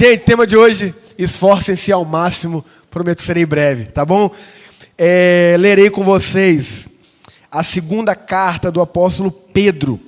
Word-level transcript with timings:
Gente, 0.00 0.22
tema 0.22 0.46
de 0.46 0.56
hoje: 0.56 0.94
esforcem-se 1.18 1.92
ao 1.92 2.06
máximo. 2.06 2.64
Prometo 2.90 3.20
serei 3.20 3.44
breve, 3.44 3.84
tá 3.84 4.02
bom? 4.02 4.30
É, 4.96 5.56
lerei 5.58 5.90
com 5.90 6.02
vocês 6.02 6.88
a 7.52 7.62
segunda 7.62 8.14
carta 8.14 8.72
do 8.72 8.80
apóstolo 8.80 9.30
Pedro, 9.30 10.00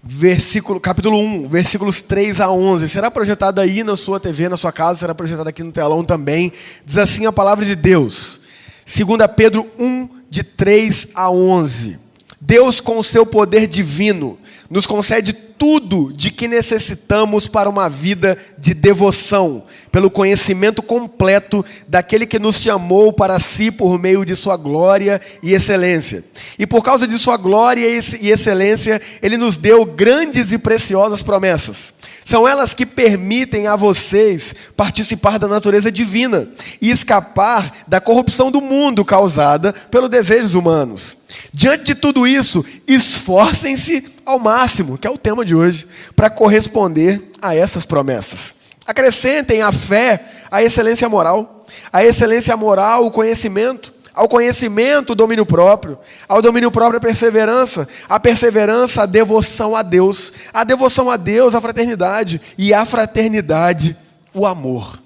versículo, 0.00 0.78
capítulo 0.78 1.18
1, 1.18 1.48
versículos 1.48 2.00
3 2.00 2.40
a 2.40 2.48
11. 2.48 2.88
Será 2.88 3.10
projetado 3.10 3.60
aí 3.60 3.82
na 3.82 3.96
sua 3.96 4.20
TV, 4.20 4.48
na 4.48 4.56
sua 4.56 4.70
casa, 4.70 5.00
será 5.00 5.16
projetado 5.16 5.48
aqui 5.48 5.64
no 5.64 5.72
telão 5.72 6.04
também. 6.04 6.52
Diz 6.86 6.96
assim 6.96 7.26
a 7.26 7.32
palavra 7.32 7.64
de 7.64 7.74
Deus. 7.74 8.40
2 8.86 9.18
Pedro 9.34 9.68
1, 9.80 10.08
de 10.30 10.44
3 10.44 11.08
a 11.12 11.28
11. 11.28 11.98
Deus, 12.40 12.80
com 12.80 12.98
o 12.98 13.02
seu 13.02 13.26
poder 13.26 13.66
divino, 13.66 14.38
nos 14.70 14.86
concede 14.86 15.32
tudo 15.32 16.12
de 16.12 16.30
que 16.30 16.48
necessitamos 16.48 17.46
para 17.46 17.68
uma 17.68 17.88
vida 17.88 18.38
de 18.56 18.72
devoção, 18.72 19.64
pelo 19.92 20.10
conhecimento 20.10 20.80
completo 20.80 21.62
daquele 21.86 22.24
que 22.24 22.38
nos 22.38 22.62
chamou 22.62 23.12
para 23.12 23.38
si 23.40 23.70
por 23.70 23.98
meio 23.98 24.24
de 24.24 24.34
sua 24.36 24.56
glória 24.56 25.20
e 25.42 25.52
excelência. 25.52 26.24
E 26.58 26.66
por 26.66 26.82
causa 26.82 27.06
de 27.06 27.18
sua 27.18 27.36
glória 27.36 27.86
e 28.20 28.30
excelência, 28.30 29.02
ele 29.20 29.36
nos 29.36 29.58
deu 29.58 29.84
grandes 29.84 30.52
e 30.52 30.56
preciosas 30.56 31.22
promessas. 31.22 31.92
São 32.24 32.46
elas 32.46 32.72
que 32.72 32.86
permitem 32.86 33.66
a 33.66 33.74
vocês 33.74 34.54
participar 34.76 35.38
da 35.38 35.48
natureza 35.48 35.90
divina 35.90 36.48
e 36.80 36.90
escapar 36.90 37.84
da 37.88 38.00
corrupção 38.00 38.50
do 38.50 38.60
mundo 38.60 39.04
causada 39.04 39.72
pelos 39.90 40.08
desejos 40.08 40.54
humanos. 40.54 41.16
Diante 41.52 41.84
de 41.84 41.94
tudo 41.94 42.26
isso, 42.26 42.64
esforcem-se 42.86 44.04
ao 44.30 44.38
máximo, 44.38 44.96
que 44.96 45.06
é 45.06 45.10
o 45.10 45.18
tema 45.18 45.44
de 45.44 45.54
hoje, 45.54 45.86
para 46.14 46.30
corresponder 46.30 47.30
a 47.42 47.54
essas 47.54 47.84
promessas. 47.84 48.54
Acrescentem 48.86 49.62
à 49.62 49.72
fé 49.72 50.24
a 50.50 50.62
excelência 50.62 51.08
moral, 51.08 51.66
a 51.92 52.04
excelência 52.04 52.56
moral, 52.56 53.06
o 53.06 53.10
conhecimento, 53.10 53.92
ao 54.14 54.28
conhecimento, 54.28 55.12
o 55.12 55.14
domínio 55.14 55.46
próprio, 55.46 55.98
ao 56.28 56.42
domínio 56.42 56.70
próprio, 56.70 56.98
a 56.98 57.00
perseverança, 57.00 57.88
a 58.08 58.18
perseverança, 58.18 59.02
a 59.02 59.06
devoção 59.06 59.74
a 59.76 59.82
Deus, 59.82 60.32
a 60.52 60.64
devoção 60.64 61.10
a 61.10 61.16
Deus, 61.16 61.54
a 61.54 61.60
fraternidade, 61.60 62.40
e 62.58 62.74
a 62.74 62.84
fraternidade, 62.84 63.96
o 64.34 64.46
amor. 64.46 65.00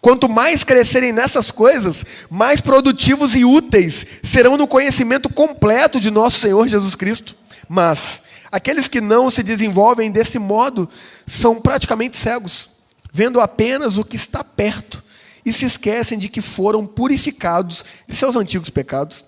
Quanto 0.00 0.28
mais 0.28 0.62
crescerem 0.62 1.12
nessas 1.12 1.50
coisas, 1.50 2.04
mais 2.30 2.60
produtivos 2.60 3.34
e 3.34 3.44
úteis 3.44 4.06
serão 4.22 4.56
no 4.56 4.66
conhecimento 4.68 5.28
completo 5.32 5.98
de 5.98 6.10
nosso 6.10 6.38
Senhor 6.38 6.68
Jesus 6.68 6.94
Cristo. 6.94 7.34
Mas 7.68 8.22
aqueles 8.50 8.88
que 8.88 9.00
não 9.00 9.30
se 9.30 9.42
desenvolvem 9.42 10.10
desse 10.10 10.38
modo 10.38 10.88
são 11.26 11.60
praticamente 11.60 12.16
cegos, 12.16 12.70
vendo 13.12 13.40
apenas 13.40 13.98
o 13.98 14.04
que 14.04 14.16
está 14.16 14.42
perto 14.44 15.02
e 15.44 15.52
se 15.52 15.64
esquecem 15.64 16.18
de 16.18 16.28
que 16.28 16.40
foram 16.40 16.84
purificados 16.84 17.84
de 18.06 18.14
seus 18.14 18.34
antigos 18.34 18.70
pecados. 18.70 19.24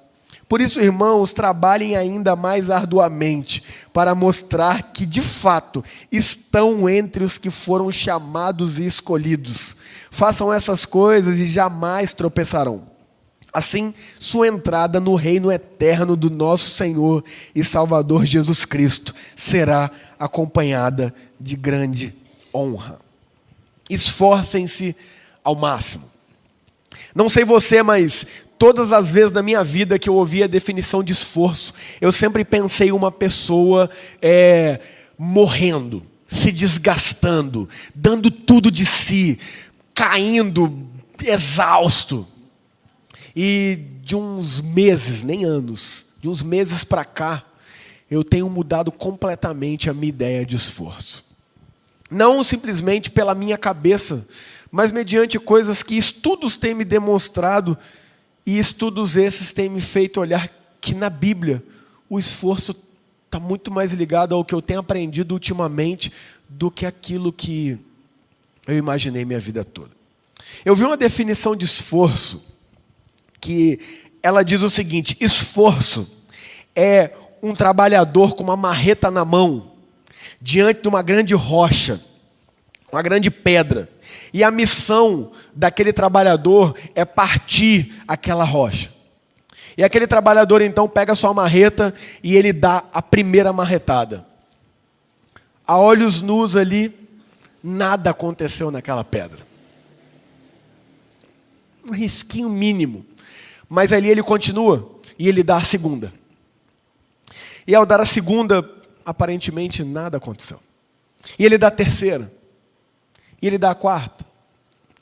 Por 0.49 0.63
isso, 0.63 0.81
irmãos, 0.81 1.35
trabalhem 1.35 1.95
ainda 1.95 2.35
mais 2.35 2.71
arduamente 2.71 3.63
para 3.93 4.15
mostrar 4.15 4.93
que, 4.95 5.05
de 5.05 5.21
fato, 5.21 5.85
estão 6.11 6.89
entre 6.89 7.23
os 7.23 7.37
que 7.37 7.51
foram 7.51 7.93
chamados 7.93 8.79
e 8.79 8.87
escolhidos. 8.87 9.77
Façam 10.11 10.51
essas 10.53 10.87
coisas 10.87 11.37
e 11.37 11.45
jamais 11.45 12.15
tropeçarão. 12.15 12.98
Assim, 13.59 13.92
sua 14.20 14.47
entrada 14.47 15.01
no 15.01 15.17
reino 15.17 15.51
eterno 15.51 16.14
do 16.14 16.31
nosso 16.31 16.70
Senhor 16.70 17.25
e 17.53 17.65
Salvador 17.65 18.25
Jesus 18.25 18.65
Cristo 18.65 19.12
será 19.34 19.91
acompanhada 20.17 21.12
de 21.41 21.56
grande 21.56 22.15
honra. 22.55 23.00
Esforcem-se 23.91 24.95
ao 25.42 25.56
máximo. 25.56 26.09
Não 27.12 27.28
sei 27.28 27.45
você, 27.45 27.83
mas 27.83 28.25
todas 28.56 28.92
as 28.92 29.11
vezes 29.11 29.33
na 29.33 29.42
minha 29.42 29.65
vida 29.65 29.98
que 29.98 30.09
eu 30.09 30.15
ouvi 30.15 30.45
a 30.45 30.47
definição 30.47 31.03
de 31.03 31.12
esforço, 31.12 31.75
eu 32.00 32.12
sempre 32.12 32.44
pensei 32.44 32.93
uma 32.93 33.10
pessoa 33.10 33.91
é, 34.22 34.78
morrendo, 35.19 36.04
se 36.28 36.53
desgastando, 36.53 37.69
dando 37.93 38.31
tudo 38.31 38.71
de 38.71 38.87
si, 38.87 39.37
caindo, 39.93 40.87
exausto. 41.25 42.25
E 43.34 43.78
de 44.03 44.16
uns 44.16 44.61
meses, 44.61 45.22
nem 45.22 45.44
anos, 45.44 46.05
de 46.21 46.28
uns 46.28 46.43
meses 46.43 46.84
para 46.84 47.05
cá, 47.05 47.44
eu 48.11 48.25
tenho 48.25 48.49
mudado 48.49 48.91
completamente 48.91 49.91
a 49.91 49.94
minha 49.94 50.09
ideia 50.09 50.44
de 50.44 50.56
esforço. 50.56 51.25
Não 52.11 52.43
simplesmente 52.43 53.11
pela 53.11 53.34
minha 53.34 53.59
cabeça, 53.59 54.27
mas 54.71 54.91
mediante 54.91 55.39
coisas 55.39 55.83
que 55.83 55.97
estudos 55.97 56.56
têm 56.56 56.75
me 56.75 56.84
demonstrado, 56.84 57.77
e 58.47 58.59
estudos 58.59 59.15
esses 59.15 59.53
têm 59.53 59.69
me 59.69 59.81
feito 59.81 60.21
olhar 60.21 60.49
que 60.81 60.95
na 60.95 61.10
Bíblia 61.10 61.62
o 62.09 62.19
esforço 62.19 62.75
está 63.27 63.39
muito 63.39 63.71
mais 63.71 63.93
ligado 63.93 64.34
ao 64.34 64.43
que 64.43 64.55
eu 64.55 64.62
tenho 64.62 64.81
aprendido 64.81 65.33
ultimamente 65.33 66.10
do 66.49 66.71
que 66.71 66.87
aquilo 66.87 67.31
que 67.31 67.78
eu 68.66 68.75
imaginei 68.75 69.27
minha 69.27 69.39
vida 69.39 69.62
toda. 69.62 69.91
Eu 70.65 70.75
vi 70.75 70.84
uma 70.84 70.97
definição 70.97 71.55
de 71.55 71.66
esforço 71.66 72.43
que 73.41 73.81
ela 74.22 74.43
diz 74.43 74.62
o 74.62 74.71
seguinte: 74.71 75.16
esforço 75.21 76.09
é 76.75 77.12
um 77.43 77.54
trabalhador 77.54 78.34
com 78.34 78.43
uma 78.43 78.56
marreta 78.56 79.10
na 79.10 79.25
mão, 79.25 79.72
diante 80.41 80.82
de 80.82 80.88
uma 80.88 81.03
grande 81.03 81.34
rocha, 81.34 82.00
uma 82.93 83.03
grande 83.03 83.31
pedra. 83.31 83.88
E 84.32 84.44
a 84.44 84.50
missão 84.50 85.32
daquele 85.54 85.93
trabalhador 85.93 86.77
é 86.94 87.04
partir 87.04 88.03
aquela 88.06 88.44
rocha. 88.44 88.93
E 89.77 89.84
aquele 89.84 90.06
trabalhador 90.06 90.60
então 90.60 90.88
pega 90.88 91.15
sua 91.15 91.32
marreta 91.32 91.94
e 92.22 92.37
ele 92.37 92.53
dá 92.53 92.84
a 92.93 93.00
primeira 93.00 93.53
marretada. 93.53 94.27
A 95.65 95.78
olhos 95.78 96.21
nus 96.21 96.56
ali, 96.56 96.93
nada 97.62 98.10
aconteceu 98.10 98.71
naquela 98.71 99.04
pedra. 99.04 99.47
Um 101.84 101.93
risquinho 101.93 102.48
mínimo. 102.48 103.06
Mas 103.69 103.93
ali 103.93 104.09
ele 104.09 104.23
continua 104.23 104.99
e 105.19 105.29
ele 105.29 105.43
dá 105.43 105.56
a 105.56 105.65
segunda. 105.65 106.12
E 107.67 107.75
ao 107.75 107.84
dar 107.84 108.01
a 108.01 108.06
segunda, 108.06 108.69
aparentemente 109.05 109.84
nada 109.84 110.17
aconteceu. 110.17 110.61
E 111.39 111.45
ele 111.45 111.59
dá 111.59 111.67
a 111.69 111.71
terceira. 111.71 112.33
E 113.41 113.47
ele 113.47 113.59
dá 113.59 113.71
a 113.71 113.75
quarta, 113.75 114.25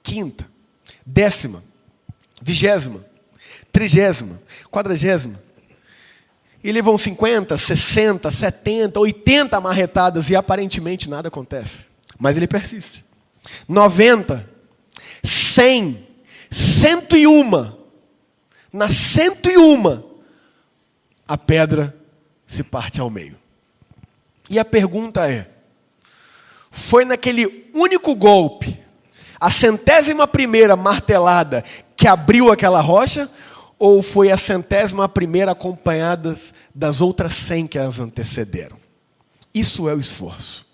quinta, 0.03 0.47
décima, 1.05 1.63
vigésima, 2.43 3.05
trigésima, 3.73 4.41
quadragésima. 4.71 5.41
E 6.63 6.73
levam 6.73 6.99
50, 6.99 7.57
60, 7.57 8.31
70, 8.31 8.99
80 8.99 9.61
marretadas 9.61 10.29
e 10.29 10.37
aparentemente 10.37 11.09
nada 11.09 11.29
acontece. 11.29 11.87
Mas 12.19 12.37
ele 12.37 12.47
persiste. 12.47 13.05
90, 13.69 14.49
100, 15.23 16.07
101. 16.51 17.76
Na 18.73 18.89
101, 18.89 20.03
a 21.27 21.39
pedra 21.39 21.97
se 22.47 22.63
parte 22.63 23.01
ao 23.01 23.11
meio. 23.11 23.39
E 24.49 24.59
a 24.59 24.65
pergunta 24.65 25.31
é: 25.31 25.49
foi 26.71 27.05
naquele 27.05 27.71
único 27.75 28.15
golpe, 28.15 28.81
a 29.41 29.51
centésima 29.51 30.27
primeira 30.27 30.77
martelada 30.77 31.65
que 31.97 32.07
abriu 32.07 32.53
aquela 32.53 32.81
rocha, 32.81 33.31
ou 33.79 34.03
foi 34.03 34.31
a 34.31 34.37
centésima 34.37 35.09
primeira 35.09 35.53
acompanhada 35.53 36.37
das 36.75 37.01
outras 37.01 37.35
cem 37.35 37.67
que 37.67 37.79
as 37.79 38.01
antecederam? 38.01 38.79
Isso 39.53 39.89
é 39.89 39.95
o 39.95 39.99
esforço. 39.99 40.66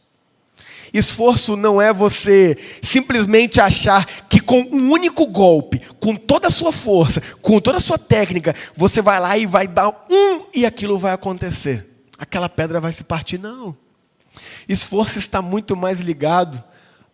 Esforço 0.92 1.56
não 1.56 1.80
é 1.80 1.92
você 1.92 2.56
simplesmente 2.82 3.60
achar 3.60 4.06
que 4.28 4.40
com 4.40 4.60
um 4.60 4.90
único 4.90 5.26
golpe, 5.26 5.80
com 5.98 6.14
toda 6.14 6.48
a 6.48 6.50
sua 6.50 6.72
força, 6.72 7.22
com 7.40 7.58
toda 7.60 7.78
a 7.78 7.80
sua 7.80 7.98
técnica, 7.98 8.54
você 8.76 9.00
vai 9.00 9.18
lá 9.18 9.38
e 9.38 9.46
vai 9.46 9.66
dar 9.66 9.88
um 10.10 10.46
e 10.52 10.66
aquilo 10.66 10.98
vai 10.98 11.12
acontecer. 11.12 11.88
Aquela 12.18 12.48
pedra 12.48 12.80
vai 12.80 12.92
se 12.92 13.02
partir. 13.02 13.38
Não. 13.38 13.76
Esforço 14.68 15.18
está 15.18 15.40
muito 15.40 15.74
mais 15.74 16.00
ligado 16.00 16.62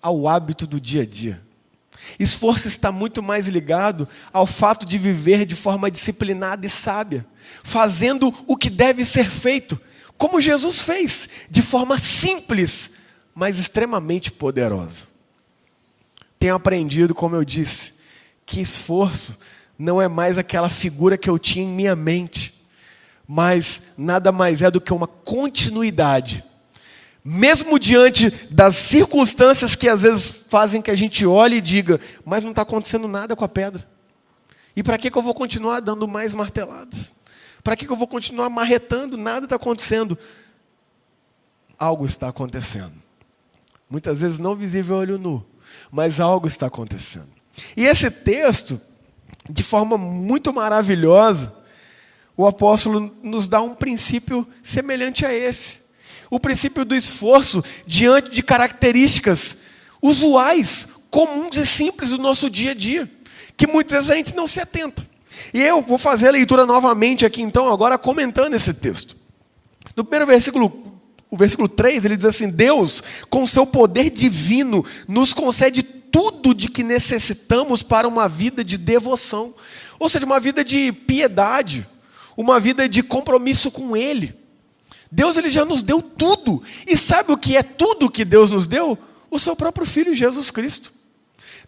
ao 0.02 0.26
hábito 0.29 0.67
do 0.67 0.81
dia 0.81 1.02
a 1.02 1.06
dia. 1.06 1.41
Esforço 2.19 2.69
está 2.69 2.91
muito 2.91 3.23
mais 3.23 3.49
ligado 3.49 4.08
ao 4.32 4.47
fato 4.47 4.87
de 4.87 4.97
viver 4.97 5.44
de 5.44 5.55
forma 5.55 5.91
disciplinada 5.91 6.67
e 6.67 6.70
sábia, 6.70 7.26
fazendo 7.62 8.32
o 8.47 8.56
que 8.56 8.70
deve 8.70 9.05
ser 9.05 9.31
feito, 9.31 9.81
como 10.17 10.41
Jesus 10.41 10.82
fez, 10.82 11.29
de 11.50 11.62
forma 11.62 11.99
simples, 11.99 12.91
mas 13.38 13.56
extremamente 13.56 14.32
poderosa. 14.32 15.06
Tenho 16.40 16.56
aprendido, 16.56 17.14
como 17.14 17.37
eu 17.37 17.44
disse, 17.44 17.94
que 18.44 18.61
esforço 18.61 19.38
não 19.79 20.02
é 20.02 20.08
mais 20.08 20.37
aquela 20.37 20.69
figura 20.69 21.17
que 21.17 21.31
eu 21.31 21.38
tinha 21.38 21.64
em 21.64 21.73
minha 21.73 21.94
mente, 21.94 22.52
mas 23.29 23.81
nada 23.96 24.32
mais 24.32 24.61
é 24.61 24.69
do 24.73 24.81
que 24.81 24.93
uma 24.93 25.06
continuidade 25.06 26.43
Mesmo 27.25 27.79
diante 27.79 28.31
das 28.50 28.75
circunstâncias 28.75 29.76
que 29.76 29.88
às 29.88 30.00
vezes 30.00 30.43
fazem 30.49 30.81
que 30.81 30.90
a 30.90 30.96
gente 30.96 31.26
olhe 31.26 31.56
e 31.56 31.61
diga, 31.61 32.00
mas 32.25 32.43
não 32.43 32.50
está 32.50 32.62
acontecendo 32.62 33.06
nada 33.06 33.37
com 33.37 33.44
a 33.44 33.49
pedra. 33.49 33.87
E 34.75 34.82
para 34.82 34.96
que, 34.96 35.11
que 35.11 35.19
eu 35.19 35.23
vou 35.23 35.35
continuar 35.35 35.81
dando 35.81 36.08
mais 36.08 36.32
marteladas? 36.32 37.14
Para 37.62 37.76
que, 37.76 37.85
que 37.85 37.93
eu 37.93 37.96
vou 37.96 38.08
continuar 38.08 38.49
marretando? 38.49 39.19
Nada 39.19 39.44
está 39.44 39.56
acontecendo. 39.56 40.17
Algo 41.79 42.06
está 42.06 42.29
acontecendo. 42.29 43.07
Muitas 43.88 44.20
vezes 44.20 44.38
não 44.38 44.55
visível 44.55 44.96
a 44.96 45.00
olho 45.00 45.19
nu, 45.19 45.44
mas 45.90 46.20
algo 46.20 46.46
está 46.46 46.67
acontecendo. 46.67 47.29
E 47.76 47.85
esse 47.85 48.11
texto, 48.11 48.81
de 49.49 49.62
forma 49.62 49.96
muito 49.96 50.52
maravilhosa, 50.52 51.55
o 52.37 52.46
apóstolo 52.46 53.14
nos 53.23 53.49
dá 53.49 53.61
um 53.61 53.75
princípio 53.75 54.46
semelhante 54.62 55.25
a 55.25 55.35
esse. 55.35 55.81
O 56.31 56.38
princípio 56.38 56.85
do 56.85 56.94
esforço 56.94 57.64
diante 57.87 58.31
de 58.31 58.43
características 58.43 59.56
usuais, 60.02 60.87
comuns 61.11 61.56
e 61.56 61.67
simples 61.67 62.11
do 62.11 62.19
nosso 62.19 62.50
dia 62.50 62.73
a 62.73 62.75
dia, 62.75 63.11
que 63.56 63.67
muitas 63.67 64.06
vezes 64.06 64.11
a 64.11 64.14
gente 64.14 64.37
não 64.37 64.46
se 64.46 64.61
atenta. 64.61 65.05
E 65.52 65.62
eu 65.62 65.81
vou 65.82 65.99
fazer 65.99 66.29
a 66.29 66.32
leitura 66.32 66.67
novamente 66.67 67.25
aqui, 67.25 67.43
então, 67.43 67.73
agora 67.73 67.96
comentando 67.96 68.55
esse 68.55 68.73
texto. 68.75 69.17
No 69.96 70.05
primeiro 70.05 70.26
versículo, 70.26 70.98
o 71.30 71.36
versículo 71.36 71.69
3, 71.69 72.04
ele 72.04 72.16
diz 72.16 72.26
assim: 72.26 72.48
Deus, 72.48 73.02
com 73.28 73.46
seu 73.46 73.66
poder 73.66 74.10
divino, 74.10 74.84
nos 75.06 75.34
concede 75.34 75.82
tudo 75.82 76.54
de 76.54 76.69
que 76.69 76.82
necessitamos 76.82 77.82
para 77.82 78.08
uma 78.08 78.28
vida 78.28 78.64
de 78.64 78.78
devoção, 78.78 79.54
ou 79.98 80.08
seja, 80.08 80.25
uma 80.25 80.40
vida 80.40 80.64
de 80.64 80.92
piedade, 80.92 81.86
uma 82.36 82.58
vida 82.58 82.88
de 82.88 83.02
compromisso 83.02 83.70
com 83.70 83.96
Ele. 83.96 84.34
Deus 85.10 85.36
ele 85.36 85.50
já 85.50 85.64
nos 85.64 85.82
deu 85.82 86.02
tudo. 86.02 86.62
E 86.86 86.96
sabe 86.96 87.32
o 87.32 87.38
que 87.38 87.56
é 87.56 87.62
tudo 87.62 88.10
que 88.10 88.25
Deus 88.25 88.50
nos 88.50 88.66
deu? 88.66 88.98
O 89.30 89.38
seu 89.38 89.56
próprio 89.56 89.86
filho 89.86 90.14
Jesus 90.14 90.50
Cristo. 90.50 90.92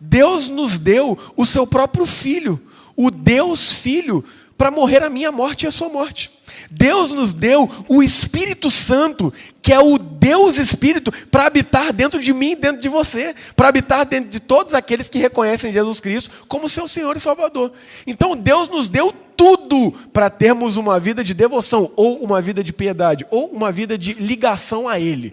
Deus 0.01 0.49
nos 0.49 0.79
deu 0.79 1.19
o 1.37 1.45
seu 1.45 1.67
próprio 1.67 2.07
filho, 2.07 2.61
o 2.97 3.11
Deus 3.11 3.73
Filho, 3.73 4.25
para 4.61 4.71
morrer 4.71 5.03
a 5.03 5.09
minha 5.09 5.33
morte 5.33 5.63
e 5.65 5.69
a 5.69 5.71
sua 5.71 5.89
morte. 5.89 6.31
Deus 6.71 7.13
nos 7.13 7.33
deu 7.33 7.67
o 7.89 8.03
Espírito 8.03 8.71
Santo, 8.71 9.33
que 9.63 9.73
é 9.73 9.81
o 9.81 9.97
Deus 9.97 10.59
Espírito, 10.59 11.11
para 11.31 11.47
habitar 11.47 11.95
dentro 11.95 12.21
de 12.21 12.31
mim 12.31 12.55
dentro 12.55 12.79
de 12.79 12.89
você, 12.91 13.35
para 13.57 13.69
habitar 13.69 14.05
dentro 14.05 14.29
de 14.29 14.39
todos 14.39 14.75
aqueles 14.75 15.09
que 15.09 15.19
reconhecem 15.19 15.73
Jesus 15.73 15.99
Cristo 15.99 16.45
como 16.47 16.69
seu 16.69 16.87
Senhor 16.87 17.17
e 17.17 17.21
Salvador. 17.21 17.73
Então 18.07 18.37
Deus 18.37 18.69
nos 18.69 18.91
deu 18.91 19.15
tudo 19.35 19.93
para 20.13 20.29
termos 20.29 20.77
uma 20.77 21.01
vida 21.01 21.25
de 21.25 21.33
devoção, 21.33 21.91
ou 21.97 22.23
uma 22.23 22.43
vida 22.43 22.63
de 22.63 22.75
piedade, 22.75 23.27
ou 23.31 23.47
uma 23.47 23.73
vida 23.73 23.97
de 23.97 24.13
ligação 24.13 24.87
a 24.87 25.01
Ele. 25.01 25.33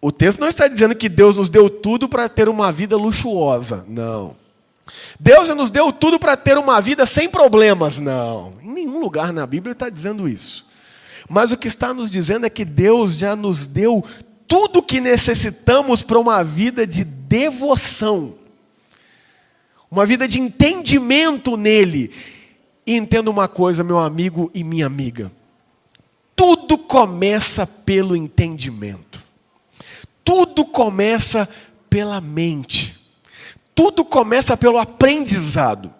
O 0.00 0.10
texto 0.10 0.40
não 0.40 0.48
está 0.48 0.66
dizendo 0.68 0.94
que 0.94 1.10
Deus 1.10 1.36
nos 1.36 1.50
deu 1.50 1.68
tudo 1.68 2.08
para 2.08 2.30
ter 2.30 2.48
uma 2.48 2.72
vida 2.72 2.96
luxuosa. 2.96 3.84
Não. 3.86 4.47
Deus 5.18 5.48
nos 5.50 5.70
deu 5.70 5.92
tudo 5.92 6.18
para 6.18 6.36
ter 6.36 6.56
uma 6.58 6.80
vida 6.80 7.06
sem 7.06 7.28
problemas. 7.28 7.98
Não. 7.98 8.54
Em 8.62 8.72
nenhum 8.72 8.98
lugar 9.00 9.32
na 9.32 9.46
Bíblia 9.46 9.72
está 9.72 9.88
dizendo 9.88 10.28
isso. 10.28 10.66
Mas 11.28 11.52
o 11.52 11.56
que 11.56 11.68
está 11.68 11.92
nos 11.92 12.10
dizendo 12.10 12.46
é 12.46 12.50
que 12.50 12.64
Deus 12.64 13.16
já 13.16 13.36
nos 13.36 13.66
deu 13.66 14.04
tudo 14.46 14.82
que 14.82 15.00
necessitamos 15.00 16.02
para 16.02 16.18
uma 16.18 16.42
vida 16.42 16.86
de 16.86 17.04
devoção. 17.04 18.34
Uma 19.90 20.06
vida 20.06 20.26
de 20.26 20.40
entendimento 20.40 21.56
nele. 21.56 22.10
E 22.86 22.96
entenda 22.96 23.30
uma 23.30 23.46
coisa, 23.46 23.84
meu 23.84 23.98
amigo 23.98 24.50
e 24.54 24.64
minha 24.64 24.86
amiga. 24.86 25.30
Tudo 26.34 26.78
começa 26.78 27.66
pelo 27.66 28.16
entendimento. 28.16 29.22
Tudo 30.24 30.64
começa 30.64 31.48
pela 31.90 32.20
mente. 32.20 32.98
Tudo 33.78 34.04
começa 34.04 34.56
pelo 34.56 34.76
aprendizado. 34.76 35.94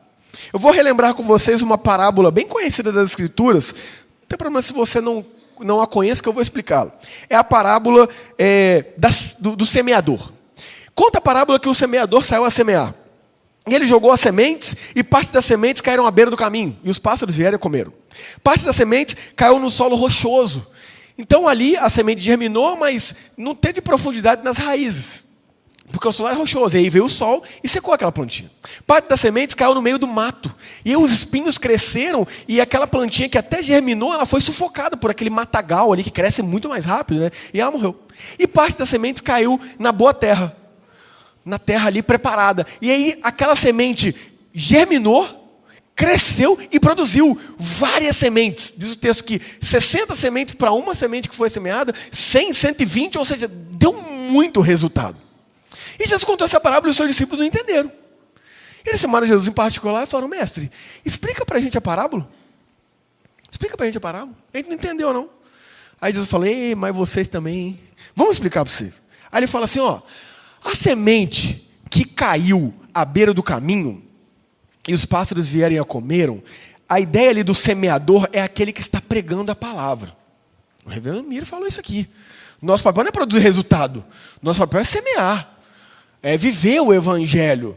Eu 0.53 0.59
vou 0.59 0.73
relembrar 0.73 1.15
com 1.15 1.23
vocês 1.23 1.63
uma 1.63 1.79
parábola 1.79 2.29
bem 2.29 2.45
conhecida 2.45 2.91
das 2.91 3.11
Escrituras. 3.11 3.73
Não 3.73 4.27
tem 4.29 4.37
problema 4.37 4.61
se 4.61 4.73
você 4.73 5.01
não, 5.01 5.25
não 5.61 5.81
a 5.81 5.87
conhece, 5.87 6.21
que 6.21 6.29
eu 6.29 6.33
vou 6.33 6.43
explicá-la. 6.43 6.91
É 7.31 7.37
a 7.37 7.45
parábola 7.45 8.09
é, 8.37 8.87
das, 8.97 9.37
do, 9.39 9.55
do 9.55 9.65
semeador. 9.65 10.33
Conta 10.93 11.19
a 11.19 11.21
parábola 11.21 11.61
que 11.61 11.69
o 11.69 11.75
semeador 11.75 12.25
saiu 12.25 12.43
a 12.43 12.51
semear. 12.51 12.93
E 13.65 13.73
ele 13.73 13.87
jogou 13.87 14.11
as 14.11 14.19
sementes, 14.19 14.75
e 14.93 15.05
parte 15.05 15.31
das 15.33 15.45
sementes 15.45 15.81
caíram 15.81 16.05
à 16.05 16.11
beira 16.11 16.33
do 16.33 16.37
caminho, 16.37 16.77
e 16.83 16.91
os 16.91 16.99
pássaros 16.99 17.37
vieram 17.37 17.55
e 17.55 17.61
comeram. 17.61 17.93
Parte 18.43 18.65
das 18.65 18.75
sementes 18.75 19.15
caiu 19.37 19.61
no 19.61 19.71
solo 19.71 19.95
rochoso. 19.95 20.67
Então 21.17 21.47
ali 21.47 21.77
a 21.77 21.89
semente 21.89 22.23
germinou, 22.23 22.77
mas 22.77 23.15
não 23.37 23.55
teve 23.55 23.81
profundidade 23.81 24.43
nas 24.43 24.57
raízes. 24.57 25.28
Porque 25.91 26.07
o 26.07 26.13
solo 26.13 26.29
era 26.29 26.37
rochoso, 26.37 26.77
e 26.77 26.81
aí 26.81 26.91
veio 26.91 27.07
o 27.07 27.09
sol 27.09 27.43
e 27.63 27.69
secou 27.69 27.95
aquela 27.95 28.13
plantinha. 28.13 28.51
Parte 28.87 29.09
das 29.09 29.21
sementes 29.21 29.55
caiu 29.55 29.75
no 29.75 29.81
meio 29.81 29.99
do 29.99 30.07
mato. 30.07 30.55
E 30.85 30.97
os 30.97 31.11
espinhos 31.11 31.57
cresceram, 31.57 32.27
e 32.47 32.61
aquela 32.61 32.87
plantinha 32.87 33.29
que 33.29 33.39
até 33.39 33.63
germinou, 33.63 34.13
ela 34.13 34.27
foi 34.27 34.41
sufocada 34.41 34.97
por 34.97 35.11
aquele 35.11 35.31
matagal 35.31 35.93
ali 35.93 36.05
que 36.05 36.11
cresce 36.11 36.43
muito 36.43 36.69
mais 36.69 36.85
rápido, 36.85 37.21
né? 37.21 37.31
E 37.53 37.61
ela 37.61 37.71
morreu. 37.71 37.99
E 38.39 38.47
parte 38.47 38.79
das 38.79 38.89
sementes 38.89 39.23
caiu 39.23 39.59
na 39.79 39.91
boa 39.91 40.13
terra. 40.13 40.55
Na 41.45 41.59
terra 41.59 41.87
ali 41.87 42.03
preparada. 42.03 42.67
E 42.83 42.91
aí 42.91 43.19
aquela 43.23 43.57
semente 43.57 44.15
germinou, 44.53 45.27
cresceu 45.97 46.59
e 46.71 46.79
produziu 46.79 47.39
várias 47.59 48.17
sementes. 48.17 48.75
Diz 48.77 48.93
o 48.93 48.97
texto 48.97 49.25
que 49.25 49.41
60 49.61 50.15
sementes 50.15 50.55
para 50.55 50.73
uma 50.73 50.95
semente 50.95 51.29
que 51.29 51.35
foi 51.35 51.49
semeada, 51.49 51.95
100, 52.13 52.53
120, 52.53 53.19
ou 53.19 53.25
seja, 53.25 53.49
deu 53.49 53.95
muito 53.95 54.61
resultado. 54.61 55.28
E 55.99 56.07
Jesus 56.07 56.25
contou 56.25 56.45
essa 56.45 56.61
parábola 56.61 56.89
e 56.89 56.93
os 56.93 56.97
seus 56.97 57.09
discípulos 57.09 57.41
não 57.41 57.47
entenderam. 57.47 57.91
Eles 58.85 59.01
chamaram 59.01 59.27
Jesus 59.27 59.49
em 59.49 59.53
particular 59.53 60.05
e 60.05 60.07
falaram: 60.07 60.29
Mestre, 60.29 60.71
explica 61.05 61.45
para 61.45 61.59
a 61.59 61.61
gente 61.61 61.77
a 61.77 61.81
parábola. 61.81 62.29
Explica 63.51 63.77
para 63.77 63.85
a 63.85 63.87
gente 63.87 63.99
a 63.99 64.01
parábola. 64.01 64.37
A 64.53 64.57
gente 64.57 64.69
não 64.69 64.77
entendeu, 64.77 65.13
não. 65.13 65.29
Aí 66.01 66.13
Jesus 66.13 66.31
falou: 66.31 66.47
Ei, 66.47 66.75
mas 66.75 66.95
vocês 66.95 67.29
também. 67.29 67.81
Vamos 68.15 68.35
explicar 68.35 68.65
para 68.65 68.73
você. 68.73 68.93
Aí 69.31 69.41
ele 69.41 69.47
fala 69.47 69.65
assim: 69.65 69.81
Ó, 69.81 70.01
a 70.65 70.75
semente 70.75 71.69
que 71.91 72.05
caiu 72.05 72.75
à 72.95 73.05
beira 73.05 73.35
do 73.35 73.43
caminho 73.43 74.03
e 74.87 74.95
os 74.95 75.05
pássaros 75.05 75.51
vierem 75.51 75.79
a 75.79 75.85
comeram, 75.85 76.43
a 76.89 77.01
ideia 77.01 77.31
ali 77.31 77.43
do 77.43 77.55
semeador 77.55 78.29
é 78.33 78.41
aquele 78.41 78.73
que 78.73 78.81
está 78.81 79.01
pregando 79.01 79.53
a 79.53 79.57
palavra. 79.57 80.17
O 80.85 80.89
reverendo 80.89 81.25
Miro 81.25 81.45
falou 81.45 81.67
isso 81.67 81.81
aqui. 81.81 82.09
Nosso 82.61 82.83
papel 82.83 83.05
não 83.05 83.09
é 83.09 83.13
produzir 83.13 83.41
resultado, 83.41 84.05
nosso 84.43 84.59
papel 84.59 84.81
é 84.81 84.85
semear 84.85 85.58
é 86.23 86.37
viver 86.37 86.81
o 86.81 86.93
Evangelho, 86.93 87.77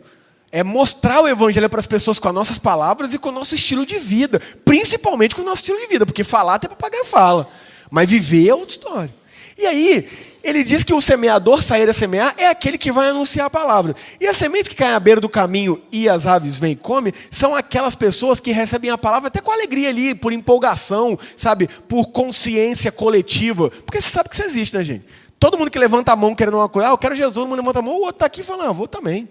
é 0.52 0.64
mostrar 0.64 1.22
o 1.22 1.28
Evangelho 1.28 1.70
para 1.70 1.80
as 1.80 1.88
pessoas 1.88 2.20
com 2.20 2.28
as 2.28 2.34
nossas 2.34 2.58
palavras 2.58 3.14
e 3.14 3.18
com 3.18 3.30
o 3.30 3.34
nosso 3.34 3.56
estilo 3.56 3.86
de 3.86 3.98
vida, 3.98 4.42
principalmente 4.66 5.36
com 5.36 5.42
o 5.42 5.46
nosso 5.46 5.62
estilo 5.62 5.80
de 5.80 5.88
vida, 5.88 6.06
porque 6.06 6.24
falar 6.24 6.56
até 6.56 6.68
papagaio 6.68 7.06
fala, 7.06 7.48
mas 7.90 8.10
viver 8.10 8.50
é 8.50 8.54
outra 8.54 8.72
história. 8.72 9.22
E 9.58 9.66
aí, 9.66 10.08
ele 10.44 10.64
diz 10.64 10.84
que 10.84 10.94
o 10.94 11.00
semeador 11.00 11.62
sair 11.62 11.88
a 11.88 11.94
semear 11.94 12.34
é 12.38 12.48
aquele 12.48 12.78
que 12.78 12.92
vai 12.92 13.10
anunciar 13.10 13.46
a 13.46 13.50
palavra. 13.50 13.96
E 14.20 14.26
as 14.26 14.36
sementes 14.38 14.68
que 14.68 14.76
caem 14.76 14.94
à 14.94 15.00
beira 15.00 15.22
do 15.22 15.30
caminho 15.30 15.80
e 15.92 16.10
as 16.10 16.26
aves 16.26 16.58
vêm 16.58 16.72
e 16.72 16.76
comem, 16.76 17.14
são 17.30 17.56
aquelas 17.56 17.94
pessoas 17.94 18.40
que 18.40 18.52
recebem 18.52 18.90
a 18.90 18.98
palavra 18.98 19.28
até 19.28 19.40
com 19.40 19.52
alegria 19.52 19.90
ali, 19.90 20.16
por 20.16 20.34
empolgação, 20.34 21.18
sabe, 21.38 21.70
por 21.88 22.08
consciência 22.08 22.92
coletiva. 22.92 23.70
Porque 23.70 24.02
você 24.02 24.10
sabe 24.10 24.30
que 24.30 24.36
isso 24.36 24.44
existe, 24.44 24.76
né, 24.76 24.84
gente? 24.84 25.06
Todo 25.42 25.58
mundo 25.58 25.72
que 25.72 25.80
levanta 25.80 26.12
a 26.12 26.16
mão 26.16 26.36
querendo 26.36 26.58
uma 26.58 26.70
coisa, 26.70 26.90
ah, 26.90 26.92
eu 26.92 26.98
quero 27.00 27.16
Jesus, 27.16 27.34
todo 27.34 27.48
mundo 27.48 27.58
levanta 27.58 27.80
a 27.80 27.82
mão, 27.82 27.96
o 27.96 28.02
outro 28.02 28.12
está 28.12 28.28
aqui 28.28 28.44
falando, 28.44 28.70
ah, 28.70 28.72
vou 28.72 28.88
também. 28.88 29.28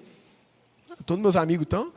Todos 1.07 1.23
meus 1.23 1.37
amigos 1.37 1.63
estão. 1.63 1.93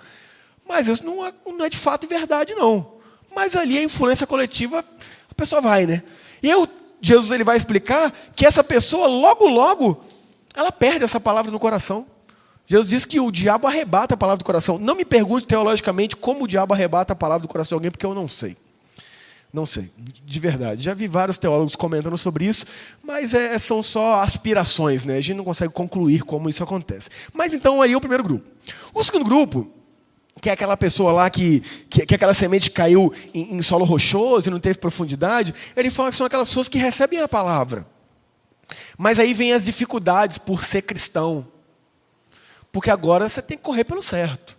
Mas 0.70 0.88
isso 0.88 1.04
não 1.04 1.26
é, 1.26 1.34
não 1.48 1.66
é 1.66 1.68
de 1.68 1.80
fato 1.80 2.08
verdade, 2.08 2.54
não. 2.54 2.94
Mas 3.36 3.56
ali 3.56 3.76
a 3.76 3.82
influência 3.82 4.28
coletiva, 4.28 4.86
a 5.32 5.34
pessoa 5.34 5.60
vai, 5.60 5.88
né? 5.88 6.04
E 6.44 6.48
eu, 6.48 6.68
Jesus 7.02 7.32
ele 7.32 7.44
vai 7.44 7.58
explicar 7.58 8.14
que 8.36 8.46
essa 8.46 8.64
pessoa, 8.64 9.08
logo, 9.08 9.48
logo, 9.48 10.06
ela 10.54 10.72
perde 10.72 11.04
essa 11.04 11.20
palavra 11.20 11.52
no 11.52 11.60
coração. 11.60 12.06
Jesus 12.68 12.88
diz 12.92 13.06
que 13.06 13.20
o 13.20 13.32
diabo 13.32 13.66
arrebata 13.66 14.14
a 14.14 14.18
palavra 14.18 14.38
do 14.38 14.46
coração. 14.46 14.78
Não 14.78 14.94
me 14.94 15.06
pergunte 15.06 15.48
teologicamente 15.48 16.16
como 16.16 16.44
o 16.44 16.48
diabo 16.48 16.76
arrebata 16.76 17.14
a 17.14 17.16
palavra 17.16 17.48
do 17.48 17.52
coração 17.52 17.70
de 17.70 17.74
alguém, 17.80 17.90
porque 17.90 18.06
eu 18.06 18.14
não 18.14 18.28
sei. 18.28 18.56
Não 19.54 19.68
sei, 19.68 19.92
de 19.96 20.40
verdade. 20.40 20.84
Já 20.84 20.96
vi 20.96 21.06
vários 21.08 21.38
teólogos 21.38 21.76
comentando 21.76 22.18
sobre 22.18 22.46
isso, 22.46 22.66
mas 23.04 23.36
é, 23.36 23.60
são 23.60 23.84
só 23.84 24.24
aspirações, 24.24 25.06
né? 25.06 25.18
A 25.18 25.22
gente 25.22 25.38
não 25.38 25.44
consegue 25.44 25.72
concluir 25.72 26.24
como 26.24 26.50
isso 26.50 26.64
acontece. 26.64 27.08
Mas 27.32 27.54
então 27.54 27.80
aí 27.80 27.94
é 27.94 27.96
o 27.96 28.02
primeiro 28.02 28.24
grupo. 28.24 28.50
O 28.92 29.04
segundo 29.04 29.24
grupo, 29.24 29.72
que 30.42 30.50
é 30.50 30.54
aquela 30.54 30.76
pessoa 30.76 31.12
lá 31.12 31.30
que, 31.30 31.60
que, 31.88 32.04
que 32.04 32.16
aquela 32.16 32.34
semente 32.34 32.72
caiu 32.72 33.14
em, 33.32 33.54
em, 33.54 33.62
solo 33.62 33.86
rochoso 33.86 34.50
e 34.50 34.52
não 34.52 34.60
teve 34.60 34.80
profundidade, 34.80 35.54
ele 35.76 35.92
fala 35.92 36.10
que 36.10 36.16
são 36.16 36.26
aquelas 36.26 36.48
pessoas 36.48 36.68
que 36.68 36.80
recebem 36.80 37.20
a 37.20 37.28
palavra. 37.28 37.86
Mas 38.98 39.20
aí 39.20 39.36
vem 39.36 39.54
as 39.54 39.66
dificuldades 39.66 40.40
por 40.40 40.64
ser 40.64 40.82
cristão. 40.82 41.46
Porque 42.72 42.90
agora 42.90 43.30
você 43.30 43.40
tem 43.40 43.56
que 43.56 43.64
correr 43.64 43.84
pelo 43.84 44.02
certo. 44.02 44.58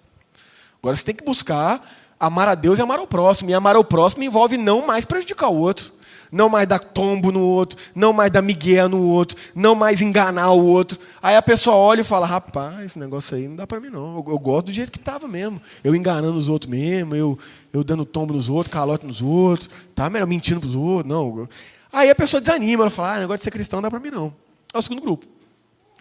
Agora 0.78 0.94
você 0.94 1.04
tem 1.04 1.16
que 1.16 1.24
buscar 1.24 1.84
amar 2.26 2.48
a 2.48 2.54
Deus 2.54 2.78
é 2.78 2.82
amar 2.82 2.98
ao 2.98 3.06
próximo. 3.06 3.50
E 3.50 3.54
amar 3.54 3.76
ao 3.76 3.84
próximo 3.84 4.22
envolve 4.22 4.56
não 4.56 4.86
mais 4.86 5.04
prejudicar 5.04 5.48
o 5.48 5.56
outro. 5.56 5.92
Não 6.32 6.48
mais 6.48 6.66
dar 6.66 6.80
tombo 6.80 7.30
no 7.30 7.40
outro, 7.40 7.78
não 7.94 8.12
mais 8.12 8.28
dar 8.28 8.42
migué 8.42 8.88
no 8.88 9.06
outro, 9.06 9.36
não 9.54 9.72
mais 9.76 10.00
enganar 10.00 10.50
o 10.50 10.64
outro. 10.64 10.98
Aí 11.22 11.36
a 11.36 11.42
pessoa 11.42 11.76
olha 11.76 12.00
e 12.00 12.04
fala: 12.04 12.26
rapaz, 12.26 12.86
esse 12.86 12.98
negócio 12.98 13.36
aí 13.36 13.46
não 13.46 13.54
dá 13.54 13.68
para 13.68 13.78
mim 13.78 13.88
não. 13.88 14.16
Eu, 14.16 14.32
eu, 14.32 14.38
gosto 14.40 14.66
do 14.66 14.72
jeito 14.72 14.90
que 14.90 14.98
estava 14.98 15.28
mesmo. 15.28 15.62
Eu 15.84 15.94
enganando 15.94 16.36
os 16.36 16.48
outros 16.48 16.68
mesmo, 16.68 17.14
eu, 17.14 17.38
eu 17.72 17.84
dando 17.84 18.04
tombo 18.04 18.34
nos 18.34 18.48
outros, 18.48 18.72
calote 18.72 19.06
nos 19.06 19.22
outros, 19.22 19.70
tá 19.94 20.10
melhor 20.10 20.26
mentindo 20.26 20.58
para 20.58 20.70
os 20.70 20.74
outros. 20.74 21.06
Não. 21.08 21.48
Aí 21.92 22.10
a 22.10 22.14
pessoa 22.16 22.40
desanima, 22.40 22.82
ela 22.82 22.90
fala: 22.90 23.14
ah, 23.14 23.20
negócio 23.20 23.38
de 23.38 23.44
ser 23.44 23.52
cristão 23.52 23.76
não 23.76 23.82
dá 23.82 23.90
para 23.90 24.00
mim 24.00 24.10
não. 24.10 24.34
É 24.72 24.78
o 24.78 24.82
segundo 24.82 25.02
grupo. 25.02 25.26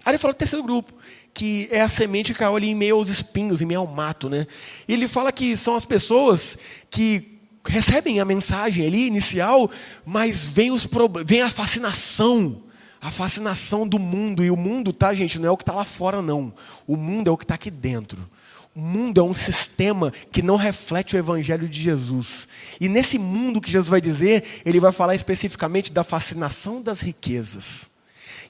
Aí 0.04 0.12
ele 0.12 0.18
fala 0.18 0.34
do 0.34 0.38
terceiro 0.38 0.66
grupo, 0.66 0.94
que 1.34 1.68
é 1.72 1.82
a 1.82 1.90
semente 1.90 2.32
que 2.32 2.40
caiu 2.40 2.56
ali 2.56 2.70
em 2.70 2.76
meio 2.76 2.96
aos 2.96 3.10
espinhos, 3.10 3.62
em 3.62 3.66
meio 3.66 3.80
ao 3.80 3.88
mato. 3.88 4.30
Né? 4.30 4.46
E 4.88 4.94
ele 4.94 5.08
fala 5.08 5.32
que 5.32 5.58
são 5.58 5.76
as 5.76 5.86
pessoas 5.86 6.58
que 6.90 7.40
recebem 7.66 8.20
a 8.20 8.26
mensagem 8.26 8.86
ali 8.86 9.08
inicial, 9.08 9.72
mas 10.06 10.48
vem, 10.48 10.72
os, 10.72 10.88
vem 11.26 11.42
a 11.42 11.50
fascinação, 11.50 12.62
a 13.02 13.10
fascinação 13.10 13.88
do 13.88 13.98
mundo. 13.98 14.44
E 14.44 14.52
o 14.52 14.58
mundo, 14.58 14.94
tá, 14.94 15.14
gente, 15.14 15.40
não 15.40 15.48
é 15.48 15.52
o 15.52 15.58
que 15.58 15.64
está 15.64 15.74
lá 15.74 15.86
fora, 15.86 16.22
não. 16.22 16.54
O 16.86 16.96
mundo 16.96 17.30
é 17.30 17.32
o 17.32 17.38
que 17.38 17.46
está 17.46 17.56
aqui 17.56 17.72
dentro. 17.72 18.30
O 18.76 18.80
mundo 18.80 19.22
é 19.22 19.24
um 19.24 19.36
sistema 19.36 20.12
que 20.32 20.42
não 20.42 20.56
reflete 20.56 21.16
o 21.16 21.20
Evangelho 21.20 21.70
de 21.70 21.80
Jesus. 21.80 22.48
E 22.82 22.90
nesse 22.90 23.20
mundo 23.20 23.62
que 23.62 23.72
Jesus 23.72 23.88
vai 23.88 24.02
dizer, 24.02 24.44
ele 24.66 24.80
vai 24.80 24.92
falar 24.92 25.14
especificamente 25.16 25.92
da 25.92 26.04
fascinação 26.04 26.82
das 26.82 27.00
riquezas. 27.00 27.93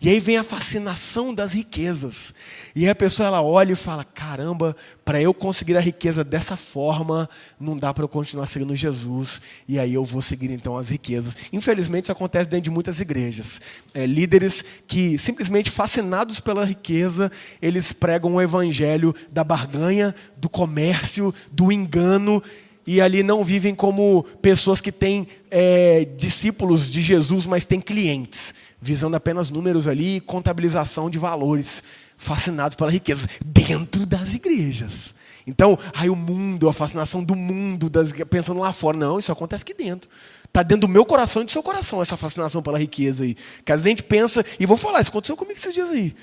E 0.01 0.09
aí 0.09 0.19
vem 0.19 0.37
a 0.37 0.43
fascinação 0.43 1.33
das 1.33 1.53
riquezas. 1.53 2.33
E 2.75 2.83
aí 2.83 2.89
a 2.89 2.95
pessoa 2.95 3.27
ela 3.27 3.41
olha 3.41 3.73
e 3.73 3.75
fala: 3.75 4.03
caramba, 4.03 4.75
para 5.03 5.21
eu 5.21 5.33
conseguir 5.33 5.77
a 5.77 5.79
riqueza 5.79 6.23
dessa 6.23 6.55
forma, 6.55 7.29
não 7.59 7.77
dá 7.77 7.93
para 7.93 8.03
eu 8.03 8.07
continuar 8.07 8.45
seguindo 8.45 8.75
Jesus. 8.75 9.41
E 9.67 9.79
aí 9.79 9.93
eu 9.93 10.03
vou 10.03 10.21
seguir 10.21 10.51
então 10.51 10.77
as 10.77 10.89
riquezas. 10.89 11.35
Infelizmente 11.51 12.05
isso 12.05 12.11
acontece 12.11 12.49
dentro 12.49 12.65
de 12.65 12.71
muitas 12.71 12.99
igrejas. 12.99 13.61
É, 13.93 14.05
líderes 14.05 14.63
que 14.87 15.17
simplesmente 15.17 15.69
fascinados 15.71 16.39
pela 16.39 16.65
riqueza, 16.65 17.31
eles 17.61 17.91
pregam 17.91 18.35
o 18.35 18.41
evangelho 18.41 19.15
da 19.31 19.43
barganha, 19.43 20.13
do 20.37 20.49
comércio, 20.49 21.33
do 21.51 21.71
engano 21.71 22.41
e 22.85 22.99
ali 22.99 23.23
não 23.23 23.43
vivem 23.43 23.73
como 23.73 24.23
pessoas 24.41 24.81
que 24.81 24.91
têm 24.91 25.27
é, 25.49 26.05
discípulos 26.17 26.91
de 26.91 27.01
Jesus, 27.01 27.45
mas 27.45 27.65
têm 27.65 27.79
clientes, 27.79 28.53
visando 28.83 29.15
apenas 29.15 29.49
números 29.49 29.87
ali, 29.87 30.19
contabilização 30.19 31.09
de 31.09 31.17
valores, 31.17 31.81
fascinados 32.17 32.75
pela 32.75 32.91
riqueza, 32.91 33.27
dentro 33.43 34.05
das 34.05 34.33
igrejas. 34.33 35.15
Então, 35.47 35.79
aí 35.93 36.09
o 36.09 36.15
mundo, 36.15 36.67
a 36.67 36.73
fascinação 36.73 37.23
do 37.23 37.33
mundo, 37.33 37.89
das, 37.89 38.11
pensando 38.29 38.59
lá 38.59 38.73
fora, 38.73 38.97
não, 38.97 39.19
isso 39.19 39.31
acontece 39.31 39.63
aqui 39.63 39.73
dentro. 39.73 40.09
Está 40.45 40.61
dentro 40.61 40.81
do 40.81 40.89
meu 40.89 41.05
coração 41.05 41.41
e 41.41 41.45
do 41.45 41.51
seu 41.51 41.63
coração, 41.63 42.01
essa 42.01 42.17
fascinação 42.17 42.61
pela 42.61 42.77
riqueza 42.77 43.23
aí. 43.23 43.35
Que 43.65 43.71
a 43.71 43.77
gente 43.77 44.03
pensa, 44.03 44.45
e 44.59 44.65
vou 44.65 44.77
falar, 44.77 44.99
isso 44.99 45.09
aconteceu 45.09 45.37
comigo 45.37 45.57
esses 45.57 45.73
dias 45.73 45.89
aí. 45.89 46.13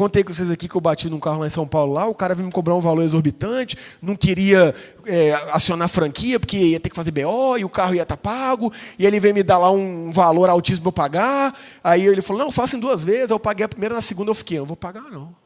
Contei 0.00 0.24
com 0.24 0.32
vocês 0.32 0.50
aqui 0.50 0.66
que 0.66 0.74
eu 0.74 0.80
bati 0.80 1.10
num 1.10 1.20
carro 1.20 1.40
lá 1.40 1.46
em 1.46 1.50
São 1.50 1.68
Paulo, 1.68 1.92
lá, 1.92 2.06
o 2.06 2.14
cara 2.14 2.34
veio 2.34 2.46
me 2.46 2.50
cobrar 2.50 2.74
um 2.74 2.80
valor 2.80 3.02
exorbitante, 3.02 3.76
não 4.00 4.16
queria 4.16 4.74
é, 5.04 5.34
acionar 5.52 5.90
franquia, 5.90 6.40
porque 6.40 6.56
ia 6.56 6.80
ter 6.80 6.88
que 6.88 6.96
fazer 6.96 7.10
BO, 7.10 7.58
e 7.58 7.66
o 7.66 7.68
carro 7.68 7.94
ia 7.94 8.00
estar 8.00 8.16
tá 8.16 8.22
pago, 8.22 8.72
e 8.98 9.04
ele 9.04 9.20
veio 9.20 9.34
me 9.34 9.42
dar 9.42 9.58
lá 9.58 9.70
um 9.70 10.10
valor 10.10 10.48
altíssimo 10.48 10.90
para 10.90 11.02
pagar. 11.02 11.60
Aí 11.84 12.06
ele 12.06 12.22
falou, 12.22 12.44
não, 12.44 12.50
faça 12.50 12.78
em 12.78 12.80
duas 12.80 13.04
vezes, 13.04 13.28
eu 13.28 13.38
paguei 13.38 13.66
a 13.66 13.68
primeira, 13.68 13.94
na 13.94 14.00
segunda 14.00 14.30
eu 14.30 14.34
fiquei, 14.34 14.58
não 14.58 14.64
vou 14.64 14.74
pagar 14.74 15.02
não. 15.10 15.36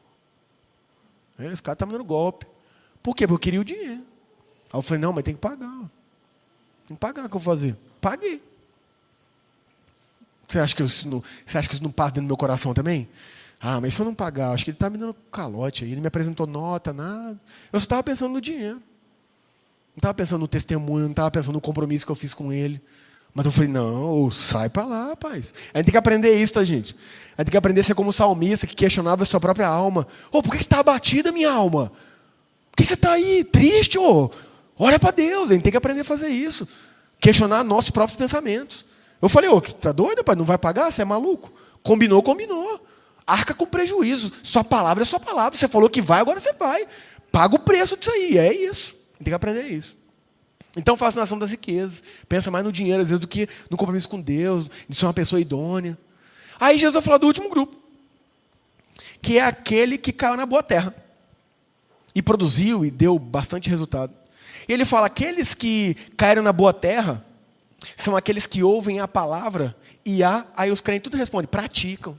É, 1.37 1.51
esse 1.51 1.61
cara 1.61 1.73
está 1.73 1.85
me 1.85 1.91
dando 1.91 2.05
golpe. 2.05 2.45
Por 3.03 3.13
quê? 3.13 3.27
Porque 3.27 3.35
eu 3.35 3.39
queria 3.39 3.59
o 3.59 3.65
dinheiro. 3.65 4.03
Aí 4.71 4.79
eu 4.79 4.81
falei, 4.81 5.01
não, 5.01 5.11
mas 5.11 5.25
tem 5.25 5.33
que 5.33 5.41
pagar. 5.41 5.81
Tem 6.87 6.95
que 6.95 7.01
pagar, 7.01 7.25
o 7.25 7.29
que 7.29 7.35
eu 7.35 7.41
vou 7.41 7.53
fazer? 7.53 7.75
Paguei. 7.99 8.41
Você 10.47 10.59
acha 10.59 10.73
que 10.73 10.81
você 10.81 11.57
acha 11.57 11.67
que 11.67 11.73
isso 11.73 11.83
não 11.83 11.91
passa 11.91 12.11
dentro 12.11 12.27
do 12.27 12.27
meu 12.27 12.37
coração 12.37 12.73
também? 12.73 13.09
Ah, 13.59 13.79
mas 13.81 13.93
se 13.93 13.99
eu 13.99 14.05
não 14.05 14.13
pagar, 14.13 14.51
acho 14.51 14.63
que 14.63 14.71
ele 14.71 14.75
está 14.75 14.89
me 14.89 14.97
dando 14.97 15.15
calote 15.31 15.83
aí. 15.83 15.91
Ele 15.91 16.01
me 16.01 16.07
apresentou 16.07 16.45
nota, 16.45 16.93
nada. 16.93 17.39
Eu 17.71 17.79
só 17.79 17.85
estava 17.85 18.03
pensando 18.03 18.33
no 18.33 18.41
dinheiro. 18.41 18.75
Não 19.95 19.99
estava 19.99 20.13
pensando 20.13 20.41
no 20.41 20.47
testemunho, 20.47 21.05
não 21.05 21.11
estava 21.11 21.31
pensando 21.31 21.53
no 21.53 21.61
compromisso 21.61 22.05
que 22.05 22.11
eu 22.11 22.15
fiz 22.15 22.33
com 22.33 22.51
ele. 22.51 22.81
Mas 23.33 23.45
eu 23.45 23.51
falei, 23.51 23.69
não, 23.69 24.29
sai 24.29 24.69
para 24.69 24.85
lá, 24.85 25.07
rapaz. 25.07 25.53
A 25.73 25.77
gente 25.77 25.87
tem 25.87 25.91
que 25.91 25.97
aprender 25.97 26.37
isso, 26.37 26.53
tá, 26.53 26.63
gente? 26.63 26.95
A 27.37 27.41
gente 27.41 27.47
tem 27.47 27.51
que 27.51 27.57
aprender 27.57 27.81
a 27.81 27.83
ser 27.83 27.95
como 27.95 28.09
o 28.09 28.13
salmista 28.13 28.67
que 28.67 28.75
questionava 28.75 29.23
a 29.23 29.25
sua 29.25 29.39
própria 29.39 29.67
alma. 29.67 30.07
Ô, 30.31 30.37
oh, 30.37 30.41
por 30.41 30.51
que 30.51 30.57
você 30.57 30.63
está 30.63 30.79
abatida, 30.79 31.31
minha 31.31 31.51
alma? 31.51 31.91
Por 32.71 32.77
que 32.77 32.85
você 32.85 32.93
está 32.93 33.13
aí, 33.13 33.43
triste, 33.43 33.97
ô? 33.97 34.25
Oh? 34.25 34.31
Olha 34.77 34.99
para 34.99 35.11
Deus, 35.11 35.49
a 35.49 35.53
gente 35.53 35.63
tem 35.63 35.71
que 35.71 35.77
aprender 35.77 36.01
a 36.01 36.05
fazer 36.05 36.27
isso. 36.27 36.67
Questionar 37.19 37.63
nossos 37.63 37.89
próprios 37.89 38.17
pensamentos. 38.17 38.85
Eu 39.21 39.27
falei, 39.27 39.49
ô, 39.49 39.57
oh, 39.57 39.61
tá 39.61 39.91
doido, 39.91 40.23
pai? 40.23 40.35
Não 40.35 40.45
vai 40.45 40.57
pagar? 40.57 40.91
Você 40.91 41.01
é 41.01 41.05
maluco? 41.05 41.51
Combinou, 41.81 42.21
combinou 42.21 42.79
arca 43.25 43.53
com 43.53 43.65
prejuízo. 43.65 44.31
Sua 44.43 44.63
palavra 44.63 45.03
é 45.03 45.05
sua 45.05 45.19
palavra. 45.19 45.57
Você 45.57 45.67
falou 45.67 45.89
que 45.89 46.01
vai, 46.01 46.19
agora 46.19 46.39
você 46.39 46.53
vai. 46.53 46.87
Paga 47.31 47.55
o 47.55 47.59
preço 47.59 47.97
disso 47.97 48.11
aí. 48.11 48.37
É 48.37 48.53
isso. 48.53 48.95
Tem 49.17 49.25
que 49.25 49.33
aprender 49.33 49.63
isso. 49.63 49.97
Então, 50.75 50.97
fascinação 50.97 51.39
das 51.39 51.51
riquezas. 51.51 52.03
Pensa 52.27 52.51
mais 52.51 52.63
no 52.63 52.71
dinheiro, 52.71 53.01
às 53.01 53.09
vezes, 53.09 53.19
do 53.19 53.27
que 53.27 53.47
no 53.69 53.77
compromisso 53.77 54.09
com 54.09 54.19
Deus, 54.19 54.69
de 54.87 54.95
ser 54.95 55.05
uma 55.05 55.13
pessoa 55.13 55.39
idônea. 55.39 55.97
Aí 56.59 56.77
Jesus 56.77 56.93
vai 56.93 57.01
falar 57.01 57.17
do 57.17 57.27
último 57.27 57.49
grupo, 57.49 57.77
que 59.21 59.37
é 59.37 59.43
aquele 59.43 59.97
que 59.97 60.11
caiu 60.11 60.37
na 60.37 60.45
boa 60.45 60.63
terra. 60.63 60.93
E 62.13 62.21
produziu 62.21 62.85
e 62.85 62.91
deu 62.91 63.19
bastante 63.19 63.69
resultado. 63.69 64.13
E 64.67 64.73
ele 64.73 64.85
fala: 64.85 65.07
aqueles 65.07 65.53
que 65.53 65.95
caíram 66.15 66.43
na 66.43 66.53
boa 66.53 66.73
terra 66.73 67.25
são 67.97 68.15
aqueles 68.15 68.47
que 68.47 68.63
ouvem 68.63 68.99
a 68.99 69.07
palavra 69.07 69.75
e 70.05 70.23
a, 70.23 70.45
aí 70.55 70.71
os 70.71 70.81
crentes 70.81 71.03
tudo 71.03 71.17
respondem, 71.17 71.47
praticam. 71.47 72.17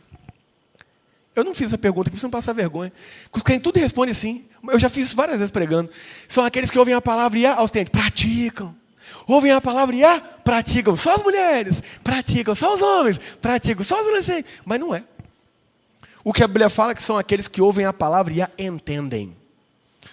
Eu 1.36 1.44
não 1.44 1.54
fiz 1.54 1.66
essa 1.66 1.76
pergunta 1.76 2.08
aqui, 2.08 2.18
você 2.18 2.24
não 2.24 2.30
passar 2.30 2.54
vergonha. 2.54 2.90
Os 3.30 3.42
crentes 3.42 3.62
tudo 3.62 3.78
responde 3.78 4.14
sim. 4.14 4.46
Eu 4.66 4.78
já 4.78 4.88
fiz 4.88 5.08
isso 5.08 5.16
várias 5.16 5.38
vezes 5.38 5.50
pregando. 5.50 5.90
São 6.26 6.42
aqueles 6.42 6.70
que 6.70 6.78
ouvem 6.78 6.94
a 6.94 7.00
palavra 7.00 7.38
e 7.38 7.44
a 7.44 7.56
aos 7.56 7.70
crentes, 7.70 7.92
praticam. 7.92 8.74
Ouvem 9.26 9.52
a 9.52 9.60
palavra 9.60 9.94
e 9.94 10.02
a 10.02 10.18
praticam. 10.18 10.96
Só 10.96 11.14
as 11.14 11.22
mulheres 11.22 11.76
praticam, 12.02 12.54
só 12.54 12.74
os 12.74 12.80
homens 12.80 13.20
praticam, 13.40 13.84
só 13.84 13.96
os 13.96 14.06
adolescentes. 14.06 14.50
Mas 14.64 14.80
não 14.80 14.94
é. 14.94 15.04
O 16.24 16.32
que 16.32 16.42
a 16.42 16.48
Bíblia 16.48 16.70
fala 16.70 16.92
é 16.92 16.94
que 16.94 17.02
são 17.02 17.18
aqueles 17.18 17.48
que 17.48 17.60
ouvem 17.60 17.84
a 17.84 17.92
palavra 17.92 18.32
e 18.32 18.40
a 18.40 18.50
entendem. 18.58 19.36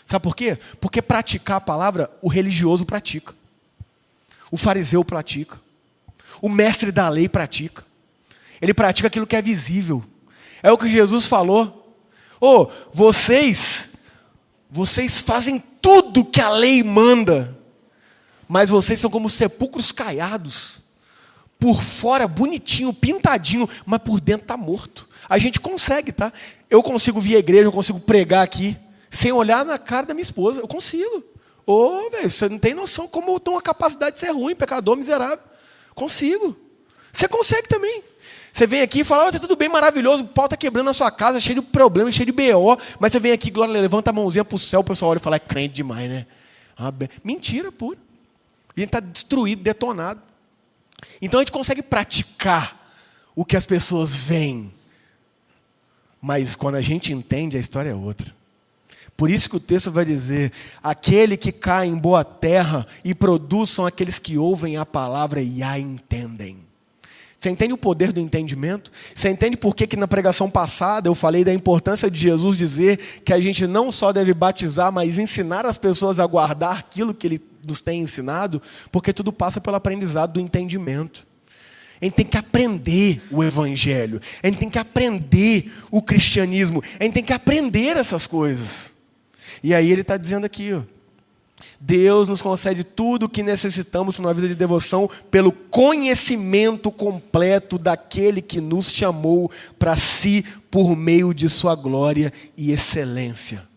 Sabe 0.06 0.24
por 0.24 0.36
quê? 0.36 0.58
Porque 0.82 1.01
praticar 1.01 1.58
a 1.58 1.62
palavra, 1.62 2.12
o 2.22 2.27
religioso 2.27 2.86
pratica. 2.86 3.34
O 4.51 4.58
fariseu 4.58 5.06
pratica. 5.06 5.60
O 6.42 6.50
mestre 6.50 6.92
da 6.92 7.08
lei 7.08 7.30
pratica. 7.30 7.86
Ele 8.62 8.74
pratica 8.74 9.08
aquilo 9.08 9.25
que 9.25 9.38
é 9.38 9.42
visível. 9.42 10.03
É 10.63 10.72
o 10.72 10.77
que 10.77 10.88
Jesus 10.88 11.27
falou. 11.27 11.98
Oh, 12.39 12.67
vocês, 12.93 13.89
vocês 14.70 15.20
fazem 15.20 15.62
tudo 15.82 16.24
que 16.24 16.39
a 16.39 16.50
lei 16.50 16.82
manda, 16.82 17.58
mas 18.48 18.70
vocês 18.70 19.00
são 19.00 19.10
como 19.10 19.29
sepulcros 19.29 19.91
caiados. 19.91 20.82
Por 21.60 21.82
fora 21.82 22.27
bonitinho, 22.27 22.93
pintadinho, 22.93 23.70
mas 23.86 24.00
por 24.00 24.20
dentro 24.20 24.43
está 24.43 24.58
morto. 24.58 25.08
A 25.29 25.38
gente 25.38 25.60
consegue, 25.60 26.12
tá? 26.12 26.32
Eu 26.70 26.82
consigo 26.82 27.22
vir 27.22 27.36
à 27.36 27.39
igreja, 27.39 27.65
eu 27.65 27.72
consigo 27.72 28.00
pregar 28.00 28.43
aqui, 28.43 28.77
sem 29.10 29.32
olhar 29.32 29.63
na 29.65 29.77
cara 29.77 30.08
da 30.08 30.13
minha 30.13 30.24
esposa. 30.24 30.60
Eu 30.60 30.67
consigo. 30.67 31.24
Ô, 31.65 31.74
oh, 31.74 32.10
velho, 32.10 32.29
você 32.29 32.50
não 32.50 32.60
tem 32.60 32.74
noção 32.74 33.08
como 33.08 33.32
eu 33.32 33.39
tenho 33.39 33.58
a 33.58 33.62
capacidade 33.62 34.15
de 34.15 34.20
ser 34.20 34.32
ruim, 34.32 34.55
pecador, 34.55 34.98
miserável. 34.98 35.39
Consigo. 35.96 36.58
Você 37.12 37.27
consegue 37.27 37.70
também. 37.70 38.03
Você 38.53 38.67
vem 38.67 38.81
aqui 38.81 39.00
e 39.00 39.03
fala, 39.03 39.27
oh, 39.27 39.31
tá 39.31 39.39
tudo 39.39 39.55
bem, 39.55 39.67
maravilhoso, 39.67 40.24
o 40.24 40.27
pau 40.27 40.45
está 40.45 40.55
quebrando 40.55 40.86
na 40.86 40.93
sua 40.93 41.10
casa, 41.10 41.39
cheio 41.39 41.60
de 41.60 41.62
problemas, 41.63 42.13
cheio 42.13 42.27
de 42.27 42.31
BO, 42.31 42.77
mas 43.00 43.12
você 43.12 43.19
vem 43.19 43.31
aqui, 43.31 43.50
glória, 43.50 43.74
levanta 43.74 44.12
a 44.12 44.13
mãozinha 44.13 44.45
para 44.45 44.55
o 44.55 44.60
céu, 44.60 44.81
o 44.81 44.83
pessoal 44.83 45.10
olha 45.10 45.17
e 45.17 45.22
fala, 45.22 45.38
é 45.38 45.39
crente 45.39 45.74
demais, 45.74 46.07
né? 46.07 46.27
Ah, 46.77 46.93
mentira 47.24 47.72
pura. 47.72 47.98
A 48.77 48.79
gente 48.79 48.89
está 48.89 49.00
destruído, 49.00 49.63
detonado. 49.63 50.22
Então 51.19 51.39
a 51.39 51.43
gente 51.43 51.51
consegue 51.51 51.81
praticar 51.81 52.93
o 53.36 53.43
que 53.43 53.57
as 53.57 53.65
pessoas 53.65 54.22
veem. 54.22 54.72
Mas 56.22 56.55
quando 56.55 56.75
a 56.75 56.81
gente 56.81 57.12
entende, 57.12 57.57
a 57.57 57.60
história 57.60 57.89
é 57.89 57.95
outra. 57.95 58.33
Por 59.17 59.31
isso 59.31 59.50
que 59.50 59.57
o 59.57 59.60
texto 59.60 59.91
vai 59.91 60.05
dizer: 60.05 60.51
aquele 60.81 61.38
que 61.38 61.51
cai 61.51 61.88
em 61.88 61.95
boa 61.95 62.24
terra 62.24 62.88
e 63.03 63.13
produz 63.13 63.72
são 63.72 63.86
aqueles 63.86 64.17
que 64.17 64.38
ouvem 64.38 64.77
a 64.77 64.86
palavra 64.86 65.41
e 65.41 65.62
a 65.62 65.77
entendem. 65.77 66.62
Você 67.43 67.50
entende 67.50 67.73
o 67.73 67.77
poder 67.77 68.13
do 68.13 68.21
entendimento? 68.21 68.89
Você 69.13 69.27
entende 69.27 69.57
por 69.57 69.75
que, 69.75 69.85
que 69.85 69.97
na 69.97 70.07
pregação 70.07 70.50
passada 70.50 71.09
eu 71.09 71.13
falei 71.13 71.43
da 71.43 71.53
importância 71.53 72.09
de 72.09 72.17
Jesus 72.17 72.55
dizer 72.55 72.97
que 73.25 73.33
a 73.33 73.41
gente 73.41 73.67
não 73.67 73.91
só 73.91 74.13
deve 74.13 74.33
batizar, 74.33 74.93
mas 74.93 75.17
ensinar 75.17 75.65
as 75.65 75.77
pessoas 75.77 76.21
a 76.21 76.25
guardar 76.25 76.77
aquilo 76.77 77.13
que 77.13 77.27
ele 77.27 77.41
nos 77.67 77.81
tem 77.81 78.00
ensinado? 78.00 78.62
Porque 78.89 79.12
tudo 79.12 79.33
passa 79.33 79.59
pelo 79.59 79.75
aprendizado 79.75 80.31
do 80.31 80.39
entendimento. 80.39 81.27
A 82.01 82.05
gente 82.05 82.13
tem 82.13 82.25
que 82.25 82.38
aprender 82.38 83.21
o 83.29 83.43
Evangelho, 83.43 84.21
a 84.41 84.47
gente 84.47 84.59
tem 84.59 84.69
que 84.69 84.79
aprender 84.79 85.69
o 85.91 86.01
cristianismo, 86.01 86.81
a 86.97 87.03
gente 87.03 87.15
tem 87.15 87.23
que 87.25 87.33
aprender 87.33 87.97
essas 87.97 88.25
coisas. 88.25 88.93
E 89.62 89.73
aí 89.73 89.91
ele 89.91 90.00
está 90.00 90.15
dizendo 90.15 90.45
aqui, 90.45 90.71
ó, 90.71 90.92
Deus 91.79 92.29
nos 92.29 92.41
concede 92.41 92.84
tudo 92.84 93.25
o 93.25 93.29
que 93.29 93.43
necessitamos 93.43 94.15
para 94.15 94.25
uma 94.25 94.34
vida 94.34 94.48
de 94.48 94.55
devoção 94.55 95.10
pelo 95.29 95.51
conhecimento 95.51 96.89
completo 96.89 97.77
daquele 97.77 98.41
que 98.41 98.62
nos 98.62 98.89
chamou 98.89 99.51
para 99.77 99.98
si 99.98 100.46
por 100.72 100.96
meio 100.96 101.34
de 101.34 101.50
sua 101.50 101.75
glória 101.75 102.32
e 102.55 102.72
excelência. 102.72 103.67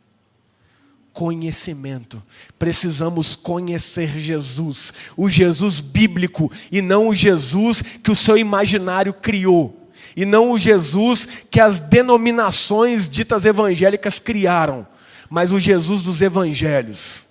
Conhecimento. 1.13 2.23
Precisamos 2.59 3.35
conhecer 3.35 4.19
Jesus, 4.19 4.93
o 5.17 5.29
Jesus 5.29 5.81
bíblico 5.81 6.53
e 6.71 6.81
não 6.81 7.09
o 7.09 7.15
Jesus 7.15 7.83
que 7.83 8.11
o 8.11 8.17
seu 8.17 8.39
imaginário 8.39 9.13
criou 9.13 9.87
e 10.17 10.25
não 10.25 10.53
o 10.53 10.59
Jesus 10.59 11.29
que 11.51 11.61
as 11.61 11.81
denominações 11.81 13.09
ditas 13.09 13.45
evangélicas 13.45 14.19
criaram, 14.19 14.87
mas 15.29 15.53
o 15.53 15.61
Jesus 15.61 16.05
dos 16.05 16.23
evangelhos. 16.23 17.26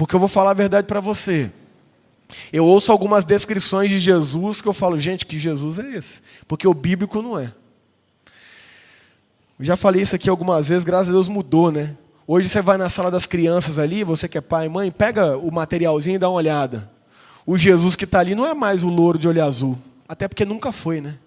Porque 0.00 0.16
eu 0.16 0.18
vou 0.18 0.30
falar 0.30 0.52
a 0.52 0.54
verdade 0.54 0.86
para 0.86 0.98
você. 0.98 1.52
Eu 2.50 2.64
ouço 2.64 2.90
algumas 2.90 3.22
descrições 3.22 3.90
de 3.90 3.98
Jesus 4.00 4.62
que 4.62 4.66
eu 4.66 4.72
falo, 4.72 4.98
gente, 4.98 5.26
que 5.26 5.38
Jesus 5.38 5.78
é 5.78 5.94
esse? 5.94 6.22
Porque 6.48 6.66
o 6.66 6.72
bíblico 6.72 7.20
não 7.20 7.38
é. 7.38 7.52
Eu 9.58 9.64
já 9.66 9.76
falei 9.76 10.00
isso 10.00 10.16
aqui 10.16 10.30
algumas 10.30 10.70
vezes, 10.70 10.84
graças 10.84 11.08
a 11.08 11.12
Deus 11.12 11.28
mudou, 11.28 11.70
né? 11.70 11.98
Hoje 12.26 12.48
você 12.48 12.62
vai 12.62 12.78
na 12.78 12.88
sala 12.88 13.10
das 13.10 13.26
crianças 13.26 13.78
ali, 13.78 14.02
você 14.02 14.26
que 14.26 14.38
é 14.38 14.40
pai 14.40 14.64
e 14.64 14.68
mãe, 14.70 14.90
pega 14.90 15.36
o 15.36 15.50
materialzinho 15.52 16.16
e 16.16 16.18
dá 16.18 16.30
uma 16.30 16.36
olhada. 16.36 16.90
O 17.44 17.58
Jesus 17.58 17.94
que 17.94 18.04
está 18.06 18.20
ali 18.20 18.34
não 18.34 18.46
é 18.46 18.54
mais 18.54 18.82
o 18.82 18.88
louro 18.88 19.18
de 19.18 19.28
olho 19.28 19.44
azul. 19.44 19.78
Até 20.08 20.26
porque 20.26 20.46
nunca 20.46 20.72
foi, 20.72 21.02
né? 21.02 21.18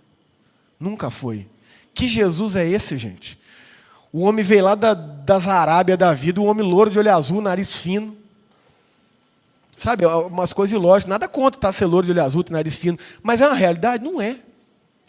Nunca 0.80 1.12
foi. 1.12 1.48
Que 1.94 2.08
Jesus 2.08 2.56
é 2.56 2.68
esse, 2.68 2.98
gente? 2.98 3.38
O 4.12 4.24
homem 4.24 4.44
veio 4.44 4.64
lá 4.64 4.74
da, 4.74 4.96
das 4.96 5.48
Arábia 5.48 5.96
da 5.96 6.12
vida, 6.12 6.42
o 6.42 6.46
homem 6.46 6.66
louro 6.66 6.90
de 6.90 6.98
olho 6.98 7.14
azul, 7.14 7.40
nariz 7.40 7.80
fino. 7.80 8.23
Sabe, 9.76 10.06
umas 10.06 10.54
coisas 10.54 10.74
ilógicas. 10.74 11.10
Nada 11.10 11.28
contra 11.28 11.60
tá, 11.60 11.72
ser 11.72 11.86
louro 11.86 12.06
de 12.06 12.12
olho 12.12 12.24
azul, 12.24 12.44
nariz 12.50 12.78
fino. 12.78 12.98
Mas 13.22 13.42
é 13.42 13.48
uma 13.48 13.56
realidade? 13.56 14.04
Não 14.04 14.22
é. 14.22 14.38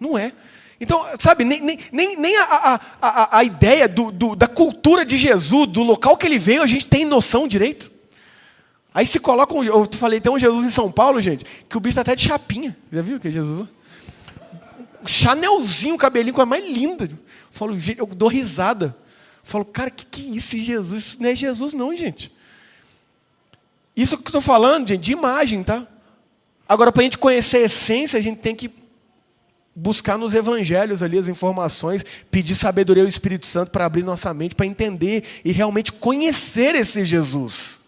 Não 0.01 0.19
é. 0.19 0.33
Então, 0.81 1.05
sabe, 1.21 1.45
nem, 1.45 1.61
nem, 1.61 2.17
nem 2.17 2.37
a, 2.37 2.45
a, 2.45 2.81
a, 3.01 3.39
a 3.39 3.45
ideia 3.45 3.89
do, 3.89 4.11
do, 4.11 4.35
da 4.35 4.49
cultura 4.49 5.05
de 5.05 5.17
Jesus, 5.17 5.69
do 5.69 5.83
local 5.83 6.17
que 6.17 6.27
ele 6.27 6.39
veio, 6.39 6.63
a 6.63 6.67
gente 6.67 6.89
tem 6.89 7.05
noção 7.05 7.47
direito. 7.47 7.91
Aí 8.93 9.07
se 9.07 9.19
coloca, 9.19 9.55
um, 9.55 9.65
eu 9.65 9.89
falei, 9.93 10.21
tem 10.21 10.31
um 10.31 10.39
Jesus 10.39 10.65
em 10.65 10.71
São 10.71 10.91
Paulo, 10.91 11.21
gente, 11.21 11.45
que 11.69 11.77
o 11.77 11.81
bicho 11.81 11.93
está 11.93 12.03
até 12.03 12.15
de 12.15 12.29
chapinha. 12.29 12.77
Já 12.93 13.03
viu 13.03 13.19
que 13.19 13.29
é 13.29 13.31
Jesus 13.31 13.59
lá? 13.59 13.69
Chanelzinho, 15.07 15.97
cabelinho, 15.97 16.35
coisa 16.35 16.47
mais 16.47 16.65
linda. 16.65 17.05
Eu 17.05 17.19
falo, 17.51 17.77
eu 17.97 18.07
dou 18.07 18.29
risada. 18.29 18.97
Eu 18.97 19.43
falo, 19.43 19.65
cara, 19.65 19.91
que 19.91 20.07
que 20.07 20.23
é 20.23 20.37
isso, 20.37 20.57
Jesus? 20.57 21.05
Isso 21.05 21.17
não 21.21 21.29
é 21.29 21.35
Jesus, 21.35 21.73
não, 21.73 21.95
gente. 21.95 22.34
Isso 23.97 24.17
que 24.17 24.25
eu 24.25 24.29
estou 24.29 24.41
falando, 24.41 24.89
gente, 24.89 25.03
de 25.03 25.13
imagem, 25.13 25.63
tá? 25.63 25.87
Agora, 26.69 26.91
para 26.91 27.03
a 27.03 27.05
gente 27.05 27.19
conhecer 27.19 27.59
a 27.59 27.67
essência, 27.67 28.19
a 28.19 28.23
gente 28.23 28.39
tem 28.39 28.55
que 28.55 28.71
buscar 29.77 30.17
nos 30.17 30.35
evangelhos 30.35 31.03
ali 31.03 31.19
as 31.19 31.29
informações, 31.29 32.05
pedir 32.31 32.55
sabedoria 32.55 33.03
ao 33.03 33.09
Espírito 33.09 33.47
Santo 33.47 33.71
para 33.71 33.85
abrir 33.85 34.05
nossa 34.05 34.33
mente, 34.33 34.55
para 34.55 34.67
entender 34.67 35.25
e 35.45 35.53
realmente 35.53 35.93
conhecer 35.93 36.75
esse 36.75 37.05
Jesus 37.05 37.81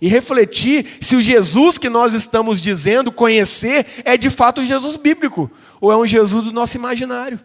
e 0.00 0.08
refletir 0.08 0.86
se 1.00 1.14
o 1.14 1.20
Jesus 1.20 1.76
que 1.76 1.90
nós 1.90 2.14
estamos 2.14 2.60
dizendo 2.60 3.12
conhecer 3.12 3.86
é 4.04 4.16
de 4.16 4.30
fato 4.30 4.62
o 4.62 4.64
Jesus 4.64 4.96
bíblico, 4.96 5.50
ou 5.80 5.92
é 5.92 5.96
um 5.96 6.06
Jesus 6.06 6.44
do 6.44 6.52
nosso 6.52 6.76
imaginário, 6.76 7.38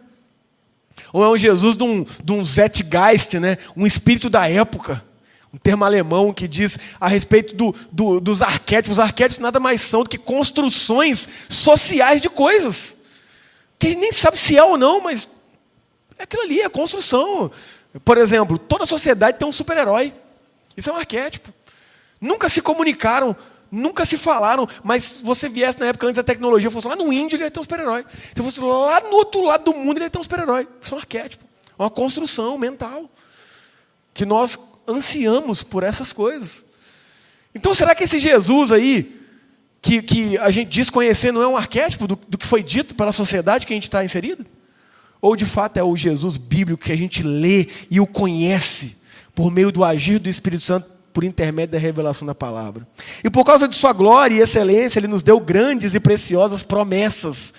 ou 1.12 1.22
é 1.22 1.28
um 1.28 1.36
Jesus 1.36 1.76
de 1.76 1.84
um, 1.84 2.04
de 2.24 2.32
um 2.32 2.42
Zeitgeist, 2.42 3.38
né? 3.38 3.58
um 3.76 3.86
espírito 3.86 4.30
da 4.30 4.48
época, 4.48 5.04
um 5.56 5.58
termo 5.58 5.86
alemão 5.86 6.34
que 6.34 6.46
diz 6.46 6.78
a 7.00 7.08
respeito 7.08 7.56
do, 7.56 7.74
do, 7.90 8.20
dos 8.20 8.42
arquétipos. 8.42 8.98
Os 8.98 9.04
arquétipos 9.04 9.42
nada 9.42 9.58
mais 9.58 9.80
são 9.80 10.02
do 10.02 10.10
que 10.10 10.18
construções 10.18 11.26
sociais 11.48 12.20
de 12.20 12.28
coisas, 12.28 12.94
que 13.78 13.86
a 13.86 13.90
gente 13.90 14.00
nem 14.00 14.12
sabe 14.12 14.36
se 14.36 14.56
é 14.56 14.62
ou 14.62 14.76
não, 14.76 15.00
mas 15.00 15.26
é 16.18 16.24
aquilo 16.24 16.42
ali, 16.42 16.60
é 16.60 16.68
construção. 16.68 17.50
Por 18.04 18.18
exemplo, 18.18 18.58
toda 18.58 18.84
sociedade 18.84 19.38
tem 19.38 19.48
um 19.48 19.52
super-herói. 19.52 20.12
Isso 20.76 20.90
é 20.90 20.92
um 20.92 20.96
arquétipo. 20.96 21.52
Nunca 22.20 22.50
se 22.50 22.60
comunicaram, 22.60 23.34
nunca 23.72 24.04
se 24.04 24.18
falaram, 24.18 24.68
mas 24.84 25.04
se 25.04 25.24
você 25.24 25.48
viesse 25.48 25.80
na 25.80 25.86
época 25.86 26.06
antes 26.06 26.16
da 26.16 26.22
tecnologia, 26.22 26.70
fosse 26.70 26.86
lá 26.86 26.96
no 26.96 27.10
índio, 27.10 27.36
ele 27.36 27.44
ia 27.44 27.50
ter 27.50 27.60
um 27.60 27.62
super-herói. 27.62 28.04
Se 28.34 28.42
fosse 28.42 28.60
lá 28.60 29.00
no 29.00 29.16
outro 29.16 29.40
lado 29.40 29.64
do 29.64 29.74
mundo, 29.74 29.96
ele 29.96 30.04
ia 30.04 30.10
ter 30.10 30.18
um 30.18 30.22
super-herói. 30.22 30.68
Isso 30.82 30.92
é 30.92 30.96
um 30.96 31.00
arquétipo, 31.00 31.44
é 31.78 31.82
uma 31.82 31.90
construção 31.90 32.58
mental. 32.58 33.10
Que 34.12 34.24
nós 34.26 34.58
ansiamos 34.88 35.62
por 35.62 35.82
essas 35.82 36.12
coisas. 36.12 36.64
Então, 37.54 37.74
será 37.74 37.94
que 37.94 38.04
esse 38.04 38.18
Jesus 38.18 38.70
aí, 38.70 39.20
que, 39.80 40.02
que 40.02 40.38
a 40.38 40.50
gente 40.50 40.68
diz 40.68 40.90
conhecer, 40.90 41.32
não 41.32 41.42
é 41.42 41.46
um 41.46 41.56
arquétipo 41.56 42.06
do, 42.06 42.16
do 42.28 42.36
que 42.36 42.46
foi 42.46 42.62
dito 42.62 42.94
pela 42.94 43.12
sociedade 43.12 43.66
que 43.66 43.72
a 43.72 43.76
gente 43.76 43.84
está 43.84 44.04
inserido? 44.04 44.44
Ou 45.20 45.34
de 45.34 45.46
fato 45.46 45.78
é 45.78 45.82
o 45.82 45.96
Jesus 45.96 46.36
bíblico 46.36 46.84
que 46.84 46.92
a 46.92 46.96
gente 46.96 47.22
lê 47.22 47.68
e 47.90 48.00
o 48.00 48.06
conhece 48.06 48.96
por 49.34 49.50
meio 49.50 49.72
do 49.72 49.84
agir 49.84 50.18
do 50.18 50.28
Espírito 50.28 50.62
Santo 50.62 50.96
por 51.12 51.24
intermédio 51.24 51.72
da 51.72 51.78
revelação 51.78 52.26
da 52.26 52.34
palavra. 52.34 52.86
E 53.24 53.30
por 53.30 53.42
causa 53.42 53.66
de 53.66 53.74
sua 53.74 53.94
glória 53.94 54.34
e 54.34 54.40
excelência, 54.40 54.98
ele 54.98 55.08
nos 55.08 55.22
deu 55.22 55.40
grandes 55.40 55.94
e 55.94 56.00
preciosas 56.00 56.62
promessas. 56.62 57.54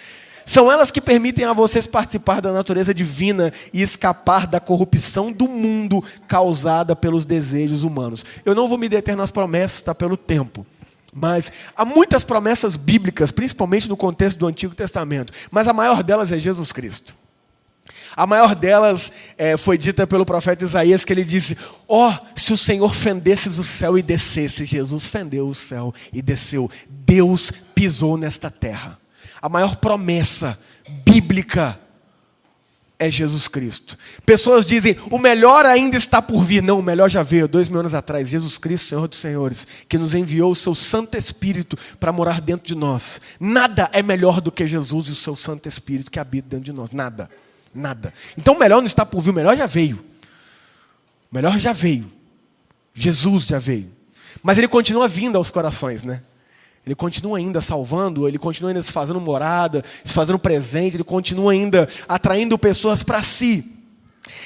São 0.48 0.72
elas 0.72 0.90
que 0.90 1.02
permitem 1.02 1.44
a 1.44 1.52
vocês 1.52 1.86
participar 1.86 2.40
da 2.40 2.54
natureza 2.54 2.94
divina 2.94 3.52
e 3.74 3.82
escapar 3.82 4.48
da 4.48 4.62
corrupção 4.62 5.30
do 5.30 5.46
mundo 5.46 6.02
causada 6.26 6.96
pelos 6.96 7.26
desejos 7.26 7.84
humanos. 7.84 8.24
Eu 8.46 8.56
não 8.56 8.66
vou 8.66 8.78
me 8.78 8.88
deter 8.88 9.18
nas 9.18 9.30
promessas, 9.30 9.80
está 9.80 9.94
pelo 9.94 10.16
tempo. 10.16 10.66
Mas 11.14 11.52
há 11.76 11.84
muitas 11.84 12.24
promessas 12.24 12.78
bíblicas, 12.78 13.30
principalmente 13.30 13.90
no 13.90 13.98
contexto 13.98 14.38
do 14.38 14.48
Antigo 14.48 14.74
Testamento, 14.74 15.34
mas 15.52 15.68
a 15.68 15.74
maior 15.74 16.02
delas 16.02 16.32
é 16.32 16.40
Jesus 16.40 16.72
Cristo. 16.72 17.14
A 18.16 18.26
maior 18.26 18.56
delas 18.56 19.12
é, 19.38 19.58
foi 19.58 19.78
dita 19.78 20.08
pelo 20.08 20.26
profeta 20.26 20.64
Isaías, 20.64 21.04
que 21.04 21.12
ele 21.12 21.26
disse: 21.26 21.58
Ó, 21.90 22.10
oh, 22.10 22.40
se 22.40 22.54
o 22.54 22.58
Senhor 22.58 22.96
fendesse 22.96 23.50
o 23.50 23.64
céu 23.66 23.98
e 23.98 24.02
descesse, 24.02 24.64
Jesus 24.64 25.10
fendeu 25.10 25.46
o 25.46 25.54
céu 25.54 25.94
e 26.14 26.22
desceu. 26.22 26.72
Deus 26.90 27.52
pisou 27.76 28.16
nesta 28.18 28.50
terra. 28.50 28.98
A 29.42 29.50
maior 29.50 29.76
promessa 29.78 30.58
bíblica 31.06 31.80
é 33.00 33.12
Jesus 33.12 33.48
Cristo. 33.48 33.98
Pessoas 34.26 34.66
dizem, 34.66 34.98
o 35.12 35.20
melhor 35.20 35.66
ainda 35.66 35.96
está 35.96 36.22
por 36.22 36.44
vir. 36.44 36.64
Não, 36.64 36.80
o 36.80 36.84
melhor 36.84 37.10
já 37.10 37.22
veio, 37.22 37.48
dois 37.48 37.70
mil 37.70 37.80
anos 37.80 37.94
atrás. 37.94 38.28
Jesus 38.28 38.58
Cristo, 38.58 38.88
Senhor 38.88 39.08
dos 39.08 39.20
Senhores, 39.20 39.68
que 39.88 39.98
nos 39.98 40.16
enviou 40.16 40.52
o 40.52 40.56
seu 40.56 40.74
Santo 40.74 41.18
Espírito 41.18 41.78
para 42.00 42.12
morar 42.12 42.42
dentro 42.42 42.68
de 42.68 42.76
nós. 42.76 43.22
Nada 43.40 43.90
é 43.94 44.02
melhor 44.02 44.42
do 44.42 44.52
que 44.52 44.68
Jesus 44.68 45.08
e 45.08 45.12
o 45.12 45.16
seu 45.16 45.36
Santo 45.36 45.70
Espírito 45.70 46.12
que 46.12 46.20
habita 46.20 46.50
dentro 46.50 46.66
de 46.66 46.74
nós. 46.74 46.92
Nada. 46.92 47.30
Nada. 47.74 48.14
Então 48.36 48.56
o 48.56 48.60
melhor 48.60 48.78
não 48.78 48.88
está 48.88 49.06
por 49.06 49.22
vir, 49.22 49.30
o 49.30 49.34
melhor 49.34 49.56
já 49.56 49.68
veio. 49.68 49.98
O 51.32 51.36
melhor 51.36 51.60
já 51.60 51.74
veio. 51.74 52.12
Jesus 52.94 53.46
já 53.46 53.60
veio. 53.60 53.92
Mas 54.42 54.58
ele 54.58 54.68
continua 54.68 55.08
vindo 55.08 55.38
aos 55.38 55.52
corações, 55.52 56.04
né? 56.04 56.24
Ele 56.88 56.96
continua 56.96 57.38
ainda 57.38 57.60
salvando, 57.60 58.30
ele 58.30 58.38
continua 58.40 58.72
ainda 58.72 58.82
se 58.82 58.94
fazendo 58.94 59.20
morada, 59.20 59.84
se 60.06 60.14
fazendo 60.14 60.40
presente, 60.40 60.96
ele 60.96 61.04
continua 61.04 61.52
ainda 61.52 61.86
atraindo 62.08 62.58
pessoas 62.58 63.04
para 63.04 63.22
si. 63.22 63.66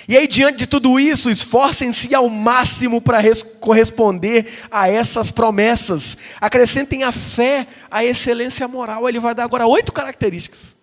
E 0.07 0.17
aí, 0.17 0.25
diante 0.25 0.57
de 0.57 0.67
tudo 0.67 0.99
isso, 0.99 1.29
esforcem-se 1.29 2.15
ao 2.15 2.27
máximo 2.27 2.99
para 2.99 3.21
corresponder 3.59 4.51
a 4.71 4.89
essas 4.89 5.29
promessas. 5.29 6.17
Acrescentem 6.39 7.03
a 7.03 7.11
fé, 7.11 7.67
a 7.91 8.03
excelência 8.03 8.67
moral. 8.67 9.07
Ele 9.07 9.19
vai 9.19 9.35
dar 9.35 9.43
agora 9.43 9.67
oito 9.67 9.91
características: 9.91 10.75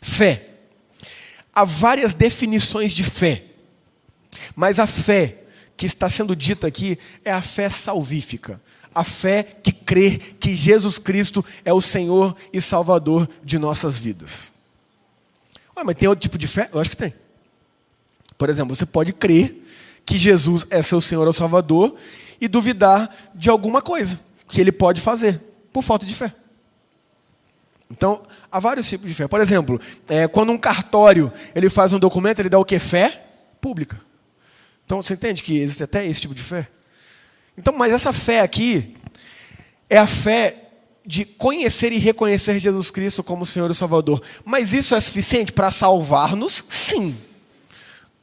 fé, 0.00 0.46
Há 1.54 1.64
várias 1.64 2.14
definições 2.14 2.92
de 2.92 3.04
fé, 3.04 3.44
mas 4.56 4.78
a 4.78 4.86
fé 4.86 5.42
que 5.76 5.84
está 5.84 6.08
sendo 6.08 6.36
dita 6.36 6.66
aqui 6.66 6.98
é 7.22 7.30
a 7.30 7.42
fé 7.42 7.68
salvífica. 7.68 8.60
A 8.94 9.04
fé 9.04 9.42
que 9.42 9.72
crê 9.72 10.18
que 10.18 10.54
Jesus 10.54 10.98
Cristo 10.98 11.44
é 11.64 11.72
o 11.72 11.80
Senhor 11.80 12.36
e 12.52 12.60
Salvador 12.60 13.28
de 13.44 13.58
nossas 13.58 13.98
vidas. 13.98 14.52
Ué, 15.76 15.84
mas 15.84 15.96
tem 15.96 16.08
outro 16.08 16.22
tipo 16.22 16.36
de 16.36 16.46
fé? 16.46 16.68
Lógico 16.72 16.96
que 16.96 17.02
tem. 17.02 17.14
Por 18.36 18.48
exemplo, 18.48 18.74
você 18.74 18.86
pode 18.86 19.12
crer 19.12 19.64
que 20.04 20.16
Jesus 20.16 20.66
é 20.70 20.82
seu 20.82 21.00
Senhor 21.00 21.26
ou 21.26 21.32
Salvador 21.32 21.94
e 22.40 22.48
duvidar 22.48 23.14
de 23.34 23.50
alguma 23.50 23.82
coisa 23.82 24.18
que 24.48 24.60
ele 24.60 24.72
pode 24.72 25.00
fazer 25.00 25.40
por 25.72 25.82
falta 25.82 26.06
de 26.06 26.14
fé. 26.14 26.34
Então, 27.90 28.22
há 28.50 28.60
vários 28.60 28.88
tipos 28.88 29.08
de 29.08 29.14
fé. 29.14 29.26
Por 29.26 29.40
exemplo, 29.40 29.80
é, 30.08 30.28
quando 30.28 30.52
um 30.52 30.58
cartório 30.58 31.32
ele 31.54 31.68
faz 31.68 31.92
um 31.92 31.98
documento, 31.98 32.38
ele 32.38 32.48
dá 32.48 32.58
o 32.58 32.64
que? 32.64 32.78
Fé 32.78 33.26
pública. 33.60 34.00
Então, 34.86 35.02
você 35.02 35.14
entende 35.14 35.42
que 35.42 35.58
existe 35.58 35.82
até 35.82 36.06
esse 36.06 36.20
tipo 36.20 36.34
de 36.34 36.42
fé? 36.42 36.68
Então, 37.56 37.74
mas 37.76 37.92
essa 37.92 38.12
fé 38.12 38.40
aqui 38.40 38.96
é 39.88 39.98
a 39.98 40.06
fé 40.06 40.70
de 41.04 41.24
conhecer 41.24 41.92
e 41.92 41.98
reconhecer 41.98 42.58
Jesus 42.58 42.90
Cristo 42.90 43.22
como 43.22 43.44
Senhor 43.44 43.70
e 43.70 43.74
Salvador. 43.74 44.22
Mas 44.44 44.72
isso 44.72 44.94
é 44.94 45.00
suficiente 45.00 45.52
para 45.52 45.70
salvar-nos? 45.70 46.64
Sim. 46.68 47.16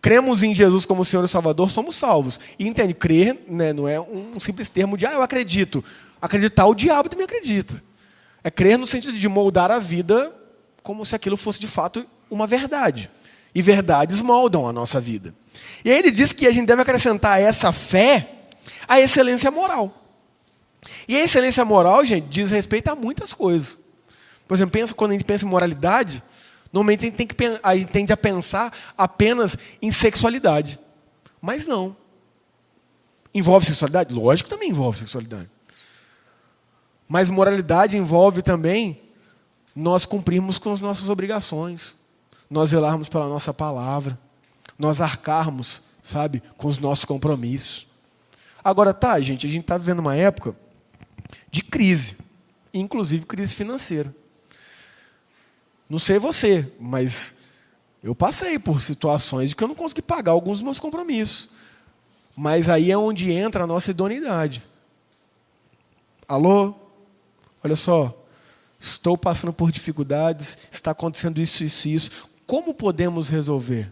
cremos 0.02 0.42
em 0.42 0.56
Jesus 0.56 0.86
como 0.86 1.04
Senhor 1.04 1.26
e 1.26 1.28
Salvador, 1.28 1.70
somos 1.70 1.96
salvos. 1.96 2.40
E 2.58 2.66
entende, 2.66 2.94
crer 2.94 3.38
né, 3.48 3.74
não 3.74 3.88
é 3.88 4.00
um 4.00 4.40
simples 4.40 4.70
termo 4.70 4.96
de, 4.96 5.06
ah, 5.06 5.14
eu 5.14 5.22
acredito. 5.22 5.84
Acreditar, 6.22 6.66
o 6.66 6.74
diabo 6.74 7.10
também 7.10 7.26
acredita. 7.26 7.84
É 8.44 8.50
crer 8.50 8.78
no 8.78 8.88
sentido 8.88 9.18
de 9.18 9.28
moldar 9.28 9.70
a 9.70 9.80
vida 9.80 10.34
como 10.82 11.06
se 11.06 11.14
aquilo 11.14 11.36
fosse 11.36 11.60
de 11.60 11.68
fato 11.68 12.08
uma 12.30 12.48
verdade. 12.48 13.12
E 13.54 13.62
verdades 13.62 14.22
moldam 14.22 14.68
a 14.68 14.72
nossa 14.72 15.02
vida. 15.02 15.36
E 15.84 15.92
aí 15.92 15.98
ele 15.98 16.12
diz 16.12 16.32
que 16.32 16.48
a 16.48 16.52
gente 16.52 16.68
deve 16.68 16.82
acrescentar 16.82 17.42
essa 17.42 17.74
fé 17.74 18.37
a 18.88 19.00
excelência 19.00 19.52
moral. 19.52 20.04
E 21.08 21.16
a 21.16 21.24
excelência 21.24 21.64
moral, 21.66 22.06
gente, 22.06 22.28
diz 22.28 22.52
respeito 22.52 22.90
a 22.90 22.96
muitas 22.96 23.34
coisas. 23.34 23.78
Por 24.48 24.56
exemplo, 24.56 24.72
pensa, 24.72 24.94
quando 24.94 25.12
a 25.12 25.14
gente 25.14 25.26
pensa 25.26 25.46
em 25.46 25.50
moralidade, 25.50 26.24
normalmente 26.72 27.06
a 27.06 27.10
gente, 27.10 27.16
tem 27.16 27.28
que, 27.28 27.36
a 27.62 27.76
gente 27.76 27.92
tende 27.92 28.14
a 28.14 28.18
pensar 28.18 28.74
apenas 28.98 29.58
em 29.82 29.92
sexualidade. 29.92 30.80
Mas 31.42 31.68
não. 31.68 31.96
Envolve 33.34 33.66
sexualidade? 33.66 34.14
Lógico 34.14 34.50
que 34.50 34.56
também 34.56 34.70
envolve 34.70 34.98
sexualidade. 34.98 35.50
Mas 37.08 37.30
moralidade 37.30 37.98
envolve 37.98 38.42
também 38.42 39.02
nós 39.76 40.06
cumprirmos 40.06 40.58
com 40.58 40.74
as 40.74 40.82
nossas 40.82 41.10
obrigações, 41.10 41.96
nós 42.50 42.72
zelarmos 42.72 43.08
pela 43.08 43.28
nossa 43.28 43.54
palavra, 43.54 44.18
nós 44.78 45.00
arcarmos, 45.00 45.84
sabe, 46.02 46.42
com 46.58 46.68
os 46.68 46.80
nossos 46.80 47.06
compromissos. 47.06 47.87
Agora 48.68 48.94
tá, 48.94 49.18
gente, 49.22 49.48
a 49.48 49.50
gente 49.50 49.62
está 49.62 49.78
vivendo 49.78 50.00
uma 50.00 50.14
época 50.14 50.54
de 51.50 51.64
crise, 51.64 52.18
inclusive 52.74 53.26
crise 53.26 53.56
financeira. 53.56 54.14
Não 55.90 55.98
sei 55.98 56.20
você, 56.20 56.70
mas 56.78 57.34
eu 58.04 58.14
passei 58.14 58.60
por 58.60 58.82
situações 58.82 59.52
de 59.52 59.56
que 59.56 59.64
eu 59.64 59.70
não 59.70 59.74
consegui 59.74 60.02
pagar 60.02 60.34
alguns 60.34 60.58
dos 60.58 60.64
meus 60.64 60.82
compromissos. 60.82 61.50
Mas 62.36 62.68
aí 62.68 62.92
é 62.92 62.98
onde 62.98 63.32
entra 63.32 63.64
a 63.64 63.68
nossa 63.68 63.92
idoneidade. 63.92 64.62
Alô? 66.28 66.76
Olha 67.64 67.78
só, 67.78 68.22
estou 68.78 69.18
passando 69.18 69.54
por 69.54 69.72
dificuldades, 69.72 70.58
está 70.70 70.92
acontecendo 70.92 71.40
isso, 71.40 71.64
isso 71.64 71.88
e 71.88 71.94
isso. 71.94 72.30
Como 72.46 72.74
podemos 72.74 73.30
resolver? 73.30 73.90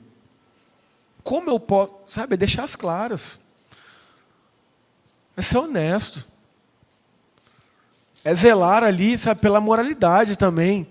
Como 1.23 1.49
eu 1.49 1.61
posso, 1.61 1.93
sabe, 2.07 2.35
deixar 2.35 2.65
as 2.65 2.75
claras. 2.75 3.39
É 5.35 5.41
ser 5.41 5.57
honesto. 5.57 6.25
É 8.23 8.33
zelar 8.33 8.83
ali, 8.83 9.17
sabe, 9.17 9.41
pela 9.41 9.61
moralidade 9.61 10.37
também. 10.37 10.87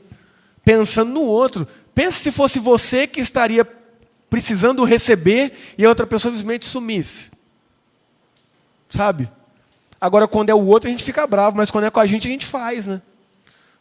Pensando 0.64 1.12
no 1.12 1.22
outro. 1.22 1.66
Pense 1.94 2.18
se 2.18 2.32
fosse 2.32 2.58
você 2.58 3.06
que 3.06 3.20
estaria 3.20 3.64
precisando 4.30 4.84
receber 4.84 5.52
e 5.78 5.84
a 5.84 5.88
outra 5.88 6.06
pessoa 6.06 6.32
simplesmente 6.32 6.66
sumisse. 6.66 7.30
Sabe? 8.88 9.30
Agora, 10.00 10.28
quando 10.28 10.50
é 10.50 10.54
o 10.54 10.66
outro, 10.66 10.88
a 10.88 10.90
gente 10.90 11.04
fica 11.04 11.26
bravo, 11.26 11.56
mas 11.56 11.70
quando 11.70 11.84
é 11.84 11.90
com 11.90 12.00
a 12.00 12.06
gente, 12.06 12.28
a 12.28 12.30
gente 12.30 12.46
faz, 12.46 12.88
né? 12.88 13.00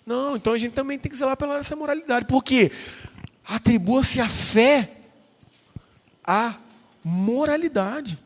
Não, 0.06 0.36
então 0.36 0.54
a 0.54 0.58
gente 0.58 0.74
também 0.74 0.98
tem 0.98 1.12
que 1.12 1.18
zelar 1.18 1.38
pela 1.38 1.58
essa 1.58 1.76
moralidade. 1.76 2.26
Porque 2.26 2.72
atribua-se 3.46 4.20
a 4.20 4.30
fé 4.30 4.92
à 6.24 6.56
moralidade, 7.04 8.18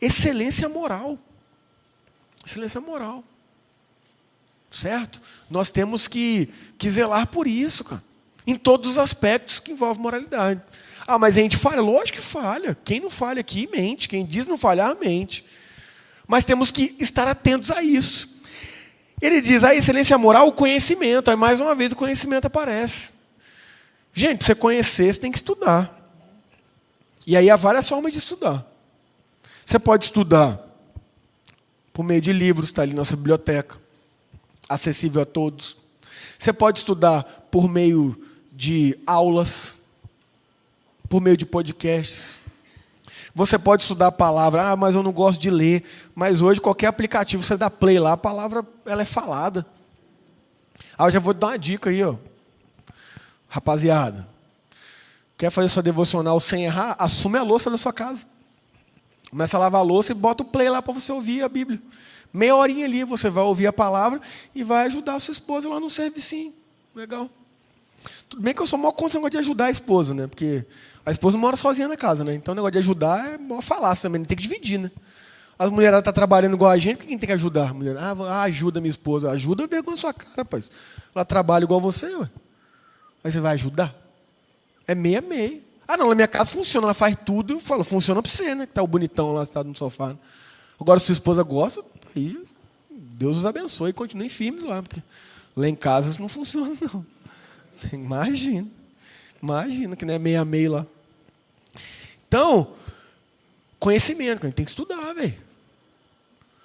excelência 0.00 0.68
moral. 0.68 1.18
Excelência 2.46 2.80
moral. 2.80 3.24
Certo? 4.70 5.20
Nós 5.50 5.72
temos 5.72 6.06
que, 6.06 6.48
que 6.78 6.88
zelar 6.88 7.26
por 7.26 7.48
isso, 7.48 7.82
cara. 7.82 8.02
Em 8.46 8.54
todos 8.54 8.92
os 8.92 8.98
aspectos 8.98 9.58
que 9.58 9.72
envolvem 9.72 10.00
moralidade. 10.00 10.62
Ah, 11.04 11.18
mas 11.18 11.36
a 11.36 11.40
gente 11.40 11.56
falha? 11.56 11.80
Lógico 11.80 12.18
que 12.18 12.24
falha. 12.24 12.76
Quem 12.84 13.00
não 13.00 13.10
falha 13.10 13.40
aqui, 13.40 13.68
mente. 13.72 14.08
Quem 14.08 14.24
diz 14.24 14.46
não 14.46 14.56
falhar, 14.56 14.96
mente. 15.00 15.44
Mas 16.28 16.44
temos 16.44 16.70
que 16.70 16.94
estar 17.00 17.26
atentos 17.26 17.72
a 17.72 17.82
isso. 17.82 18.28
Ele 19.20 19.40
diz, 19.40 19.64
a 19.64 19.74
excelência 19.74 20.16
moral, 20.16 20.46
o 20.46 20.52
conhecimento. 20.52 21.30
Aí, 21.30 21.36
mais 21.36 21.60
uma 21.60 21.74
vez, 21.74 21.90
o 21.92 21.96
conhecimento 21.96 22.46
aparece. 22.46 23.10
Gente, 24.12 24.38
para 24.38 24.46
você 24.46 24.54
conhecer, 24.54 25.12
você 25.12 25.20
tem 25.20 25.32
que 25.32 25.38
estudar. 25.38 25.92
E 27.26 27.36
aí 27.36 27.50
há 27.50 27.56
várias 27.56 27.88
formas 27.88 28.12
de 28.12 28.18
estudar. 28.18 28.64
Você 29.64 29.78
pode 29.80 30.04
estudar 30.04 30.65
por 31.96 32.04
meio 32.04 32.20
de 32.20 32.30
livros, 32.30 32.66
está 32.66 32.82
ali 32.82 32.92
nossa 32.92 33.16
biblioteca, 33.16 33.78
acessível 34.68 35.22
a 35.22 35.24
todos. 35.24 35.78
Você 36.38 36.52
pode 36.52 36.80
estudar 36.80 37.22
por 37.50 37.70
meio 37.70 38.14
de 38.52 38.98
aulas, 39.06 39.74
por 41.08 41.22
meio 41.22 41.38
de 41.38 41.46
podcasts. 41.46 42.42
Você 43.34 43.58
pode 43.58 43.80
estudar 43.80 44.08
a 44.08 44.12
palavra, 44.12 44.72
ah, 44.72 44.76
mas 44.76 44.94
eu 44.94 45.02
não 45.02 45.10
gosto 45.10 45.40
de 45.40 45.48
ler. 45.48 45.84
Mas 46.14 46.42
hoje 46.42 46.60
qualquer 46.60 46.88
aplicativo 46.88 47.42
você 47.42 47.56
dá 47.56 47.70
play 47.70 47.98
lá, 47.98 48.12
a 48.12 48.18
palavra 48.18 48.62
ela 48.84 49.00
é 49.00 49.06
falada. 49.06 49.64
Ah, 50.98 51.06
eu 51.06 51.10
já 51.12 51.18
vou 51.18 51.32
dar 51.32 51.46
uma 51.46 51.58
dica 51.58 51.88
aí, 51.88 52.04
ó. 52.04 52.16
Rapaziada, 53.48 54.28
quer 55.38 55.48
fazer 55.48 55.70
sua 55.70 55.82
devocional 55.82 56.38
sem 56.40 56.66
errar? 56.66 56.94
Assume 56.98 57.38
a 57.38 57.42
louça 57.42 57.70
da 57.70 57.78
sua 57.78 57.94
casa. 57.94 58.26
Começa 59.30 59.56
a 59.56 59.60
lavar 59.60 59.80
a 59.80 59.84
louça 59.84 60.12
e 60.12 60.14
bota 60.14 60.42
o 60.42 60.46
play 60.46 60.68
lá 60.68 60.80
para 60.80 60.92
você 60.92 61.10
ouvir 61.12 61.42
a 61.42 61.48
Bíblia. 61.48 61.80
Meia 62.32 62.54
horinha 62.54 62.84
ali, 62.84 63.04
você 63.04 63.30
vai 63.30 63.44
ouvir 63.44 63.66
a 63.66 63.72
palavra 63.72 64.20
e 64.54 64.62
vai 64.62 64.86
ajudar 64.86 65.14
a 65.14 65.20
sua 65.20 65.32
esposa 65.32 65.68
lá 65.68 65.80
no 65.80 65.90
serviço. 65.90 66.52
Legal. 66.94 67.30
Tudo 68.28 68.42
bem 68.42 68.54
que 68.54 68.62
eu 68.62 68.66
sou 68.66 68.78
maior 68.78 68.92
contra 68.92 69.18
o 69.18 69.22
negócio 69.22 69.32
de 69.32 69.38
ajudar 69.38 69.66
a 69.66 69.70
esposa, 69.70 70.14
né? 70.14 70.26
Porque 70.26 70.64
a 71.04 71.10
esposa 71.10 71.36
mora 71.36 71.56
sozinha 71.56 71.88
na 71.88 71.96
casa, 71.96 72.24
né? 72.24 72.34
Então 72.34 72.52
o 72.52 72.54
negócio 72.54 72.72
de 72.72 72.78
ajudar 72.78 73.34
é 73.34 73.38
maior 73.38 73.62
falácia 73.62 74.08
também, 74.08 74.24
tem 74.24 74.36
que 74.36 74.42
dividir, 74.42 74.78
né? 74.78 74.90
A 75.58 75.68
mulher 75.68 75.94
está 75.94 76.12
trabalhando 76.12 76.54
igual 76.54 76.70
a 76.70 76.76
gente, 76.76 76.98
quem 76.98 77.18
tem 77.18 77.26
que 77.26 77.32
ajudar? 77.32 77.70
A 77.70 77.74
mulher, 77.74 77.96
ah, 77.96 78.14
ah, 78.28 78.42
ajuda 78.42 78.80
minha 78.80 78.90
esposa. 78.90 79.30
Ajuda 79.30 79.66
vergonha 79.66 79.92
na 79.92 79.96
sua 79.96 80.12
cara, 80.12 80.34
rapaz. 80.36 80.70
Ela 81.14 81.24
trabalha 81.24 81.64
igual 81.64 81.80
você, 81.80 82.14
ué. 82.14 82.28
Aí 83.24 83.32
você 83.32 83.40
vai 83.40 83.54
ajudar? 83.54 83.94
É 84.86 84.94
meia 84.94 85.22
meia. 85.22 85.60
Ah, 85.88 85.96
não, 85.96 86.08
na 86.08 86.14
minha 86.14 86.28
casa 86.28 86.50
funciona, 86.50 86.86
ela 86.86 86.94
faz 86.94 87.16
tudo. 87.24 87.54
Eu 87.54 87.60
falo, 87.60 87.84
funciona 87.84 88.20
para 88.20 88.30
você, 88.30 88.54
né? 88.54 88.66
Que 88.66 88.72
tá 88.72 88.82
o 88.82 88.86
bonitão 88.86 89.32
lá 89.32 89.44
sentado 89.44 89.68
no 89.68 89.76
sofá. 89.76 90.16
Agora, 90.80 90.98
se 90.98 91.06
sua 91.06 91.12
esposa 91.12 91.42
gosta, 91.42 91.84
aí 92.14 92.44
Deus 92.90 93.36
os 93.38 93.46
abençoe 93.46 93.90
e 93.90 93.94
continue 93.94 94.28
firmes 94.28 94.62
lá, 94.62 94.82
porque 94.82 95.02
lá 95.56 95.68
em 95.68 95.74
casa 95.74 96.10
isso 96.10 96.20
não 96.20 96.28
funciona, 96.28 96.74
não. 96.92 97.06
Imagina. 97.92 98.66
Imagina 99.42 99.96
que 99.96 100.04
não 100.04 100.14
é 100.14 100.18
meia 100.18 100.44
meia 100.44 100.70
lá. 100.70 100.86
Então, 102.26 102.74
conhecimento, 103.78 104.42
a 104.42 104.46
gente 104.46 104.56
tem 104.56 104.64
que 104.64 104.70
estudar, 104.70 105.14
velho. 105.14 105.46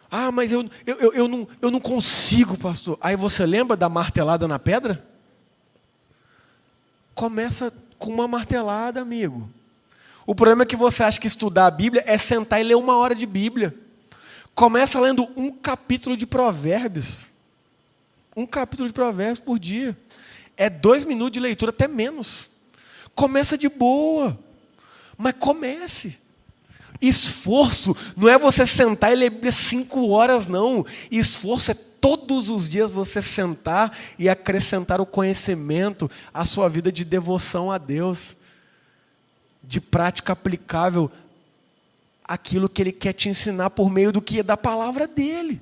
Ah, 0.10 0.32
mas 0.32 0.52
eu, 0.52 0.70
eu, 0.86 0.96
eu, 0.98 1.14
eu, 1.14 1.28
não, 1.28 1.48
eu 1.62 1.72
não 1.72 1.80
consigo, 1.80 2.58
pastor. 2.58 2.98
Aí 3.00 3.16
você 3.16 3.46
lembra 3.46 3.78
da 3.78 3.88
martelada 3.88 4.46
na 4.48 4.60
pedra? 4.60 5.06
Começa 7.16 7.72
com 8.02 8.12
uma 8.12 8.28
martelada, 8.28 9.00
amigo. 9.00 9.48
O 10.26 10.34
problema 10.34 10.64
é 10.64 10.66
que 10.66 10.76
você 10.76 11.04
acha 11.04 11.20
que 11.20 11.28
estudar 11.28 11.68
a 11.68 11.72
Bíblia 11.72 12.04
é 12.08 12.18
sentar 12.18 12.60
e 12.60 12.64
ler 12.64 12.76
uma 12.76 12.98
hora 12.98 13.14
de 13.14 13.28
Bíblia. 13.28 13.76
Começa 14.56 15.00
lendo 15.00 15.30
um 15.36 15.52
capítulo 15.52 16.18
de 16.18 16.26
Provérbios. 16.26 17.30
Um 18.36 18.48
capítulo 18.48 18.90
de 18.90 18.94
Provérbios 18.94 19.40
por 19.40 19.60
dia. 19.60 19.96
É 20.58 20.68
dois 20.68 21.06
minutos 21.06 21.34
de 21.34 21.40
leitura, 21.40 21.70
até 21.70 21.88
menos. 21.88 22.50
Começa 23.14 23.56
de 23.56 23.70
boa. 23.70 24.38
Mas 25.16 25.36
comece. 25.38 26.18
Esforço 27.00 27.96
não 28.18 28.28
é 28.28 28.38
você 28.38 28.66
sentar 28.66 29.12
e 29.12 29.16
ler 29.16 29.54
cinco 29.54 30.10
horas, 30.10 30.48
não. 30.48 30.84
Esforço 31.12 31.70
é 31.70 31.76
todos 32.02 32.50
os 32.50 32.68
dias 32.68 32.92
você 32.92 33.22
sentar 33.22 33.96
e 34.18 34.28
acrescentar 34.28 35.00
o 35.00 35.06
conhecimento 35.06 36.10
à 36.34 36.44
sua 36.44 36.68
vida 36.68 36.92
de 36.92 37.06
devoção 37.06 37.72
a 37.72 37.78
Deus, 37.78 38.36
de 39.64 39.80
prática 39.80 40.34
aplicável 40.34 41.10
aquilo 42.24 42.68
que 42.68 42.82
ele 42.82 42.92
quer 42.92 43.14
te 43.14 43.30
ensinar 43.30 43.70
por 43.70 43.90
meio 43.90 44.12
do 44.12 44.22
que 44.22 44.40
é 44.40 44.44
da 44.44 44.58
palavra 44.58 45.08
dele. 45.08 45.62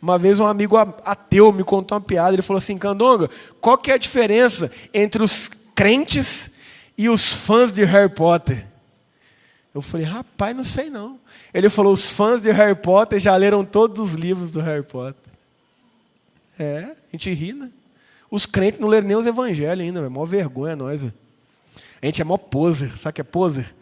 Uma 0.00 0.16
vez 0.16 0.38
um 0.38 0.46
amigo 0.46 0.76
ateu 0.76 1.52
me 1.52 1.64
contou 1.64 1.96
uma 1.98 2.04
piada, 2.04 2.32
ele 2.32 2.42
falou 2.42 2.58
assim: 2.58 2.78
"Candonga, 2.78 3.28
qual 3.60 3.76
que 3.76 3.90
é 3.90 3.94
a 3.94 3.98
diferença 3.98 4.70
entre 4.94 5.22
os 5.22 5.50
crentes 5.74 6.50
e 6.96 7.08
os 7.08 7.32
fãs 7.32 7.72
de 7.72 7.84
Harry 7.84 8.08
Potter?" 8.08 8.64
Eu 9.78 9.82
falei: 9.82 10.06
"Rapaz, 10.06 10.56
não 10.56 10.64
sei 10.64 10.90
não." 10.90 11.18
Ele 11.52 11.68
falou: 11.68 11.92
os 11.92 12.10
fãs 12.10 12.42
de 12.42 12.50
Harry 12.50 12.74
Potter 12.74 13.18
já 13.18 13.34
leram 13.36 13.64
todos 13.64 13.98
os 13.98 14.12
livros 14.14 14.50
do 14.50 14.60
Harry 14.60 14.82
Potter. 14.82 15.32
É, 16.58 16.84
a 16.84 16.96
gente 17.12 17.32
ri, 17.32 17.52
né? 17.52 17.70
Os 18.30 18.44
crentes 18.44 18.80
não 18.80 18.88
leram 18.88 19.06
nem 19.06 19.16
os 19.16 19.24
evangelhos 19.24 19.84
ainda, 19.84 20.00
é 20.00 20.08
mó 20.08 20.24
vergonha 20.24 20.76
nós. 20.76 21.02
Véio. 21.02 21.14
A 22.02 22.06
gente 22.06 22.20
é 22.20 22.24
mó 22.24 22.36
poser, 22.36 22.96
sabe 22.98 23.10
o 23.10 23.14
que 23.14 23.20
é 23.20 23.24
poser? 23.24 23.74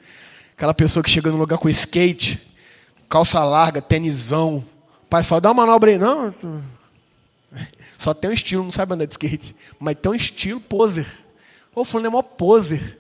Aquela 0.57 0.73
pessoa 0.73 1.03
que 1.03 1.11
chega 1.11 1.31
no 1.31 1.37
lugar 1.37 1.59
com 1.59 1.69
skate, 1.69 2.41
calça 3.09 3.43
larga, 3.45 3.83
tenisão. 3.83 4.65
O 5.03 5.07
pai 5.09 5.23
fala, 5.23 5.41
dá 5.41 5.51
uma 5.51 5.67
manobra 5.67 5.91
aí. 5.91 5.99
Não, 5.99 6.35
só 7.99 8.15
tem 8.15 8.31
um 8.31 8.33
estilo, 8.33 8.63
não 8.63 8.71
sabe 8.71 8.95
andar 8.95 9.07
de 9.07 9.13
skate. 9.13 9.57
Mas 9.79 9.97
tem 10.01 10.13
um 10.13 10.15
estilo 10.15 10.61
poser. 10.61 11.07
Ô, 11.75 11.85
fulano 11.85 12.07
é 12.07 12.11
mó 12.11 12.23
poser. 12.23 12.99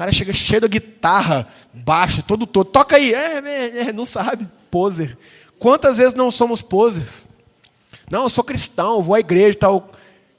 Cara 0.00 0.12
chega 0.12 0.32
cheio 0.32 0.62
da 0.62 0.66
guitarra, 0.66 1.46
baixo, 1.74 2.22
todo 2.22 2.46
todo. 2.46 2.70
Toca 2.70 2.96
aí. 2.96 3.12
É, 3.12 3.38
é, 3.38 3.78
é, 3.88 3.92
não 3.92 4.06
sabe. 4.06 4.48
Poser. 4.70 5.18
Quantas 5.58 5.98
vezes 5.98 6.14
não 6.14 6.30
somos 6.30 6.62
posers? 6.62 7.26
Não, 8.10 8.22
eu 8.22 8.30
sou 8.30 8.42
cristão, 8.42 9.02
vou 9.02 9.14
à 9.14 9.20
igreja 9.20 9.50
e 9.50 9.54
tal. 9.56 9.90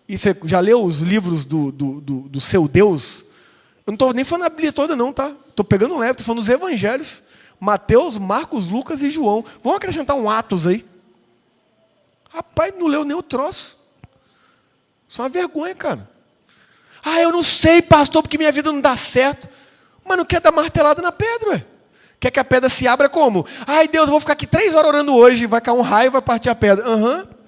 E 0.09 0.17
você 0.17 0.35
já 0.45 0.59
leu 0.59 0.83
os 0.83 1.01
livros 1.01 1.45
do, 1.45 1.71
do, 1.71 2.01
do, 2.01 2.19
do 2.21 2.41
seu 2.41 2.67
Deus? 2.67 3.23
Eu 3.85 3.91
não 3.91 3.93
estou 3.93 4.13
nem 4.13 4.25
falando 4.25 4.47
a 4.47 4.49
Bíblia 4.49 4.73
toda, 4.73 4.95
não, 4.95 5.13
tá? 5.13 5.31
Estou 5.47 5.63
pegando 5.63 5.95
leve, 5.95 6.13
estou 6.13 6.25
falando 6.25 6.39
dos 6.39 6.49
evangelhos. 6.49 7.21
Mateus, 7.59 8.17
Marcos, 8.17 8.71
Lucas 8.71 9.03
e 9.03 9.11
João. 9.11 9.45
Vamos 9.63 9.77
acrescentar 9.77 10.15
um 10.15 10.27
Atos 10.27 10.65
aí. 10.65 10.83
Rapaz, 12.31 12.73
não 12.75 12.87
leu 12.87 13.05
nem 13.05 13.15
o 13.15 13.21
troço. 13.21 13.77
Isso 15.07 15.21
é 15.21 15.23
uma 15.23 15.29
vergonha, 15.29 15.75
cara. 15.75 16.10
Ah, 17.03 17.21
eu 17.21 17.31
não 17.31 17.43
sei, 17.43 17.81
pastor, 17.81 18.21
porque 18.21 18.37
minha 18.37 18.51
vida 18.51 18.71
não 18.71 18.81
dá 18.81 18.95
certo. 18.95 19.49
Mas 20.05 20.17
não 20.17 20.25
quer 20.25 20.39
dar 20.39 20.51
martelada 20.51 21.01
na 21.01 21.11
pedra, 21.11 21.49
ué. 21.49 21.65
Quer 22.19 22.29
que 22.29 22.39
a 22.39 22.43
pedra 22.43 22.69
se 22.69 22.87
abra 22.87 23.09
como? 23.09 23.45
Ai, 23.65 23.87
Deus, 23.87 24.05
eu 24.05 24.11
vou 24.11 24.19
ficar 24.19 24.33
aqui 24.33 24.45
três 24.45 24.75
horas 24.75 24.89
orando 24.89 25.15
hoje, 25.15 25.47
vai 25.47 25.59
cair 25.59 25.73
um 25.73 25.81
raio 25.81 26.07
e 26.07 26.11
vai 26.11 26.21
partir 26.21 26.49
a 26.49 26.55
pedra. 26.55 26.85
Aham. 26.85 27.17
Uhum. 27.17 27.41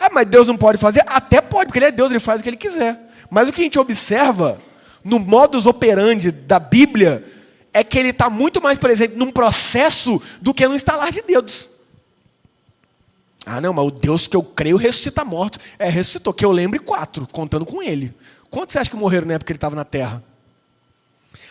Ah, 0.00 0.10
mas 0.12 0.26
Deus 0.26 0.46
não 0.46 0.56
pode 0.56 0.78
fazer? 0.78 1.02
Até 1.06 1.40
pode, 1.40 1.66
porque 1.66 1.78
Ele 1.78 1.86
é 1.86 1.92
Deus, 1.92 2.10
Ele 2.10 2.20
faz 2.20 2.40
o 2.40 2.42
que 2.42 2.50
Ele 2.50 2.56
quiser. 2.56 3.00
Mas 3.30 3.48
o 3.48 3.52
que 3.52 3.60
a 3.60 3.64
gente 3.64 3.78
observa 3.78 4.60
no 5.02 5.18
modus 5.18 5.66
operandi 5.66 6.30
da 6.30 6.58
Bíblia 6.58 7.24
é 7.72 7.82
que 7.82 7.98
Ele 7.98 8.10
está 8.10 8.30
muito 8.30 8.62
mais 8.62 8.78
presente 8.78 9.16
num 9.16 9.30
processo 9.30 10.20
do 10.40 10.54
que 10.54 10.66
no 10.66 10.74
instalar 10.74 11.10
de 11.10 11.22
dedos. 11.22 11.68
Ah, 13.44 13.60
não, 13.60 13.72
mas 13.72 13.86
o 13.86 13.90
Deus 13.90 14.28
que 14.28 14.36
eu 14.36 14.42
creio 14.42 14.76
ressuscita 14.76 15.24
mortos. 15.24 15.58
É, 15.78 15.88
ressuscitou, 15.88 16.32
que 16.32 16.44
eu 16.44 16.52
lembre 16.52 16.78
quatro, 16.78 17.26
contando 17.32 17.64
com 17.64 17.82
Ele. 17.82 18.14
Quantos 18.50 18.72
você 18.72 18.78
acha 18.78 18.90
que 18.90 18.96
morreram 18.96 19.26
na 19.26 19.34
época 19.34 19.46
que 19.46 19.52
Ele 19.52 19.58
estava 19.58 19.76
na 19.76 19.84
terra? 19.84 20.22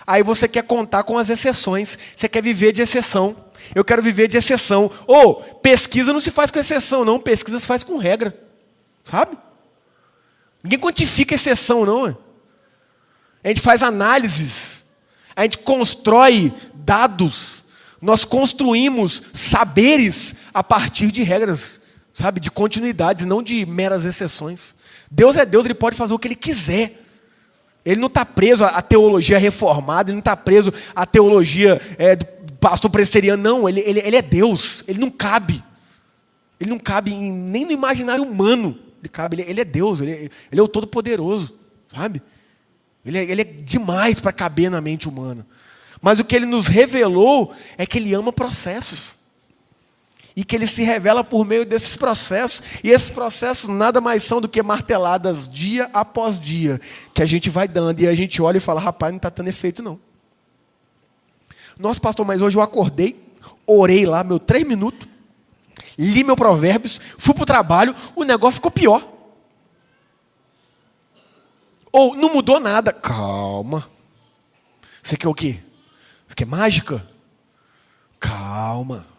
Aí 0.06 0.24
você 0.24 0.48
quer 0.48 0.64
contar 0.64 1.04
com 1.04 1.18
as 1.18 1.30
exceções, 1.30 1.98
você 2.16 2.30
quer 2.30 2.42
viver 2.42 2.72
de 2.72 2.82
exceção. 2.82 3.36
Eu 3.76 3.84
quero 3.84 4.02
viver 4.02 4.28
de 4.28 4.38
exceção. 4.38 4.90
Ou, 5.06 5.36
pesquisa 5.36 6.14
não 6.14 6.20
se 6.20 6.32
faz 6.32 6.50
com 6.50 6.60
exceção, 6.60 7.04
não, 7.04 7.20
pesquisa 7.20 7.60
se 7.60 7.66
faz 7.66 7.84
com 7.84 7.98
regra. 7.98 8.38
Sabe? 9.04 9.38
Ninguém 10.64 10.80
quantifica 10.80 11.36
exceção, 11.36 11.86
não. 11.86 12.18
A 13.44 13.48
gente 13.50 13.62
faz 13.62 13.84
análises, 13.84 14.84
a 15.36 15.44
gente 15.44 15.60
constrói 15.60 16.54
dados, 16.74 17.64
nós 18.02 18.26
construímos 18.26 19.24
saberes 19.34 20.36
a 20.54 20.64
partir 20.64 21.12
de 21.12 21.24
regras, 21.24 21.80
sabe? 22.14 22.40
De 22.40 22.52
continuidades, 22.52 23.26
não 23.26 23.42
de 23.42 23.66
meras 23.66 24.06
exceções. 24.06 24.76
Deus 25.10 25.38
é 25.38 25.46
Deus, 25.46 25.66
Ele 25.66 25.74
pode 25.74 25.96
fazer 25.96 26.14
o 26.14 26.20
que 26.20 26.28
Ele 26.28 26.36
quiser. 26.36 27.04
Ele 27.86 28.02
não 28.02 28.08
está 28.08 28.26
preso 28.26 28.66
à 28.66 28.82
teologia 28.82 29.38
reformada, 29.38 30.10
ele 30.10 30.16
não 30.16 30.20
está 30.20 30.36
preso 30.36 30.74
à 30.94 31.06
teologia 31.06 31.80
é, 31.98 32.18
do 32.18 32.54
pastor 32.60 32.92
presteriano, 32.92 33.42
não. 33.42 33.70
Ele, 33.70 33.80
ele, 33.80 34.02
ele, 34.02 34.18
é 34.18 34.22
Deus, 34.22 34.84
ele 34.86 35.00
não 35.00 35.10
cabe. 35.10 35.64
Ele 36.60 36.70
não 36.70 36.80
cabe 36.80 37.14
em, 37.14 37.32
nem 37.32 37.66
no 37.66 37.72
imaginário 37.72 38.26
humano. 38.26 38.78
Ele 39.02 39.08
cabe, 39.08 39.38
ele, 39.38 39.50
ele 39.50 39.62
é 39.62 39.64
Deus, 39.64 40.02
ele, 40.02 40.30
ele 40.52 40.60
é 40.60 40.62
o 40.62 40.68
Todo-Poderoso, 40.68 41.58
sabe? 41.96 42.22
Ele 43.06 43.18
é, 43.20 43.24
ele 43.24 43.42
é 43.42 43.46
demais 43.46 44.20
para 44.20 44.34
caber 44.34 44.70
na 44.70 44.82
mente 44.82 45.08
humana. 45.08 45.48
Mas 46.02 46.20
o 46.20 46.26
que 46.26 46.36
ele 46.36 46.46
nos 46.46 46.68
revelou 46.68 47.54
é 47.78 47.86
que 47.86 47.98
ele 47.98 48.14
ama 48.14 48.34
processos 48.34 49.17
e 50.38 50.46
que 50.46 50.56
ele 50.56 50.68
se 50.68 50.84
revela 50.84 51.24
por 51.24 51.44
meio 51.44 51.66
desses 51.66 51.98
processos, 51.98 52.62
e 52.84 52.92
esses 52.92 53.10
processos 53.10 53.68
nada 53.68 54.00
mais 54.00 54.24
são 54.24 54.40
do 54.40 54.48
que 54.48 54.62
marteladas 54.62 55.48
dia 55.48 55.90
após 55.92 56.40
dia, 56.40 56.80
que 57.12 57.24
a 57.24 57.26
gente 57.26 57.50
vai 57.50 57.68
dando 57.68 58.00
e 58.02 58.08
a 58.08 58.14
gente 58.14 58.40
olha 58.40 58.58
e 58.58 58.60
fala: 58.60 58.80
rapaz, 58.80 59.12
não 59.12 59.18
está 59.18 59.32
tendo 59.32 59.50
efeito 59.50 59.82
não. 59.82 60.00
Nossa, 61.80 62.00
pastor, 62.00 62.24
mas 62.24 62.40
hoje 62.40 62.56
eu 62.56 62.62
acordei, 62.62 63.20
orei 63.66 64.06
lá, 64.06 64.24
meu 64.24 64.38
três 64.38 64.64
minutos, 64.64 65.10
li 65.98 66.24
meu 66.24 66.36
provérbios, 66.36 67.02
fui 67.18 67.34
para 67.34 67.44
o 67.44 67.48
trabalho, 67.48 67.96
o 68.16 68.24
negócio 68.24 68.56
ficou 68.56 68.70
pior. 68.70 69.12
Ou 71.92 72.16
não 72.16 72.32
mudou 72.32 72.60
nada. 72.60 72.94
Calma. 72.94 73.90
Você 75.02 75.18
quer 75.18 75.28
o 75.28 75.34
quê? 75.34 75.60
Você 76.28 76.36
quer 76.36 76.46
mágica? 76.46 77.04
Calma. 78.20 79.17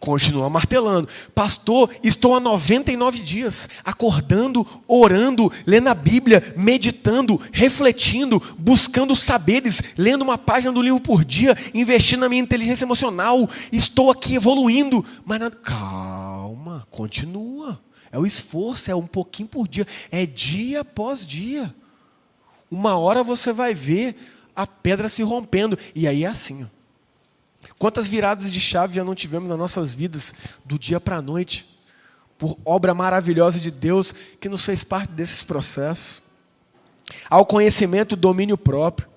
Continua 0.00 0.48
martelando. 0.48 1.06
Pastor, 1.34 1.90
estou 2.02 2.34
há 2.34 2.40
99 2.40 3.20
dias 3.20 3.68
acordando, 3.84 4.66
orando, 4.88 5.52
lendo 5.66 5.88
a 5.88 5.94
Bíblia, 5.94 6.54
meditando, 6.56 7.38
refletindo, 7.52 8.42
buscando 8.58 9.14
saberes, 9.14 9.82
lendo 9.98 10.22
uma 10.22 10.38
página 10.38 10.72
do 10.72 10.80
livro 10.80 11.00
por 11.00 11.22
dia, 11.22 11.54
investindo 11.74 12.20
na 12.20 12.30
minha 12.30 12.40
inteligência 12.42 12.84
emocional. 12.84 13.46
Estou 13.70 14.10
aqui 14.10 14.36
evoluindo. 14.36 15.04
Mas 15.22 15.38
nada... 15.38 15.54
calma, 15.54 16.86
continua. 16.90 17.78
É 18.10 18.18
o 18.18 18.24
esforço, 18.24 18.90
é 18.90 18.94
um 18.94 19.06
pouquinho 19.06 19.50
por 19.50 19.68
dia, 19.68 19.86
é 20.10 20.24
dia 20.24 20.80
após 20.80 21.26
dia. 21.26 21.74
Uma 22.70 22.98
hora 22.98 23.22
você 23.22 23.52
vai 23.52 23.74
ver 23.74 24.16
a 24.56 24.66
pedra 24.66 25.10
se 25.10 25.22
rompendo. 25.22 25.78
E 25.94 26.08
aí 26.08 26.24
é 26.24 26.28
assim, 26.28 26.64
ó. 26.64 26.79
Quantas 27.78 28.08
viradas 28.08 28.52
de 28.52 28.60
chave 28.60 28.94
já 28.94 29.04
não 29.04 29.14
tivemos 29.14 29.48
nas 29.48 29.58
nossas 29.58 29.94
vidas, 29.94 30.34
do 30.64 30.78
dia 30.78 31.00
para 31.00 31.16
a 31.16 31.22
noite, 31.22 31.68
por 32.38 32.58
obra 32.64 32.94
maravilhosa 32.94 33.58
de 33.58 33.70
Deus 33.70 34.14
que 34.40 34.48
nos 34.48 34.64
fez 34.64 34.82
parte 34.82 35.10
desses 35.12 35.42
processos? 35.44 36.22
Ao 37.28 37.44
conhecimento, 37.44 38.16
domínio 38.16 38.56
próprio. 38.56 39.08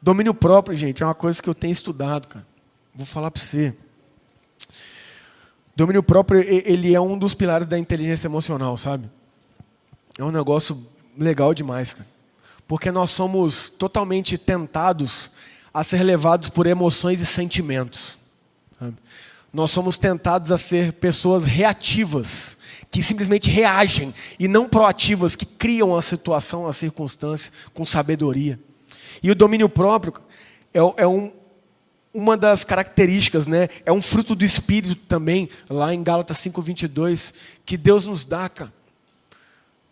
Domínio 0.00 0.34
próprio, 0.34 0.76
gente, 0.76 1.02
é 1.02 1.06
uma 1.06 1.14
coisa 1.14 1.42
que 1.42 1.48
eu 1.48 1.54
tenho 1.54 1.72
estudado, 1.72 2.28
cara. 2.28 2.46
Vou 2.94 3.06
falar 3.06 3.30
para 3.30 3.42
você. 3.42 3.74
Domínio 5.74 6.02
próprio, 6.02 6.40
ele 6.40 6.94
é 6.94 7.00
um 7.00 7.18
dos 7.18 7.34
pilares 7.34 7.66
da 7.66 7.78
inteligência 7.78 8.26
emocional, 8.26 8.76
sabe? 8.76 9.10
É 10.18 10.24
um 10.24 10.30
negócio 10.30 10.86
legal 11.18 11.52
demais, 11.52 11.92
cara. 11.92 12.08
Porque 12.66 12.90
nós 12.90 13.10
somos 13.10 13.68
totalmente 13.68 14.38
tentados 14.38 15.30
a 15.76 15.84
ser 15.84 16.02
levados 16.02 16.48
por 16.48 16.66
emoções 16.66 17.20
e 17.20 17.26
sentimentos. 17.26 18.16
Nós 19.52 19.70
somos 19.70 19.98
tentados 19.98 20.50
a 20.50 20.56
ser 20.56 20.94
pessoas 20.94 21.44
reativas, 21.44 22.56
que 22.90 23.02
simplesmente 23.02 23.50
reagem, 23.50 24.14
e 24.38 24.48
não 24.48 24.66
proativas, 24.70 25.36
que 25.36 25.44
criam 25.44 25.94
a 25.94 26.00
situação, 26.00 26.66
a 26.66 26.72
circunstância, 26.72 27.52
com 27.74 27.84
sabedoria. 27.84 28.58
E 29.22 29.30
o 29.30 29.34
domínio 29.34 29.68
próprio 29.68 30.14
é, 30.72 30.78
é 31.02 31.06
um, 31.06 31.30
uma 32.12 32.38
das 32.38 32.64
características, 32.64 33.46
né? 33.46 33.68
é 33.84 33.92
um 33.92 34.00
fruto 34.00 34.34
do 34.34 34.46
Espírito 34.46 34.96
também, 35.06 35.46
lá 35.68 35.92
em 35.92 36.02
Gálatas 36.02 36.38
5,22, 36.38 37.34
que 37.66 37.76
Deus 37.76 38.06
nos 38.06 38.24
dá, 38.24 38.50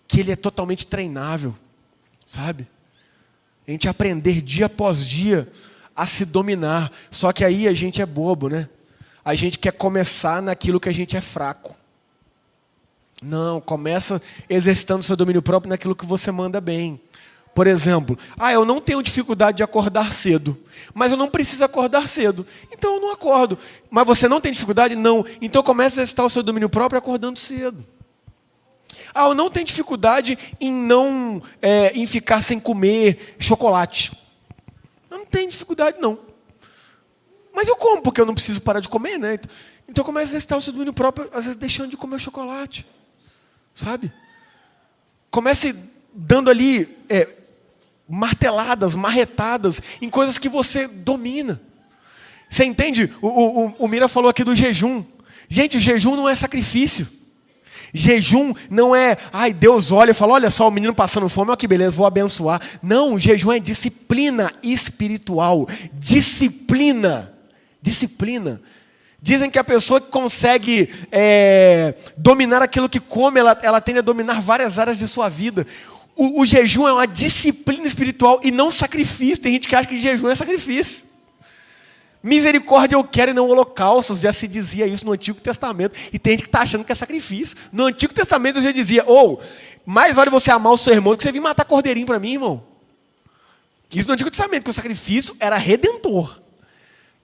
que 0.09 0.21
ele 0.21 0.33
é 0.33 0.37
totalmente 0.37 0.87
treinável, 0.87 1.55
sabe? 2.25 2.67
A 3.69 3.71
gente 3.71 3.87
aprender 3.87 4.41
dia 4.41 4.65
após 4.65 5.07
dia 5.07 5.47
a 5.95 6.07
se 6.07 6.25
dominar. 6.25 6.91
Só 7.11 7.33
que 7.33 7.45
aí 7.45 7.69
a 7.69 7.75
gente 7.75 8.03
é 8.03 8.07
bobo, 8.07 8.49
né? 8.49 8.69
A 9.25 9.35
gente 9.35 9.59
quer 9.59 9.73
começar 9.73 10.43
naquilo 10.43 10.81
que 10.81 10.89
a 10.89 10.95
gente 10.95 11.17
é 11.17 11.21
fraco. 11.21 11.77
Não, 13.23 13.61
começa 13.61 14.21
exercitando 14.51 15.03
seu 15.03 15.17
domínio 15.17 15.41
próprio 15.41 15.71
naquilo 15.71 15.97
que 15.97 16.05
você 16.05 16.31
manda 16.31 16.61
bem. 16.61 17.01
Por 17.55 17.67
exemplo, 17.69 18.19
ah, 18.37 18.53
eu 18.53 18.65
não 18.65 18.81
tenho 18.81 19.03
dificuldade 19.03 19.59
de 19.59 19.63
acordar 19.63 20.13
cedo, 20.13 20.59
mas 20.93 21.13
eu 21.13 21.17
não 21.17 21.31
preciso 21.31 21.63
acordar 21.63 22.09
cedo, 22.09 22.45
então 22.73 22.97
eu 22.97 23.01
não 23.01 23.13
acordo. 23.13 23.57
Mas 23.89 24.05
você 24.05 24.27
não 24.27 24.41
tem 24.41 24.51
dificuldade? 24.51 24.97
Não. 24.97 25.25
Então 25.41 25.63
comece 25.63 26.01
a 26.01 26.03
exercitar 26.03 26.27
o 26.27 26.31
seu 26.31 26.43
domínio 26.43 26.69
próprio 26.69 26.99
acordando 26.99 27.39
cedo. 27.39 27.87
Ah, 29.15 29.29
eu 29.29 29.35
não 29.35 29.49
tenho 29.49 29.65
dificuldade 29.65 30.37
em 30.61 30.73
não 30.73 31.41
é, 31.63 31.93
em 31.95 32.05
ficar 32.07 32.43
sem 32.43 32.59
comer 32.59 33.37
chocolate. 33.39 34.24
Tenho 35.35 35.51
dificuldade, 35.51 35.99
não. 36.01 36.17
Mas 37.53 37.67
eu 37.67 37.75
como, 37.75 38.01
porque 38.01 38.21
eu 38.21 38.25
não 38.25 38.35
preciso 38.35 38.63
parar 38.63 38.79
de 38.79 38.89
comer, 38.89 39.19
né? 39.19 39.35
Então 39.89 40.03
eu 40.03 40.05
começo 40.05 40.27
a 40.27 40.31
exercitar 40.31 40.57
o 40.57 40.63
seu 40.63 40.73
domínio 40.73 40.93
próprio, 40.93 41.29
às 41.35 41.43
vezes 41.43 41.57
deixando 41.57 41.91
de 41.91 41.97
comer 41.97 42.21
chocolate. 42.21 42.87
Sabe? 43.75 44.13
Comece 45.33 45.75
dando 46.15 46.51
ali 46.51 46.97
é, 47.09 47.35
marteladas, 48.09 48.95
marretadas 48.95 49.83
em 50.01 50.09
coisas 50.09 50.39
que 50.39 50.49
você 50.49 50.87
domina. 50.87 51.61
Você 52.49 52.65
entende? 52.65 53.13
O, 53.21 53.27
o, 53.27 53.75
o 53.77 53.89
Mira 53.89 54.07
falou 54.07 54.31
aqui 54.31 54.45
do 54.45 54.55
jejum. 54.55 55.05
Gente, 55.49 55.79
o 55.79 55.81
jejum 55.81 56.15
não 56.15 56.29
é 56.29 56.37
sacrifício. 56.37 57.09
Jejum 57.97 58.53
não 58.69 58.95
é, 58.95 59.17
ai, 59.33 59.53
Deus 59.53 59.93
olha 59.93 60.11
e 60.11 60.15
fala: 60.15 60.33
olha 60.33 60.51
só, 60.51 60.67
o 60.67 60.71
menino 60.71 60.93
passando 60.93 61.29
fome, 61.29 61.51
olha 61.51 61.57
que 61.57 61.69
beleza, 61.69 61.97
vou 61.97 62.05
abençoar. 62.05 62.61
Não, 62.83 63.17
jejum 63.17 63.53
é 63.53 63.61
disciplina 63.61 64.53
espiritual. 64.65 65.69
Disciplina. 65.93 67.33
Disciplina. 67.81 68.61
Dizem 69.23 69.49
que 69.49 69.59
a 69.61 69.65
pessoa 69.65 70.01
que 70.01 70.09
consegue 70.09 70.91
é, 71.13 71.95
dominar 72.17 72.61
aquilo 72.61 72.89
que 72.89 72.99
come, 72.99 73.39
ela, 73.39 73.57
ela 73.63 73.81
tende 73.81 74.01
a 74.01 74.03
dominar 74.03 74.41
várias 74.41 74.77
áreas 74.77 74.99
de 74.99 75.07
sua 75.07 75.29
vida. 75.29 75.65
O, 76.17 76.41
o, 76.41 76.45
jejum 76.45 76.89
é 76.89 76.93
uma 76.93 77.07
disciplina 77.07 77.87
espiritual 77.87 78.41
e 78.43 78.51
não 78.51 78.73
sacrifício. 78.73 79.43
Tem 79.43 79.53
gente 79.53 79.69
que 79.69 79.75
acha 79.75 79.89
que 79.89 80.01
jejum 80.01 80.29
é 80.29 80.35
sacrifício. 80.35 81.07
Misericórdia 82.25 82.97
eu 82.97 83.05
quero 83.05 83.33
e 83.33 83.35
não 83.35 83.47
holocaustos. 83.47 84.21
Já 84.21 84.33
se 84.33 84.49
dizia 84.49 84.87
isso 84.87 85.05
no 85.05 85.13
Antigo 85.13 85.39
Testamento. 85.43 85.95
E 86.11 86.19
tem 86.19 86.33
gente 86.33 86.45
que 86.45 86.49
está 86.49 86.63
achando 86.63 86.83
que 86.83 86.91
é 86.91 86.95
sacrifício. 86.95 87.55
No 87.71 87.85
Antigo 87.85 88.15
Testamento 88.15 88.63
já 88.63 88.73
dizia: 88.73 89.05
ou, 89.07 89.35
oh, 89.35 89.45
mais 89.85 90.15
vale 90.15 90.31
você 90.31 90.51
amar 90.51 90.73
o 90.73 90.79
seu 90.79 90.95
irmão 90.95 91.13
do 91.13 91.19
que 91.19 91.23
você 91.23 91.31
vir 91.31 91.41
matar 91.41 91.67
cordeirinho 91.67 92.07
para 92.07 92.19
mim, 92.19 92.33
irmão. 92.33 92.65
Isso 93.95 94.09
no 94.09 94.15
Antigo 94.15 94.31
Testamento, 94.31 94.65
que 94.65 94.71
o 94.71 94.73
sacrifício 94.73 95.37
era 95.39 95.59
redentor. 95.59 96.41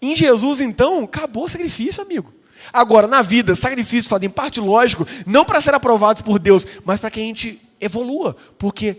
Em 0.02 0.14
Jesus, 0.14 0.60
então, 0.60 1.04
acabou 1.04 1.46
o 1.46 1.48
sacrifício, 1.48 2.02
amigo. 2.02 2.34
Agora, 2.70 3.06
na 3.06 3.22
vida, 3.22 3.54
sacrifício 3.54 4.10
fazem 4.10 4.28
parte, 4.28 4.60
lógico, 4.60 5.06
não 5.26 5.46
para 5.46 5.62
ser 5.62 5.74
aprovados 5.74 6.20
por 6.20 6.38
Deus, 6.38 6.66
mas 6.84 7.00
para 7.00 7.10
que 7.10 7.20
a 7.20 7.22
gente 7.22 7.60
evolua, 7.80 8.36
porque 8.58 8.98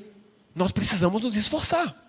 nós 0.56 0.72
precisamos 0.72 1.22
nos 1.22 1.36
esforçar. 1.36 2.01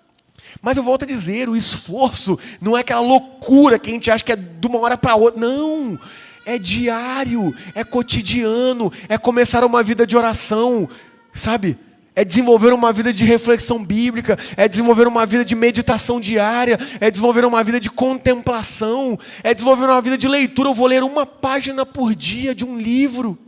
Mas 0.60 0.76
eu 0.76 0.82
volto 0.82 1.04
a 1.04 1.06
dizer, 1.06 1.48
o 1.48 1.56
esforço 1.56 2.38
não 2.60 2.76
é 2.76 2.80
aquela 2.80 3.00
loucura 3.00 3.78
que 3.78 3.90
a 3.90 3.92
gente 3.92 4.10
acha 4.10 4.24
que 4.24 4.32
é 4.32 4.36
de 4.36 4.66
uma 4.66 4.78
hora 4.78 4.96
para 4.96 5.14
outra. 5.14 5.40
Não, 5.40 5.98
é 6.44 6.58
diário, 6.58 7.54
é 7.74 7.84
cotidiano, 7.84 8.92
é 9.08 9.16
começar 9.16 9.64
uma 9.64 9.82
vida 9.82 10.06
de 10.06 10.16
oração, 10.16 10.88
sabe? 11.32 11.78
É 12.14 12.24
desenvolver 12.24 12.74
uma 12.74 12.92
vida 12.92 13.12
de 13.12 13.24
reflexão 13.24 13.82
bíblica, 13.82 14.38
é 14.56 14.68
desenvolver 14.68 15.06
uma 15.06 15.24
vida 15.24 15.44
de 15.44 15.54
meditação 15.54 16.20
diária, 16.20 16.78
é 17.00 17.10
desenvolver 17.10 17.44
uma 17.44 17.64
vida 17.64 17.80
de 17.80 17.90
contemplação, 17.90 19.18
é 19.42 19.54
desenvolver 19.54 19.86
uma 19.86 20.00
vida 20.02 20.18
de 20.18 20.28
leitura. 20.28 20.68
Eu 20.68 20.74
vou 20.74 20.86
ler 20.86 21.02
uma 21.02 21.24
página 21.24 21.86
por 21.86 22.14
dia 22.14 22.54
de 22.54 22.66
um 22.66 22.76
livro. 22.76 23.38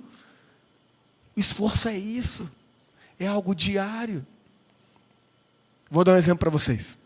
O 1.37 1.41
esforço 1.41 1.89
é 1.89 1.97
isso, 1.97 2.51
é 3.21 3.27
algo 3.27 3.55
diário. 3.55 4.25
Vou 5.95 6.03
dar 6.03 6.15
um 6.15 6.17
exemplo 6.17 6.41
para 6.41 6.51
vocês. 6.51 6.99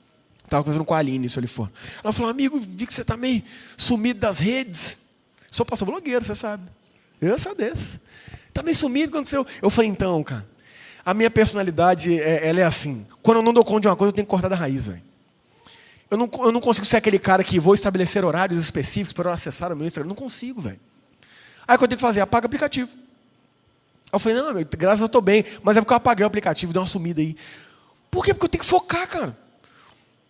Estava 0.42 0.64
conversando 0.64 0.86
com 0.86 0.94
a 0.94 0.98
Aline, 0.98 1.26
isso 1.26 1.38
ali 1.38 1.46
for. 1.46 1.70
Ela 2.02 2.10
falou, 2.10 2.30
amigo, 2.30 2.58
vi 2.58 2.86
que 2.86 2.94
você 2.94 3.02
está 3.02 3.18
meio 3.18 3.42
sumido 3.76 4.18
das 4.18 4.38
redes. 4.38 4.98
Sou 5.50 5.66
pastor 5.66 5.86
blogueiro, 5.86 6.24
você 6.24 6.34
sabe. 6.34 6.62
Eu 7.20 7.38
sou 7.38 7.54
desse. 7.54 8.00
Está 8.48 8.62
meio 8.62 8.74
sumido, 8.74 9.14
aconteceu? 9.14 9.46
Eu 9.60 9.68
falei, 9.68 9.90
então, 9.90 10.24
cara, 10.24 10.48
a 11.04 11.12
minha 11.12 11.30
personalidade, 11.30 12.18
é, 12.18 12.48
ela 12.48 12.60
é 12.60 12.64
assim. 12.64 13.06
Quando 13.22 13.36
eu 13.36 13.42
não 13.42 13.52
dou 13.52 13.62
conta 13.62 13.82
de 13.82 13.88
uma 13.88 13.96
coisa, 13.96 14.08
eu 14.08 14.14
tenho 14.14 14.26
que 14.26 14.30
cortar 14.30 14.48
da 14.48 14.56
raiz, 14.56 14.86
velho. 14.86 15.02
Eu 16.10 16.16
não, 16.16 16.30
eu 16.38 16.50
não 16.50 16.60
consigo 16.62 16.86
ser 16.86 16.96
aquele 16.96 17.18
cara 17.18 17.44
que 17.44 17.60
vou 17.60 17.74
estabelecer 17.74 18.24
horários 18.24 18.62
específicos 18.62 19.12
para 19.12 19.28
eu 19.28 19.34
acessar 19.34 19.70
o 19.70 19.76
meu 19.76 19.86
Instagram. 19.86 20.08
Não 20.08 20.16
consigo, 20.16 20.62
velho. 20.62 20.80
Aí 21.66 21.76
o 21.76 21.78
que 21.78 21.84
eu 21.84 21.88
tenho 21.88 21.98
que 21.98 22.02
fazer? 22.02 22.22
Apaga 22.22 22.46
o 22.46 22.48
aplicativo. 22.48 22.88
Eu 24.10 24.18
falei, 24.18 24.38
não, 24.38 24.54
meu, 24.54 24.64
graças 24.64 24.82
a 24.82 24.88
Deus 24.88 25.00
eu 25.00 25.06
estou 25.06 25.20
bem, 25.20 25.44
mas 25.62 25.76
é 25.76 25.82
porque 25.82 25.92
eu 25.92 25.98
apaguei 25.98 26.24
o 26.24 26.26
aplicativo, 26.26 26.72
dei 26.72 26.80
uma 26.80 26.86
sumida 26.86 27.20
aí. 27.20 27.36
Por 28.10 28.24
quê? 28.24 28.32
Porque 28.32 28.46
eu 28.46 28.50
tenho 28.50 28.62
que 28.62 28.68
focar, 28.68 29.08
cara. 29.08 29.36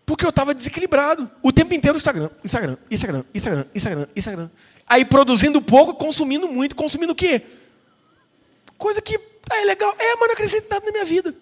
Porque 0.05 0.25
eu 0.25 0.31
estava 0.31 0.55
desequilibrado. 0.55 1.31
O 1.43 1.53
tempo 1.53 1.75
inteiro 1.75 1.99
Instagram, 1.99 2.31
Instagram, 2.45 2.77
Instagram, 2.91 3.25
Instagram, 3.35 3.64
Instagram, 3.75 4.07
Instagram. 4.17 4.51
Aí 4.88 5.05
produzindo 5.05 5.61
pouco, 5.61 5.95
consumindo 5.95 6.49
muito. 6.49 6.75
Consumindo 6.75 7.12
o 7.12 7.17
quê? 7.17 7.43
Coisa 8.79 9.03
que 9.03 9.21
é 9.51 9.64
legal. 9.64 9.95
É, 9.99 10.17
mas 10.17 10.29
não 10.29 10.33
acrescenta 10.33 10.67
nada 10.71 10.87
na 10.87 10.93
minha 10.93 11.05
vida. 11.05 11.35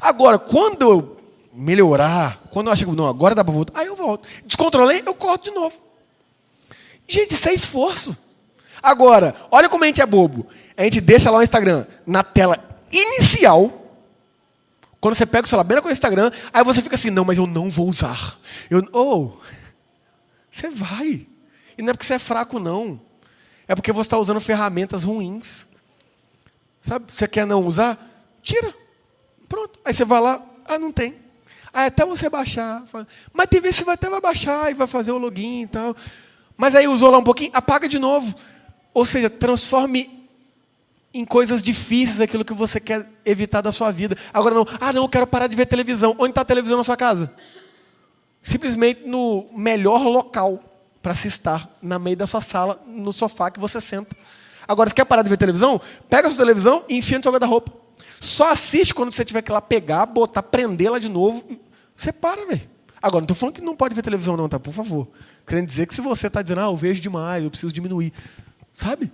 Agora, 0.00 0.38
quando 0.38 0.82
eu 0.82 1.16
melhorar, 1.52 2.42
quando 2.50 2.68
eu 2.68 2.72
acho 2.72 2.86
que 2.86 2.92
não, 2.92 3.06
agora 3.06 3.34
dá 3.34 3.44
para 3.44 3.52
voltar, 3.52 3.78
aí 3.78 3.86
eu 3.86 3.94
volto. 3.94 4.26
Descontrolei, 4.46 5.02
eu 5.04 5.14
corto 5.14 5.50
de 5.50 5.54
novo. 5.54 5.78
Gente, 7.06 7.34
isso 7.34 7.48
é 7.48 7.52
esforço. 7.52 8.16
Agora, 8.82 9.36
olha 9.50 9.68
como 9.68 9.84
a 9.84 9.86
gente 9.86 10.00
é 10.00 10.06
bobo. 10.06 10.46
A 10.76 10.82
gente 10.84 11.00
deixa 11.00 11.30
lá 11.30 11.38
o 11.38 11.42
Instagram 11.42 11.86
na 12.06 12.22
tela 12.22 12.56
inicial 12.90 13.81
quando 15.02 15.16
você 15.16 15.26
pega 15.26 15.44
o 15.44 15.48
celular 15.48 15.64
bem 15.64 15.82
com 15.82 15.88
o 15.88 15.90
Instagram, 15.90 16.30
aí 16.52 16.62
você 16.62 16.80
fica 16.80 16.94
assim, 16.94 17.10
não, 17.10 17.24
mas 17.24 17.36
eu 17.36 17.44
não 17.44 17.68
vou 17.68 17.88
usar. 17.88 18.38
Eu, 18.70 18.88
oh, 18.92 19.32
você 20.48 20.68
vai. 20.68 21.26
E 21.76 21.82
não 21.82 21.90
é 21.90 21.92
porque 21.92 22.06
você 22.06 22.14
é 22.14 22.18
fraco, 22.20 22.60
não. 22.60 23.00
É 23.66 23.74
porque 23.74 23.90
você 23.90 24.06
está 24.06 24.16
usando 24.16 24.38
ferramentas 24.38 25.02
ruins. 25.02 25.66
Sabe? 26.80 27.10
Você 27.10 27.26
quer 27.26 27.44
não 27.44 27.66
usar? 27.66 27.98
Tira. 28.42 28.72
Pronto. 29.48 29.80
Aí 29.84 29.92
você 29.92 30.04
vai 30.04 30.20
lá, 30.20 30.40
ah, 30.66 30.78
não 30.78 30.92
tem. 30.92 31.16
Aí 31.74 31.86
até 31.86 32.06
você 32.06 32.30
baixar. 32.30 32.84
Mas 33.32 33.46
tem 33.48 33.60
vezes 33.60 33.80
que 33.80 33.84
você 33.84 33.90
até 33.90 34.08
vai 34.08 34.20
baixar 34.20 34.70
e 34.70 34.74
vai 34.74 34.86
fazer 34.86 35.10
o 35.10 35.18
login 35.18 35.62
e 35.62 35.66
tal. 35.66 35.96
Mas 36.56 36.76
aí 36.76 36.86
usou 36.86 37.10
lá 37.10 37.18
um 37.18 37.24
pouquinho, 37.24 37.50
apaga 37.52 37.88
de 37.88 37.98
novo. 37.98 38.32
Ou 38.94 39.04
seja, 39.04 39.28
transforme 39.28 40.21
em 41.14 41.24
coisas 41.24 41.62
difíceis 41.62 42.20
aquilo 42.20 42.44
que 42.44 42.54
você 42.54 42.80
quer 42.80 43.06
evitar 43.24 43.60
da 43.60 43.70
sua 43.70 43.90
vida. 43.90 44.16
Agora 44.32 44.54
não, 44.54 44.66
ah 44.80 44.92
não, 44.92 45.02
eu 45.02 45.08
quero 45.08 45.26
parar 45.26 45.46
de 45.46 45.56
ver 45.56 45.66
televisão. 45.66 46.14
Onde 46.18 46.30
está 46.30 46.40
a 46.40 46.44
televisão 46.44 46.78
na 46.78 46.84
sua 46.84 46.96
casa? 46.96 47.32
Simplesmente 48.40 49.06
no 49.06 49.46
melhor 49.54 50.02
local 50.02 50.62
para 51.02 51.14
se 51.14 51.28
estar, 51.28 51.68
na 51.82 51.98
meio 51.98 52.16
da 52.16 52.26
sua 52.26 52.40
sala, 52.40 52.80
no 52.86 53.12
sofá 53.12 53.50
que 53.50 53.60
você 53.60 53.80
senta. 53.80 54.16
Agora, 54.66 54.88
se 54.88 54.94
quer 54.94 55.04
parar 55.04 55.22
de 55.22 55.28
ver 55.28 55.36
televisão, 55.36 55.80
pega 56.08 56.28
a 56.28 56.30
sua 56.30 56.38
televisão 56.38 56.84
e 56.88 56.96
enfia 56.96 57.18
no 57.18 57.24
seu 57.24 57.32
guarda-roupa. 57.32 57.72
Só 58.20 58.52
assiste 58.52 58.94
quando 58.94 59.12
você 59.12 59.24
tiver 59.24 59.42
que 59.42 59.50
ir 59.50 59.54
lá 59.54 59.60
pegar, 59.60 60.06
botar, 60.06 60.42
prender 60.42 60.90
la 60.90 60.98
de 60.98 61.08
novo. 61.08 61.44
Você 61.96 62.12
para, 62.12 62.46
velho. 62.46 62.70
Agora, 63.02 63.20
não 63.20 63.24
estou 63.24 63.36
falando 63.36 63.56
que 63.56 63.60
não 63.60 63.74
pode 63.74 63.96
ver 63.96 64.02
televisão, 64.02 64.36
não, 64.36 64.48
tá? 64.48 64.60
Por 64.60 64.72
favor. 64.72 65.08
Querendo 65.44 65.66
dizer 65.66 65.86
que 65.86 65.94
se 65.94 66.00
você 66.00 66.28
está 66.28 66.40
dizendo, 66.40 66.60
ah, 66.60 66.66
eu 66.66 66.76
vejo 66.76 67.00
demais, 67.00 67.42
eu 67.42 67.50
preciso 67.50 67.72
diminuir. 67.72 68.12
Sabe? 68.72 69.10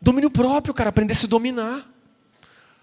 Domínio 0.00 0.30
próprio, 0.30 0.74
cara, 0.74 0.90
aprender 0.90 1.12
a 1.12 1.16
se 1.16 1.26
dominar. 1.26 1.90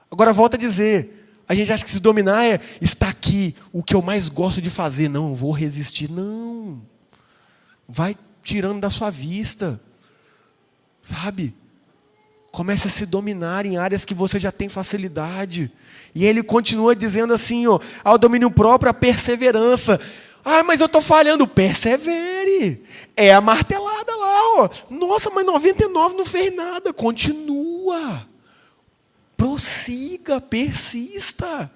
Agora 0.10 0.34
volta 0.34 0.58
a 0.58 0.60
dizer, 0.60 1.24
a 1.48 1.56
gente 1.56 1.72
acha 1.72 1.84
que 1.84 1.92
se 1.92 2.00
dominar 2.00 2.46
é 2.46 2.60
estar 2.82 3.10
aqui, 3.10 3.56
o 3.72 3.84
que 3.84 3.96
eu 3.96 4.02
mais 4.02 4.30
gosto 4.30 4.62
de 4.62 4.70
fazer. 4.70 5.10
Não, 5.10 5.30
eu 5.30 5.36
vou 5.36 5.52
resistir. 5.52 6.10
Não. 6.10 6.82
Vai 7.88 8.16
tirando 8.44 8.80
da 8.80 8.90
sua 8.90 9.10
vista. 9.10 9.80
Sabe? 11.02 11.54
Comece 12.52 12.88
a 12.88 12.90
se 12.90 13.06
dominar 13.06 13.66
em 13.66 13.78
áreas 13.78 14.06
que 14.06 14.14
você 14.14 14.40
já 14.40 14.52
tem 14.52 14.70
facilidade. 14.70 15.72
E 16.14 16.24
ele 16.24 16.44
continua 16.44 16.96
dizendo 16.96 17.34
assim, 17.34 17.68
ó, 17.68 17.80
ao 18.04 18.18
domínio 18.18 18.52
próprio, 18.52 18.92
a 18.92 18.94
perseverança. 18.94 20.00
Ah, 20.46 20.64
mas 20.64 20.80
eu 20.80 20.86
estou 20.86 21.02
falhando. 21.02 21.48
Persevere. 21.48 22.84
É 23.16 23.34
a 23.34 23.42
martelada 23.42 24.13
Nossa, 24.90 25.30
mas 25.30 25.46
99 25.46 26.16
não 26.16 26.26
fez 26.26 26.56
nada. 26.56 26.94
Continua. 26.94 28.28
Prossiga, 29.36 30.40
persista. 30.40 31.72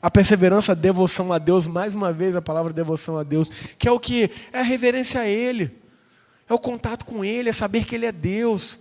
A 0.00 0.10
perseverança, 0.10 0.72
a 0.72 0.74
devoção 0.74 1.32
a 1.32 1.38
Deus, 1.38 1.66
mais 1.66 1.94
uma 1.94 2.12
vez 2.12 2.34
a 2.34 2.42
palavra 2.42 2.72
devoção 2.72 3.16
a 3.16 3.22
Deus, 3.22 3.48
que 3.78 3.86
é 3.86 3.92
o 3.92 4.00
que? 4.00 4.30
É 4.52 4.58
a 4.58 4.62
reverência 4.64 5.20
a 5.20 5.28
Ele, 5.28 5.70
é 6.48 6.52
o 6.52 6.58
contato 6.58 7.04
com 7.04 7.24
Ele, 7.24 7.48
é 7.48 7.52
saber 7.52 7.84
que 7.84 7.94
Ele 7.94 8.06
é 8.06 8.10
Deus, 8.10 8.80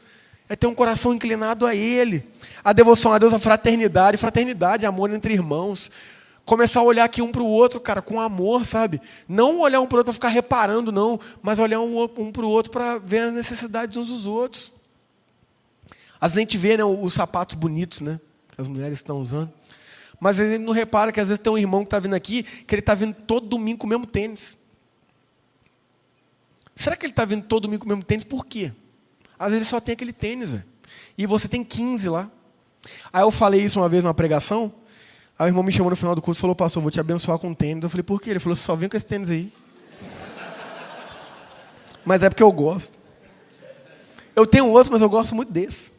é 0.50 0.56
ter 0.56 0.66
um 0.66 0.74
coração 0.74 1.14
inclinado 1.14 1.68
a 1.68 1.76
Ele. 1.76 2.24
A 2.64 2.74
devoção 2.74 3.14
a 3.14 3.20
Deus, 3.20 3.34
a 3.34 3.40
fraternidade, 3.40 4.18
fraternidade, 4.18 4.86
amor 4.86 5.14
entre 5.14 5.34
irmãos 5.34 5.92
começar 6.46 6.80
a 6.80 6.84
olhar 6.84 7.04
aqui 7.04 7.22
um 7.22 7.32
para 7.32 7.42
o 7.42 7.48
outro, 7.48 7.80
cara, 7.80 8.02
com 8.02 8.20
amor, 8.20 8.66
sabe? 8.66 9.02
Não 9.28 9.60
olhar 9.60 9.82
um 9.82 9.88
para 9.88 9.96
o 9.96 10.00
outro 10.00 10.06
para 10.06 10.14
ficar 10.14 10.30
reparando, 10.30 10.92
não, 10.92 11.20
mas 11.42 11.60
olhar 11.60 11.80
um, 11.80 12.04
um 12.04 12.32
para 12.32 12.46
o 12.46 12.50
outro 12.50 12.72
para 12.72 12.98
ver 12.98 13.24
as 13.24 13.34
necessidades 13.34 13.98
uns 13.98 14.10
dos 14.10 14.26
outros. 14.26 14.72
Às 16.20 16.34
vezes 16.34 16.38
a 16.38 16.42
gente 16.42 16.58
vê 16.58 16.78
né, 16.78 16.84
os 16.84 17.14
sapatos 17.14 17.56
bonitos, 17.56 18.00
né? 18.00 18.20
Que 18.54 18.62
as 18.62 18.68
mulheres 18.68 19.00
estão 19.00 19.20
usando. 19.20 19.52
Mas 20.20 20.40
a 20.40 20.48
gente 20.48 20.62
não 20.62 20.72
repara 20.72 21.12
que 21.12 21.20
às 21.20 21.30
vezes 21.30 21.40
tem 21.40 21.52
um 21.52 21.58
irmão 21.58 21.82
que 21.82 21.88
está 21.88 21.98
vindo 21.98 22.14
aqui, 22.14 22.44
que 22.44 22.76
ele 22.76 22.82
está 22.82 22.94
vindo 22.94 23.16
todo 23.16 23.48
domingo 23.48 23.80
com 23.80 23.88
o 23.88 23.90
mesmo 23.90 24.06
tênis. 24.06 24.56
Será 26.76 26.96
que 26.96 27.06
ele 27.06 27.12
está 27.12 27.26
vindo 27.26 27.44
todo 27.48 27.64
domingo 27.64 27.82
com 27.82 27.86
o 27.86 27.90
mesmo 27.90 28.04
tênis? 28.04 28.24
Por 28.24 28.46
quê? 28.46 28.72
Às 29.38 29.48
vezes 29.48 29.64
ele 29.64 29.70
só 29.70 29.80
tem 29.80 29.94
aquele 29.94 30.14
tênis, 30.14 30.52
velho. 30.52 30.64
E 31.18 31.26
você 31.26 31.48
tem 31.48 31.64
15 31.64 32.10
lá. 32.10 32.30
Aí 33.12 33.24
eu 33.24 33.32
falei 33.32 33.62
isso 33.62 33.80
uma 33.80 33.90
vez 33.90 34.04
numa 34.04 34.14
pregação. 34.14 34.72
Aí 35.42 35.48
o 35.48 35.50
irmão 35.50 35.64
me 35.64 35.72
chamou 35.72 35.90
no 35.90 35.96
final 35.96 36.14
do 36.14 36.22
curso 36.22 36.40
e 36.40 36.42
falou, 36.42 36.56
pastor, 36.56 36.84
vou 36.84 36.92
te 36.92 37.00
abençoar 37.00 37.40
com 37.40 37.52
tênis. 37.52 37.84
Eu 37.84 37.90
falei, 37.90 38.04
por 38.04 38.22
quê? 38.22 38.30
Ele 38.30 38.40
falou, 38.40 38.56
só 38.56 38.76
vem 38.76 38.88
com 38.88 38.96
esse 38.96 39.08
tênis 39.08 39.32
aí. 39.32 39.52
Mas 42.06 42.22
é 42.22 42.30
porque 42.30 42.44
eu 42.44 42.52
gosto. 42.52 43.00
Eu 44.36 44.46
tenho 44.46 44.68
outro, 44.68 44.94
mas 44.94 45.02
eu 45.02 45.10
gosto 45.10 45.34
muito 45.34 45.52
desse. 45.52 45.92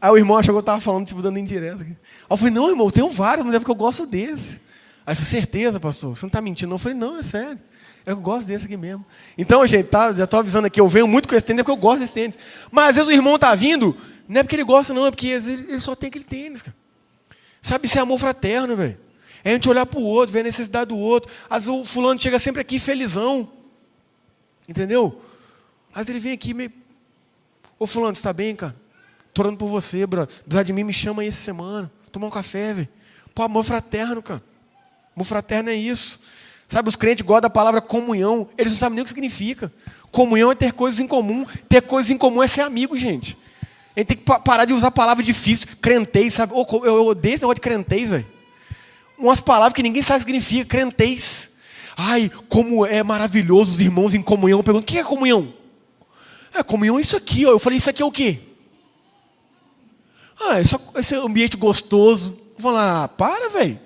Aí 0.00 0.10
o 0.10 0.16
irmão 0.16 0.38
achou 0.38 0.54
que 0.54 0.56
eu 0.56 0.60
estava 0.60 0.80
falando, 0.80 1.06
tipo, 1.06 1.20
dando 1.20 1.38
indireta. 1.38 1.82
Aí 1.82 1.96
eu 2.30 2.36
falei, 2.38 2.54
não, 2.54 2.70
irmão, 2.70 2.86
eu 2.86 2.90
tenho 2.90 3.10
vários, 3.10 3.44
mas 3.44 3.54
é 3.54 3.58
porque 3.58 3.70
eu 3.70 3.76
gosto 3.76 4.06
desse. 4.06 4.52
Aí 5.04 5.12
ele 5.12 5.16
falou, 5.16 5.30
certeza, 5.30 5.78
pastor? 5.78 6.16
Você 6.16 6.24
não 6.24 6.28
está 6.28 6.40
mentindo? 6.40 6.74
Eu 6.74 6.78
falei, 6.78 6.96
não, 6.96 7.18
é 7.18 7.22
sério. 7.22 7.60
Eu 8.06 8.16
gosto 8.16 8.46
desse 8.46 8.64
aqui 8.64 8.76
mesmo. 8.78 9.04
Então, 9.36 9.66
gente, 9.66 9.88
tá, 9.88 10.14
já 10.14 10.24
estou 10.24 10.40
avisando 10.40 10.66
aqui, 10.66 10.80
eu 10.80 10.88
venho 10.88 11.06
muito 11.06 11.28
com 11.28 11.34
esse 11.34 11.44
tênis, 11.44 11.60
é 11.60 11.62
porque 11.62 11.76
eu 11.78 11.82
gosto 11.82 12.00
desse 12.00 12.14
tênis. 12.14 12.38
Mas 12.70 12.88
às 12.88 12.96
vezes 12.96 13.10
o 13.10 13.12
irmão 13.12 13.34
está 13.34 13.54
vindo, 13.54 13.94
não 14.26 14.40
é 14.40 14.42
porque 14.42 14.56
ele 14.56 14.64
gosta, 14.64 14.94
não, 14.94 15.04
é 15.04 15.10
porque 15.10 15.28
vezes 15.28 15.68
ele 15.68 15.78
só 15.78 15.94
tem 15.94 16.08
aquele 16.08 16.24
tênis, 16.24 16.62
cara. 16.62 16.81
Sabe, 17.62 17.86
isso 17.86 17.96
é 17.96 18.00
amor 18.00 18.18
fraterno, 18.18 18.76
velho. 18.76 18.98
É 19.44 19.50
a 19.50 19.52
gente 19.54 19.68
olhar 19.68 19.86
para 19.86 20.00
o 20.00 20.04
outro, 20.04 20.32
ver 20.32 20.40
a 20.40 20.44
necessidade 20.44 20.88
do 20.88 20.98
outro. 20.98 21.32
Às 21.48 21.64
vezes 21.64 21.80
o 21.80 21.84
fulano 21.84 22.20
chega 22.20 22.38
sempre 22.38 22.60
aqui 22.60 22.80
felizão. 22.80 23.48
Entendeu? 24.68 25.22
Às 25.90 25.98
vezes 25.98 26.10
ele 26.10 26.18
vem 26.20 26.32
aqui 26.32 26.52
meio. 26.52 26.72
Ô 27.78 27.86
fulano, 27.86 28.12
está 28.12 28.32
bem, 28.32 28.54
cara? 28.54 28.74
Tô 29.32 29.42
orando 29.42 29.56
por 29.56 29.68
você, 29.68 30.06
bro. 30.06 30.26
Precisar 30.26 30.62
de 30.62 30.72
mim, 30.72 30.84
me 30.84 30.92
chama 30.92 31.22
aí 31.22 31.28
essa 31.28 31.40
semana. 31.40 31.90
Tomar 32.10 32.26
um 32.26 32.30
café, 32.30 32.74
velho. 32.74 32.88
Pô, 33.34 33.42
amor 33.42 33.64
fraterno, 33.64 34.22
cara. 34.22 34.42
Amor 35.16 35.24
fraterno 35.24 35.70
é 35.70 35.74
isso. 35.74 36.20
Sabe, 36.68 36.88
os 36.88 36.96
crentes 36.96 37.24
gostam 37.24 37.42
da 37.42 37.50
palavra 37.50 37.80
comunhão. 37.80 38.48
Eles 38.56 38.72
não 38.72 38.78
sabem 38.78 38.96
nem 38.96 39.02
o 39.02 39.04
que 39.04 39.10
significa. 39.10 39.72
Comunhão 40.10 40.50
é 40.50 40.54
ter 40.54 40.72
coisas 40.72 41.00
em 41.00 41.06
comum. 41.06 41.44
Ter 41.68 41.82
coisas 41.82 42.10
em 42.10 42.18
comum 42.18 42.42
é 42.42 42.48
ser 42.48 42.62
amigo, 42.62 42.96
gente. 42.96 43.36
A 43.94 44.00
gente 44.00 44.08
tem 44.08 44.16
que 44.16 44.24
parar 44.24 44.64
de 44.64 44.72
usar 44.72 44.90
palavra 44.90 45.22
difícil. 45.22 45.68
Crentez, 45.80 46.34
sabe? 46.34 46.54
Eu 46.54 47.06
odeio 47.06 47.34
esse 47.34 47.42
negócio 47.42 47.56
de 47.56 47.60
crentez, 47.60 48.10
velho. 48.10 48.26
Umas 49.18 49.40
palavras 49.40 49.74
que 49.74 49.82
ninguém 49.82 50.02
sabe 50.02 50.22
o 50.22 50.26
que 50.26 50.32
significa. 50.32 50.64
Crentez. 50.64 51.50
Ai, 51.96 52.30
como 52.48 52.86
é 52.86 53.02
maravilhoso 53.02 53.72
os 53.72 53.80
irmãos 53.80 54.14
em 54.14 54.22
comunhão. 54.22 54.60
Eu 54.60 54.64
pergunto, 54.64 54.84
o 54.84 54.86
que 54.86 54.98
é 54.98 55.04
comunhão? 55.04 55.52
É, 56.54 56.62
comunhão 56.62 56.98
é 56.98 57.02
isso 57.02 57.16
aqui, 57.16 57.46
ó. 57.46 57.50
Eu 57.50 57.58
falei, 57.58 57.76
isso 57.78 57.90
aqui 57.90 58.02
é 58.02 58.04
o 58.04 58.10
quê? 58.10 58.40
Ah, 60.40 60.58
é 60.58 60.64
só 60.64 60.80
esse 60.96 61.14
ambiente 61.14 61.56
gostoso. 61.56 62.38
Vou 62.58 62.72
falar, 62.72 63.04
ah, 63.04 63.08
para, 63.08 63.50
velho. 63.50 63.78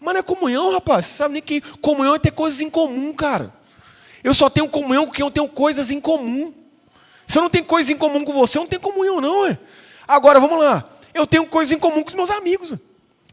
Mas 0.00 0.14
não 0.14 0.20
é 0.20 0.22
comunhão, 0.22 0.72
rapaz. 0.72 1.06
Você 1.06 1.18
sabe 1.18 1.34
nem 1.34 1.42
que 1.42 1.60
comunhão 1.80 2.14
é 2.14 2.18
ter 2.18 2.32
coisas 2.32 2.60
em 2.60 2.70
comum, 2.70 3.12
cara. 3.12 3.52
Eu 4.24 4.34
só 4.34 4.48
tenho 4.48 4.68
comunhão 4.68 5.06
com 5.06 5.12
quem 5.12 5.24
eu 5.24 5.30
tenho 5.30 5.48
coisas 5.48 5.90
em 5.90 6.00
comum. 6.00 6.52
Se 7.30 7.38
eu 7.38 7.42
não 7.42 7.48
tenho 7.48 7.64
coisas 7.64 7.88
em 7.88 7.96
comum 7.96 8.24
com 8.24 8.32
você, 8.32 8.58
eu 8.58 8.62
não 8.62 8.68
tenho 8.68 8.82
comunhão, 8.82 9.20
não, 9.20 9.46
é. 9.46 9.56
Agora, 10.06 10.40
vamos 10.40 10.58
lá. 10.58 10.84
Eu 11.14 11.26
tenho 11.26 11.46
coisas 11.46 11.70
em 11.70 11.78
comum 11.78 12.02
com 12.02 12.08
os 12.08 12.14
meus 12.14 12.30
amigos, 12.30 12.70
com 12.70 12.76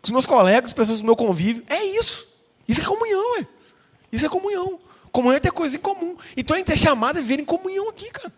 os 0.03 0.11
meus 0.11 0.25
colegas, 0.25 0.71
pessoas 0.71 1.01
do 1.01 1.05
meu 1.05 1.15
convívio. 1.15 1.63
É 1.67 1.83
isso. 1.83 2.27
Isso 2.67 2.79
é 2.79 2.85
comunhão, 2.85 3.39
é. 3.39 3.47
Isso 4.11 4.23
é 4.23 4.29
comunhão. 4.29 4.79
Comunhão 5.11 5.37
é 5.37 5.39
ter 5.39 5.51
coisas 5.51 5.75
em 5.75 5.79
comum. 5.81 6.15
Então 6.35 6.53
a 6.55 6.59
gente 6.59 6.71
é 6.71 6.75
chamado 6.75 7.17
a 7.17 7.21
viver 7.21 7.39
em 7.39 7.45
comunhão 7.45 7.89
aqui, 7.89 8.09
cara 8.11 8.31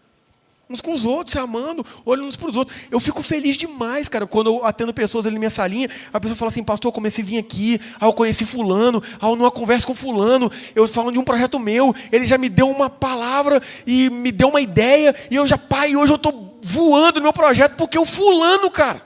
uns 0.72 0.82
com 0.82 0.94
os 0.94 1.04
outros, 1.04 1.32
se 1.32 1.40
amando, 1.40 1.84
olhando 2.06 2.28
uns 2.28 2.36
para 2.36 2.48
os 2.48 2.56
outros. 2.56 2.78
Eu 2.92 3.00
fico 3.00 3.24
feliz 3.24 3.58
demais, 3.58 4.08
cara, 4.08 4.28
quando 4.28 4.52
eu 4.52 4.64
atendo 4.64 4.94
pessoas 4.94 5.26
ali 5.26 5.34
na 5.34 5.40
minha 5.40 5.50
salinha, 5.50 5.90
a 6.14 6.20
pessoa 6.20 6.36
fala 6.36 6.50
assim, 6.50 6.64
pastor, 6.64 6.90
eu 6.90 6.94
comecei 6.94 7.24
a 7.24 7.28
vir 7.28 7.40
aqui, 7.40 7.82
aí 8.00 8.08
eu 8.08 8.14
conheci 8.14 8.46
fulano, 8.46 9.02
aí 9.20 9.28
eu 9.28 9.36
numa 9.36 9.50
conversa 9.50 9.88
com 9.88 9.96
fulano, 9.96 10.52
eu 10.76 10.88
falando 10.88 11.14
de 11.14 11.18
um 11.18 11.24
projeto 11.24 11.58
meu, 11.60 11.96
ele 12.12 12.24
já 12.24 12.38
me 12.38 12.50
deu 12.50 12.70
uma 12.70 12.88
palavra 12.88 13.60
e 13.88 14.12
me 14.12 14.32
deu 14.32 14.50
uma 14.50 14.62
ideia, 14.62 15.16
e 15.32 15.36
eu 15.36 15.48
já, 15.48 15.58
pai, 15.58 15.96
hoje 15.96 16.12
eu 16.12 16.18
estou 16.18 16.60
voando 16.62 17.20
no 17.20 17.24
meu 17.24 17.34
projeto, 17.34 17.76
porque 17.76 17.98
o 17.98 18.06
fulano, 18.06 18.70
cara, 18.70 19.02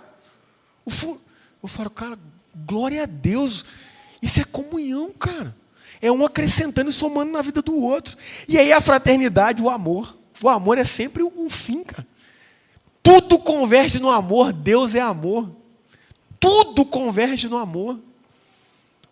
o 0.84 0.92
fu... 0.92 1.18
eu 1.62 1.70
falo, 1.70 1.90
cara, 1.90 2.20
glória 2.54 3.04
a 3.04 3.06
Deus, 3.06 3.64
isso 4.22 4.42
é 4.42 4.44
comunhão, 4.44 5.12
cara. 5.18 5.56
É 6.02 6.12
um 6.12 6.26
acrescentando 6.26 6.90
e 6.90 6.94
somando 6.94 7.32
na 7.32 7.42
vida 7.42 7.62
do 7.62 7.78
outro. 7.78 8.18
E 8.50 8.58
aí 8.58 8.74
a 8.74 8.82
fraternidade, 8.82 9.62
o 9.62 9.70
amor. 9.70 10.18
O 10.44 10.50
amor 10.50 10.78
é 10.78 10.84
sempre 10.84 11.24
o 11.24 11.50
fim, 11.50 11.86
cara. 11.86 12.06
Tudo 13.02 13.40
converge 13.40 13.98
no 13.98 14.10
amor, 14.10 14.52
Deus 14.52 14.94
é 14.94 15.00
amor. 15.00 15.50
Tudo 16.38 16.86
converge 16.86 17.48
no 17.48 17.58
amor. 17.58 17.98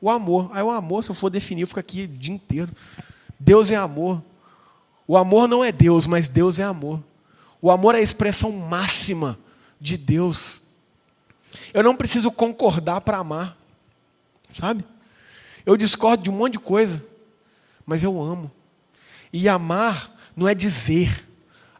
O 0.02 0.10
amor. 0.10 0.50
Aí 0.54 0.62
o 0.62 0.70
amor, 0.70 1.06
se 1.06 1.10
eu 1.10 1.16
for 1.16 1.30
definir, 1.30 1.62
eu 1.62 1.68
fico 1.68 1.80
aqui 1.80 2.04
o 2.04 2.08
dia 2.10 2.34
inteiro. 2.34 2.74
Deus 3.40 3.72
é 3.72 3.78
amor. 3.78 4.22
O 5.08 5.16
amor 5.16 5.48
não 5.48 5.64
é 5.64 5.72
Deus, 5.72 6.06
mas 6.06 6.28
Deus 6.28 6.60
é 6.60 6.64
amor. 6.64 7.02
O 7.62 7.72
amor 7.72 7.96
é 7.96 8.00
a 8.00 8.02
expressão 8.02 8.52
máxima 8.52 9.40
de 9.80 9.96
Deus. 9.96 10.62
Eu 11.74 11.82
não 11.82 11.96
preciso 11.96 12.30
concordar 12.30 13.00
para 13.00 13.20
amar. 13.20 13.58
Sabe? 14.52 14.84
Eu 15.66 15.78
discordo 15.78 16.24
de 16.24 16.30
um 16.30 16.34
monte 16.34 16.54
de 16.54 16.60
coisa, 16.60 17.02
mas 17.86 18.04
eu 18.04 18.22
amo. 18.22 18.52
E 19.32 19.48
amar 19.48 20.11
não 20.36 20.48
é 20.48 20.54
dizer. 20.54 21.28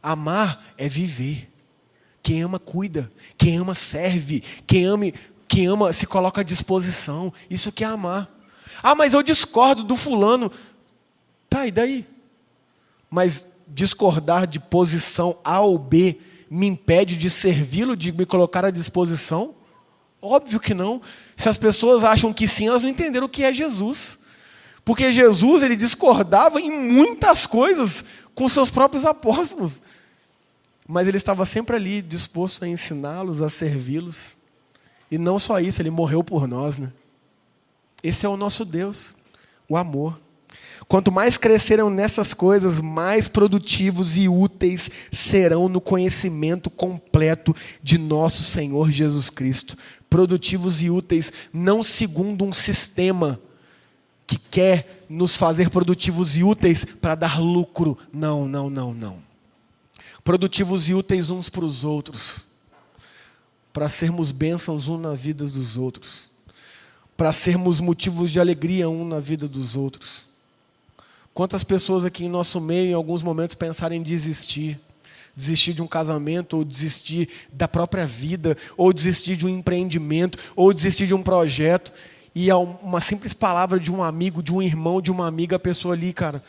Amar 0.02 0.64
é 0.78 0.88
viver. 0.88 1.50
Quem 2.24 2.42
ama, 2.42 2.60
cuida. 2.60 3.10
Quem 3.38 3.58
ama, 3.58 3.76
serve. 3.76 4.42
Quem 4.66 4.86
ama, 4.86 5.06
quem 5.48 5.68
ama 5.68 5.92
se 5.94 6.06
coloca 6.06 6.42
à 6.42 6.44
disposição. 6.44 7.34
Isso 7.50 7.72
que 7.72 7.84
é 7.84 7.88
amar. 7.88 8.30
Ah, 8.82 8.96
mas 8.96 9.14
eu 9.14 9.24
discordo 9.24 9.84
do 9.84 9.96
fulano. 9.96 10.52
Tá, 11.50 11.68
e 11.68 11.72
daí? 11.72 12.08
Mas 13.10 13.46
discordar 13.68 14.48
de 14.48 14.60
posição 14.60 15.38
A 15.44 15.60
ou 15.62 15.78
B 15.78 16.18
me 16.50 16.68
impede 16.68 17.16
de 17.16 17.30
servi-lo, 17.30 17.96
de 17.96 18.12
me 18.12 18.26
colocar 18.26 18.66
à 18.66 18.72
disposição? 18.72 19.56
Óbvio 20.22 20.60
que 20.60 20.74
não. 20.74 21.02
Se 21.36 21.50
as 21.50 21.58
pessoas 21.58 22.04
acham 22.04 22.34
que 22.34 22.48
sim, 22.48 22.68
elas 22.68 22.82
não 22.82 22.90
entenderam 22.90 23.26
o 23.26 23.30
que 23.30 23.44
é 23.44 23.54
Jesus. 23.54 24.20
Porque 24.84 25.12
Jesus 25.12 25.64
ele 25.64 25.76
discordava 25.76 26.60
em 26.60 26.72
muitas 26.72 27.46
coisas 27.46 28.04
com 28.34 28.50
seus 28.50 28.70
próprios 28.70 29.06
apóstolos. 29.06 29.82
Mas 30.88 31.08
ele 31.08 31.18
estava 31.18 31.46
sempre 31.46 31.76
ali 31.76 32.02
disposto 32.02 32.64
a 32.64 32.68
ensiná-los, 32.68 33.42
a 33.42 33.50
servi-los. 33.50 34.36
E 35.10 35.18
não 35.18 35.38
só 35.38 35.60
isso, 35.60 35.82
ele 35.82 35.92
morreu 35.92 36.24
por 36.24 36.48
nós, 36.48 36.80
né? 36.80 36.92
Esse 38.04 38.26
é 38.26 38.30
o 38.30 38.38
nosso 38.38 38.66
Deus, 38.66 39.16
o 39.70 39.78
amor. 39.78 40.20
Quanto 40.88 41.12
mais 41.12 41.38
crescerem 41.38 41.90
nessas 41.90 42.34
coisas, 42.34 42.82
mais 42.82 43.30
produtivos 43.30 44.18
e 44.18 44.28
úteis 44.28 44.90
serão 45.12 45.70
no 45.70 45.80
conhecimento 45.80 46.70
completo 46.70 47.56
de 47.82 47.98
nosso 47.98 48.44
Senhor 48.44 48.92
Jesus 48.92 49.30
Cristo. 49.30 49.78
Produtivos 50.10 50.82
e 50.82 50.90
úteis, 50.90 51.32
não 51.54 51.84
segundo 51.84 52.44
um 52.44 52.52
sistema 52.52 53.40
que 54.32 54.38
quer 54.38 55.06
nos 55.10 55.36
fazer 55.36 55.70
produtivos 55.70 56.38
e 56.38 56.44
úteis 56.44 56.86
para 56.86 57.16
dar 57.16 57.42
lucro. 57.42 57.98
Não, 58.14 58.48
não, 58.48 58.70
não, 58.70 58.94
não. 58.94 59.20
Produtivos 60.24 60.88
e 60.88 60.94
úteis 60.94 61.30
uns 61.30 61.50
para 61.50 61.66
os 61.66 61.84
outros, 61.84 62.46
para 63.74 63.90
sermos 63.90 64.32
bênçãos 64.32 64.88
um 64.88 64.98
na 64.98 65.14
vida 65.14 65.46
dos 65.46 65.78
outros, 65.78 66.30
para 67.18 67.34
sermos 67.34 67.82
motivos 67.82 68.32
de 68.32 68.40
alegria 68.40 68.90
um 68.90 69.06
na 69.06 69.20
vida 69.20 69.50
dos 69.50 69.76
outros. 69.76 70.26
Quantas 71.34 71.64
pessoas 71.64 72.06
aqui 72.06 72.24
em 72.26 72.30
nosso 72.30 72.62
meio, 72.62 72.92
em 72.92 72.94
alguns 72.94 73.22
momentos, 73.22 73.56
pensaram 73.56 73.96
em 73.96 74.04
desistir? 74.04 74.80
Desistir 75.36 75.74
de 75.74 75.82
um 75.82 75.88
casamento, 75.88 76.58
ou 76.58 76.64
desistir 76.64 77.28
da 77.52 77.68
própria 77.68 78.06
vida, 78.06 78.56
ou 78.78 78.94
desistir 78.94 79.36
de 79.36 79.46
um 79.46 79.50
empreendimento, 79.50 80.38
ou 80.56 80.74
desistir 80.74 81.08
de 81.08 81.14
um 81.14 81.24
projeto 81.24 81.92
e 82.34 82.50
a 82.50 82.58
uma 82.58 83.02
simples 83.02 83.34
palavra 83.34 83.80
de 83.80 83.92
um 83.92 84.02
amigo, 84.02 84.42
de 84.42 84.54
um 84.54 84.62
irmão, 84.62 85.02
de 85.02 85.12
uma 85.12 85.28
amiga, 85.28 85.58
a 85.58 85.60
pessoa 85.60 85.94
ali, 85.94 86.14
cara, 86.14 86.42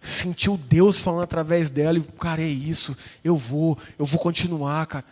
sentiu 0.00 0.56
Deus 0.56 0.98
falando 0.98 1.22
através 1.22 1.70
dela 1.70 1.98
e, 1.98 2.02
cara, 2.02 2.42
é 2.42 2.46
isso, 2.46 2.96
eu 3.24 3.36
vou, 3.36 3.78
eu 3.98 4.04
vou 4.04 4.20
continuar, 4.20 4.86
cara. 4.86 5.04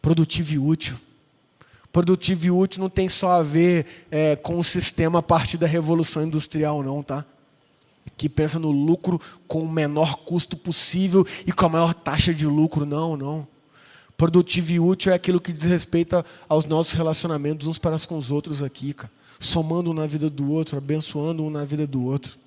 Produtivo 0.00 0.54
e 0.54 0.58
útil. 0.58 0.96
Produtivo 1.92 2.46
e 2.46 2.50
útil 2.50 2.80
não 2.80 2.88
tem 2.88 3.08
só 3.08 3.32
a 3.32 3.42
ver 3.42 4.06
é, 4.10 4.34
com 4.34 4.58
o 4.58 4.64
sistema 4.64 5.18
a 5.18 5.22
partir 5.22 5.58
da 5.58 5.66
Revolução 5.66 6.22
Industrial, 6.22 6.82
não, 6.82 7.02
tá? 7.02 7.24
Que 8.16 8.28
pensa 8.28 8.58
no 8.58 8.70
lucro 8.70 9.20
com 9.46 9.58
o 9.58 9.70
menor 9.70 10.16
custo 10.24 10.56
possível 10.56 11.26
e 11.46 11.52
com 11.52 11.66
a 11.66 11.68
maior 11.68 11.92
taxa 11.92 12.32
de 12.32 12.46
lucro, 12.46 12.86
não, 12.86 13.16
não. 13.16 13.51
Produtivo 14.22 14.70
e 14.70 14.78
útil 14.78 15.10
é 15.10 15.16
aquilo 15.16 15.40
que 15.40 15.52
diz 15.52 15.64
respeito 15.64 16.24
aos 16.48 16.64
nossos 16.64 16.92
relacionamentos 16.92 17.66
uns 17.66 17.76
para 17.76 17.98
com 17.98 18.16
os 18.16 18.30
outros 18.30 18.62
aqui, 18.62 18.92
cara. 18.92 19.10
Somando 19.40 19.90
um 19.90 19.92
na 19.92 20.06
vida 20.06 20.30
do 20.30 20.48
outro, 20.48 20.78
abençoando 20.78 21.42
um 21.42 21.50
na 21.50 21.64
vida 21.64 21.88
do 21.88 22.04
outro. 22.04 22.38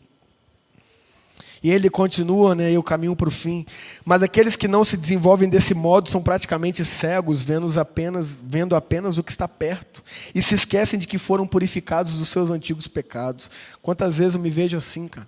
E 1.61 1.69
ele 1.69 1.89
continua, 1.89 2.55
né, 2.55 2.71
e 2.71 2.78
o 2.78 2.82
caminho 2.82 3.13
para 3.13 3.28
o 3.28 3.32
fim. 3.32 3.65
Mas 4.05 4.23
aqueles 4.23 4.55
que 4.55 4.69
não 4.69 4.86
se 4.86 4.95
desenvolvem 4.95 5.49
desse 5.49 5.73
modo 5.73 6.09
são 6.09 6.23
praticamente 6.23 6.86
cegos, 6.86 7.43
vendo 7.43 7.78
apenas, 7.78 8.38
vendo 8.41 8.73
apenas 8.73 9.17
o 9.17 9.23
que 9.23 9.32
está 9.32 9.45
perto. 9.45 10.01
E 10.34 10.41
se 10.41 10.55
esquecem 10.55 10.97
de 10.97 11.05
que 11.05 11.17
foram 11.17 11.45
purificados 11.45 12.17
dos 12.17 12.30
seus 12.30 12.51
antigos 12.51 12.88
pecados. 12.88 13.51
Quantas 13.82 14.17
vezes 14.17 14.36
eu 14.36 14.39
me 14.39 14.49
vejo 14.49 14.78
assim, 14.78 15.09
cara? 15.09 15.28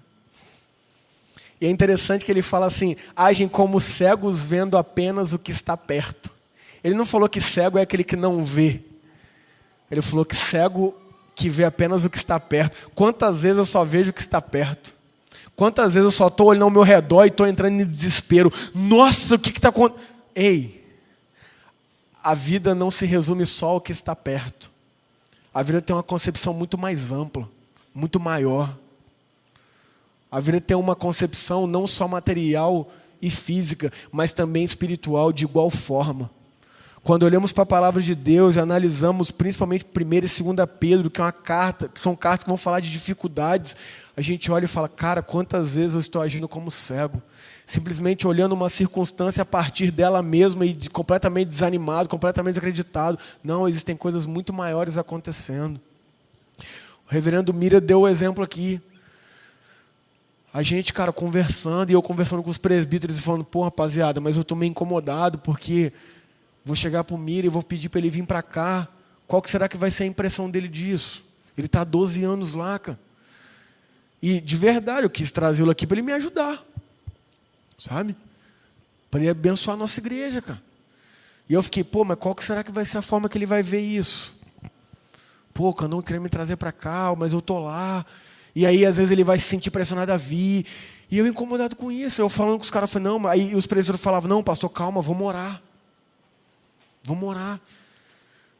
E 1.60 1.66
é 1.66 1.70
interessante 1.70 2.24
que 2.24 2.32
ele 2.32 2.41
fala 2.41 2.68
assim: 2.68 2.95
agem 3.14 3.50
como 3.50 3.82
cegos 3.82 4.45
vendo 4.45 4.78
apenas 4.78 5.34
o 5.34 5.39
que 5.39 5.52
está 5.52 5.76
perto. 5.76 6.37
Ele 6.84 6.96
não 6.96 7.06
falou 7.06 7.28
que 7.28 7.42
cego 7.42 7.78
é 7.78 7.82
aquele 7.82 8.04
que 8.04 8.16
não 8.16 8.44
vê. 8.44 8.82
Ele 9.90 10.02
falou 10.02 10.26
que 10.26 10.36
cego 10.36 10.96
que 11.36 11.50
vê 11.50 11.64
apenas 11.64 12.04
o 12.04 12.10
que 12.10 12.18
está 12.18 12.40
perto. 12.40 12.90
Quantas 12.96 13.42
vezes 13.42 13.58
eu 13.58 13.66
só 13.66 13.86
vejo 13.86 14.10
o 14.10 14.14
que 14.14 14.22
está 14.22 14.42
perto? 14.42 14.96
Quantas 15.56 15.94
vezes 15.94 16.06
eu 16.06 16.12
só 16.12 16.28
estou 16.28 16.48
olhando 16.48 16.64
ao 16.66 16.72
meu 16.72 16.84
redor 16.84 17.26
e 17.26 17.30
estou 17.30 17.48
entrando 17.48 17.82
em 17.82 17.86
desespero? 17.86 18.52
Nossa, 18.76 19.36
o 19.36 19.40
que 19.40 19.50
está 19.50 19.70
acontecendo? 19.70 20.06
Ei, 20.36 20.86
a 22.22 22.34
vida 22.34 22.76
não 22.76 22.92
se 22.92 23.06
resume 23.06 23.46
só 23.46 23.70
ao 23.70 23.82
que 23.82 23.92
está 23.92 24.16
perto. 24.16 24.72
A 25.54 25.64
vida 25.64 25.82
tem 25.82 25.96
uma 25.96 26.04
concepção 26.04 26.54
muito 26.54 26.78
mais 26.78 27.12
ampla, 27.12 27.50
muito 27.94 28.20
maior. 28.20 28.78
A 30.30 30.40
vida 30.40 30.62
tem 30.62 30.78
uma 30.78 30.96
concepção 30.96 31.66
não 31.66 31.88
só 31.88 32.08
material 32.08 32.92
e 33.20 33.30
física, 33.30 33.92
mas 34.12 34.34
também 34.34 34.64
espiritual 34.64 35.32
de 35.34 35.46
igual 35.46 35.72
forma. 35.72 36.30
Quando 37.04 37.24
olhamos 37.24 37.52
para 37.52 37.64
a 37.64 37.66
palavra 37.66 38.02
de 38.02 38.14
Deus 38.14 38.56
e 38.56 38.60
analisamos 38.60 39.32
principalmente 39.32 39.86
1 39.86 40.14
e 40.14 40.20
2 40.22 40.70
Pedro, 40.80 41.10
que 41.10 41.22
é 41.22 41.24
uma 41.24 41.32
carta, 41.32 41.88
que 41.88 42.00
são 42.00 42.16
cartas 42.16 42.43
que 42.43 42.50
vão 42.50 42.58
falar 42.58 42.80
de 42.80 42.91
dificuldades, 42.91 43.76
a 44.16 44.22
gente 44.22 44.52
olha 44.52 44.66
e 44.66 44.68
fala, 44.68 44.89
cara, 44.89 45.22
quantas 45.22 45.76
vezes 45.76 45.93
eu 45.93 46.00
estou 46.00 46.22
agindo 46.22 46.48
como 46.48 46.70
cego? 46.70 47.22
Simplesmente 47.66 48.28
olhando 48.28 48.54
uma 48.54 48.70
circunstância 48.70 49.41
a 49.43 49.45
partir 49.45 49.91
dela 49.91 50.22
mesma 50.22 50.66
e 50.66 50.74
de, 50.74 50.89
completamente 50.89 51.48
desanimado, 51.50 52.10
completamente 52.10 52.56
desacreditado. 52.56 53.20
Não, 53.43 53.68
existem 53.68 53.95
coisas 53.95 54.26
muito 54.26 54.52
maiores 54.52 54.98
acontecendo. 54.98 55.80
O 56.60 57.14
reverendo 57.14 57.54
Mira 57.54 57.80
deu 57.80 58.02
o 58.02 58.08
exemplo 58.08 58.43
aqui. 58.43 58.82
A 60.54 60.64
gente, 60.64 60.91
cara, 60.91 61.14
conversando, 61.14 61.91
e 61.91 61.93
eu 61.93 62.02
conversando 62.02 62.41
com 62.41 62.50
os 62.50 62.58
presbíteros 62.58 63.20
e 63.20 63.22
falando, 63.22 63.43
pô, 63.43 63.64
rapaziada, 63.64 64.20
mas 64.20 64.36
eu 64.36 64.41
estou 64.41 64.58
meio 64.58 64.72
incomodado 64.72 65.38
porque 65.38 65.93
vou 66.68 66.76
chegar 66.76 67.03
para 67.03 67.15
o 67.15 67.18
Mira 67.18 67.47
e 67.47 67.49
vou 67.49 67.63
pedir 67.63 67.89
para 67.89 67.99
ele 67.99 68.09
vir 68.09 68.26
para 68.26 68.43
cá. 68.43 68.88
Qual 69.26 69.41
que 69.41 69.49
será 69.49 69.68
que 69.68 69.78
vai 69.78 69.89
ser 69.89 70.03
a 70.03 70.07
impressão 70.07 70.49
dele 70.49 70.68
disso? 70.68 71.24
Ele 71.57 71.65
está 71.65 71.82
há 71.82 71.84
12 71.84 72.24
anos 72.24 72.53
lá, 72.53 72.78
cara. 72.78 72.99
E 74.22 74.41
de 74.41 74.55
verdade, 74.55 75.03
eu 75.05 75.09
quis 75.09 75.32
trazê-lo 75.32 75.72
aqui 75.72 75.88
para 75.88 75.95
ele 75.95 76.05
me 76.05 76.13
ajudar. 76.13 76.63
Sabe? 77.78 78.15
Para 79.09 79.22
ele 79.22 79.30
abençoar 79.30 79.76
a 79.76 79.78
nossa 79.78 79.99
igreja, 79.99 80.41
cara. 80.41 80.61
E 81.49 81.53
eu 81.53 81.63
fiquei, 81.63 81.84
pô, 81.84 82.03
mas 82.03 82.18
qual 82.20 82.36
que 82.36 82.43
será 82.43 82.63
que 82.63 82.72
vai 82.72 82.84
ser 82.84 82.97
a 82.97 83.01
forma 83.01 83.30
que 83.30 83.38
ele 83.38 83.45
vai 83.45 83.63
ver 83.63 83.80
isso? 83.80 84.36
Pô, 85.53 85.76
eu 85.82 85.88
não 85.88 86.01
queria 86.01 86.20
me 86.20 86.30
trazer 86.30 86.57
para 86.57 86.72
cá, 86.72 87.15
mas 87.18 87.32
eu 87.32 87.41
tô 87.41 87.59
lá. 87.59 88.05
E 88.53 88.65
aí, 88.65 88.86
às 88.86 88.97
vezes, 88.97 89.11
ele 89.11 89.24
vai 89.24 89.39
se 89.39 89.45
sentir 89.45 89.72
pressionado 89.72 90.11
a 90.11 90.18
vir. 90.18 90.65
E 91.09 91.18
eu 91.18 91.26
incomodado 91.26 91.76
com 91.76 91.91
isso. 91.91 92.22
Eu 92.22 92.28
falando 92.28 92.57
com 92.57 92.63
os 92.63 92.72
caras, 92.72 92.91
falei, 92.91 93.07
não, 93.07 93.26
aí 93.26 93.55
os 93.55 93.65
presbíteros 93.65 94.01
falavam, 94.01 94.30
não, 94.30 94.43
pastor, 94.43 94.70
calma, 94.70 95.01
vamos 95.01 95.26
orar. 95.26 95.61
Vamos 97.08 97.30
orar. 97.30 97.60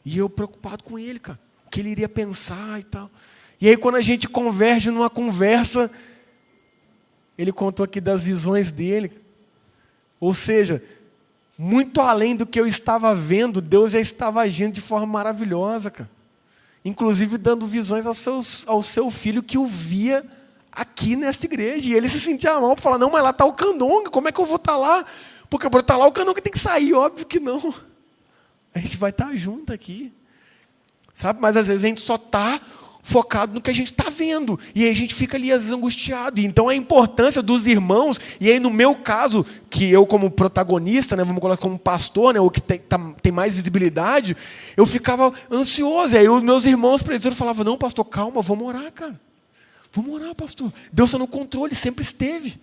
E 0.06 0.18
eu 0.18 0.30
preocupado 0.30 0.84
com 0.84 0.98
ele, 0.98 1.20
cara. 1.20 1.40
O 1.66 1.70
que 1.70 1.80
ele 1.80 1.90
iria 1.90 2.08
pensar 2.08 2.80
e 2.80 2.84
tal. 2.84 3.12
E 3.60 3.68
aí, 3.68 3.76
quando 3.76 3.96
a 3.96 4.02
gente 4.02 4.28
converge 4.28 4.90
numa 4.90 5.10
conversa, 5.10 5.92
ele 7.38 7.52
contou 7.52 7.84
aqui 7.84 8.00
das 8.00 8.24
visões 8.24 8.72
dele. 8.72 9.12
Ou 10.20 10.34
seja, 10.34 10.82
muito 11.58 12.00
além 12.00 12.36
do 12.36 12.46
que 12.46 12.60
eu 12.60 12.66
estava 12.66 13.14
vendo, 13.14 13.60
Deus 13.62 13.92
já 13.92 14.00
estava 14.00 14.42
agindo 14.42 14.74
de 14.74 14.82
forma 14.82 15.06
maravilhosa, 15.06 15.92
cara 15.92 16.18
inclusive 16.88 17.38
dando 17.38 17.68
visões 17.68 18.06
ao, 18.06 18.14
seus, 18.14 18.64
ao 18.68 18.82
seu 18.82 19.10
filho 19.10 19.44
que 19.44 19.58
o 19.58 19.66
via 19.66 20.26
aqui 20.72 21.16
nessa 21.16 21.46
igreja. 21.46 21.90
E 21.90 21.94
ele 21.94 22.08
se 22.08 22.20
sentia 22.20 22.60
mal 22.60 22.76
para 22.76 22.82
falar: 22.82 22.98
não, 22.98 23.10
mas 23.10 23.24
lá 23.24 23.32
está 23.32 23.46
o 23.46 23.54
candonga, 23.54 24.10
como 24.10 24.28
é 24.28 24.32
que 24.32 24.40
eu 24.40 24.46
vou 24.46 24.56
estar 24.56 24.74
tá 24.74 24.78
lá? 24.78 25.06
Porque 25.50 25.70
para 25.70 25.82
estar 25.82 25.96
tá 25.96 26.00
lá 26.00 26.08
o 26.08 26.12
candonga 26.12 26.42
tem 26.42 26.52
que 26.52 26.60
sair, 26.60 26.94
óbvio 26.94 27.26
que 27.26 27.40
não. 27.40 27.74
A 28.74 28.80
gente 28.80 28.98
vai 28.98 29.10
estar 29.10 29.28
tá 29.28 29.36
junto 29.36 29.74
aqui. 29.74 30.12
Sabe? 31.14 31.42
Mas 31.42 31.58
às 31.58 31.66
vezes 31.66 31.84
a 31.84 31.88
gente 31.88 32.02
só 32.02 32.16
está 32.16 32.62
focado 33.08 33.54
no 33.54 33.62
que 33.62 33.70
a 33.70 33.74
gente 33.74 33.94
está 33.94 34.10
vendo. 34.10 34.60
E 34.76 34.84
aí 34.84 34.92
a 34.92 34.94
gente 34.94 35.16
fica 35.16 35.38
ali 35.38 35.50
angustiado. 35.52 36.42
Então 36.42 36.68
a 36.68 36.76
importância 36.76 37.42
dos 37.42 37.66
irmãos, 37.66 38.20
e 38.40 38.52
aí 38.52 38.60
no 38.60 38.70
meu 38.70 38.94
caso, 38.96 39.46
que 39.70 39.90
eu 39.90 40.06
como 40.06 40.30
protagonista, 40.30 41.16
né, 41.16 41.24
vamos 41.24 41.40
colocar 41.40 41.62
como 41.62 41.80
pastor, 41.80 42.34
né, 42.34 42.40
o 42.42 42.50
que 42.50 42.62
tem, 42.62 42.80
tá, 42.80 43.00
tem 43.22 43.32
mais 43.32 43.56
visibilidade, 43.56 44.36
eu 44.76 44.86
ficava 44.86 45.34
ansioso. 45.50 46.16
E 46.16 46.20
aí 46.20 46.28
os 46.30 46.42
meus 46.42 46.66
irmãos 46.66 47.02
presbíteros 47.02 47.38
falavam, 47.38 47.64
não 47.64 47.78
pastor, 47.78 48.04
calma, 48.04 48.42
vamos 48.42 48.68
orar, 48.68 48.92
cara. 48.92 49.20
Vamos 49.94 50.14
orar, 50.14 50.36
pastor. 50.36 50.72
Deus 50.92 51.10
está 51.10 51.18
no 51.18 51.28
controle, 51.28 51.74
sempre 51.74 52.04
esteve. 52.04 52.60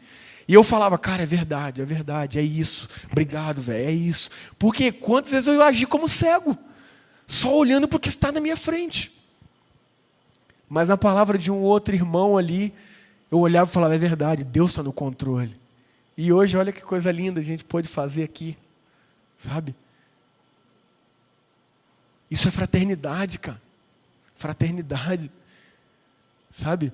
E 0.47 0.55
eu 0.55 0.63
falava, 0.63 0.99
cara, 0.99 1.23
é 1.23 1.27
verdade, 1.27 1.81
é 1.81 1.85
verdade, 1.85 2.39
é 2.39 2.43
isso. 2.43 2.89
Obrigado, 3.11 3.63
velho, 3.63 3.89
é 3.89 3.93
isso. 3.93 4.31
Porque 4.59 4.93
quantas 4.93 5.33
vezes 5.33 5.49
eu 5.49 5.63
agi 5.63 5.87
como 5.87 6.07
cego, 6.07 6.57
só 7.27 7.57
olhando 7.57 7.89
para 7.89 7.97
o 7.97 8.01
que 8.01 8.09
está 8.09 8.31
na 8.31 8.41
minha 8.41 8.57
frente. 8.57 9.11
Mas 10.69 10.89
na 10.89 10.97
palavra 10.97 11.39
de 11.39 11.51
um 11.51 11.61
outro 11.61 11.95
irmão 11.95 12.37
ali, 12.37 12.75
eu 13.31 13.39
olhava 13.39 13.71
e 13.71 13.73
falava: 13.73 13.95
é 13.95 13.99
verdade, 13.99 14.45
Deus 14.45 14.73
está 14.73 14.83
no 14.83 14.93
controle. 14.93 15.59
E 16.17 16.33
hoje, 16.33 16.57
olha 16.57 16.73
que 16.73 16.81
coisa 16.81 17.11
linda 17.11 17.41
a 17.41 17.45
gente 17.45 17.65
pode 17.65 17.89
fazer 17.89 18.23
aqui, 18.23 18.57
sabe? 19.39 19.75
Isso 22.31 22.49
é 22.49 22.51
fraternidade, 22.51 23.39
cara. 23.39 23.61
Fraternidade, 24.35 25.31
sabe? 26.51 26.93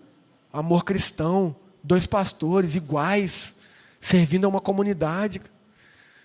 Amor 0.52 0.84
cristão, 0.84 1.54
dois 1.82 2.06
pastores 2.06 2.74
iguais, 2.74 3.54
servindo 4.00 4.44
a 4.44 4.48
uma 4.48 4.60
comunidade. 4.60 5.40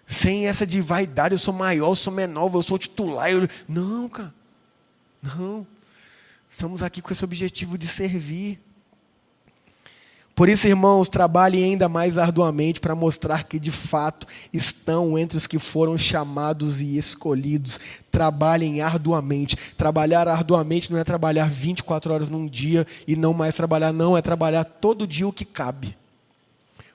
Sem 0.08 0.47
essa 0.47 0.68
de 0.68 0.82
vaidade, 0.82 1.34
eu 1.34 1.39
sou 1.39 1.53
maior, 1.53 1.89
eu 1.89 1.95
sou 1.95 2.14
menor, 2.14 2.53
eu 2.53 2.62
sou 2.62 2.78
titular. 2.78 3.32
Eu... 3.32 3.47
Não, 3.68 4.08
cara. 4.08 4.34
Não. 5.22 5.66
Estamos 6.49 6.84
aqui 6.84 7.01
com 7.01 7.12
esse 7.12 7.24
objetivo 7.24 7.78
de 7.78 7.88
servir. 7.88 8.60
Por 10.36 10.50
isso, 10.50 10.68
irmãos, 10.68 11.08
trabalhem 11.08 11.64
ainda 11.64 11.88
mais 11.88 12.18
arduamente 12.18 12.82
para 12.82 12.94
mostrar 12.94 13.46
que 13.46 13.58
de 13.58 13.72
fato 13.72 14.28
estão 14.52 15.18
entre 15.18 15.38
os 15.38 15.48
que 15.48 15.58
foram 15.58 15.98
chamados 15.98 16.82
e 16.82 16.98
escolhidos. 16.98 17.80
Trabalhem 18.12 18.82
arduamente. 18.82 19.56
Trabalhar 19.78 20.28
arduamente 20.28 20.92
não 20.92 21.00
é 21.00 21.06
trabalhar 21.06 21.50
24 21.50 22.14
horas 22.14 22.30
num 22.30 22.46
dia 22.46 22.86
e 23.08 23.16
não 23.16 23.34
mais 23.34 23.56
trabalhar, 23.56 23.94
não, 23.94 24.18
é 24.18 24.22
trabalhar 24.22 24.66
todo 24.66 25.08
dia 25.08 25.26
o 25.26 25.32
que 25.32 25.46
cabe. 25.46 25.96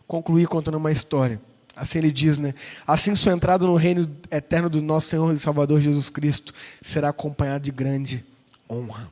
Concluir 0.07 0.47
contando 0.47 0.77
uma 0.77 0.93
história. 0.93 1.41
Assim 1.75 1.97
ele 1.97 2.13
diz, 2.13 2.39
né? 2.39 2.53
Assim 2.87 3.15
sua 3.15 3.33
entrada 3.33 3.65
no 3.65 3.75
reino 3.75 4.07
eterno 4.31 4.69
do 4.69 4.83
nosso 4.83 5.09
Senhor 5.09 5.33
e 5.33 5.39
Salvador 5.39 5.81
Jesus 5.81 6.11
Cristo 6.11 6.53
será 6.83 7.09
acompanhada 7.09 7.61
de 7.61 7.71
grande 7.71 8.23
honra. 8.69 9.09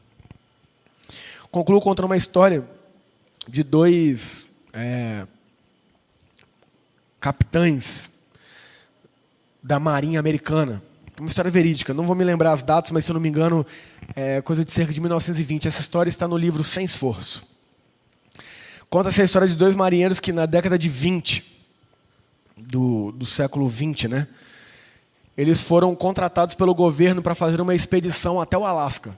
Concluo 1.51 1.81
contando 1.81 2.05
uma 2.05 2.16
história 2.16 2.62
de 3.49 3.62
dois 3.62 4.46
é, 4.74 5.26
capitães 7.18 8.11
da 9.62 9.80
Marinha 9.80 10.20
Americana. 10.20 10.82
Uma 11.18 11.28
história 11.28 11.51
verídica, 11.51 11.94
não 11.94 12.07
vou 12.07 12.14
me 12.14 12.22
lembrar 12.22 12.53
as 12.53 12.62
datas, 12.62 12.90
mas 12.90 13.05
se 13.07 13.11
eu 13.11 13.14
não 13.14 13.20
me 13.20 13.28
engano, 13.28 13.66
é 14.14 14.42
coisa 14.42 14.64
de 14.64 14.70
cerca 14.70 14.92
de 14.92 15.01
1920. 15.01 15.66
Essa 15.66 15.80
história 15.80 16.11
está 16.11 16.28
no 16.28 16.36
livro 16.36 16.62
Sem 16.62 16.84
Esforço. 16.84 17.42
Conta-se 18.90 19.20
a 19.20 19.24
história 19.24 19.49
de 19.49 19.57
dois 19.57 19.74
marinheiros 19.74 20.20
que 20.20 20.32
na 20.32 20.46
década 20.46 20.78
de 20.78 20.88
20 20.88 21.44
do, 22.57 23.12
do 23.12 23.24
século 23.24 23.66
20, 23.66 24.09
né? 24.09 24.28
Eles 25.36 25.62
foram 25.62 25.94
contratados 25.94 26.55
pelo 26.55 26.74
governo 26.74 27.22
para 27.22 27.34
fazer 27.34 27.61
uma 27.61 27.74
expedição 27.74 28.40
até 28.40 28.59
o 28.59 28.64
Alasca. 28.64 29.16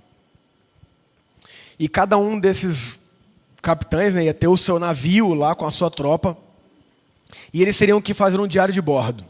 E 1.79 1.89
cada 1.89 2.17
um 2.17 2.39
desses 2.39 3.00
capitães 3.61 4.15
né, 4.15 4.25
ia 4.25 4.35
ter 4.35 4.49
o 4.49 4.57
seu 4.57 4.79
navio 4.79 5.35
lá 5.35 5.55
com 5.55 5.67
a 5.67 5.71
sua 5.71 5.91
tropa. 5.91 6.37
E 7.53 7.63
eles 7.63 7.79
teriam 7.79 8.01
que 8.01 8.15
fazer 8.15 8.41
um 8.41 8.47
diário 8.47 8.75
de 8.75 8.81
bordo. 8.81 9.25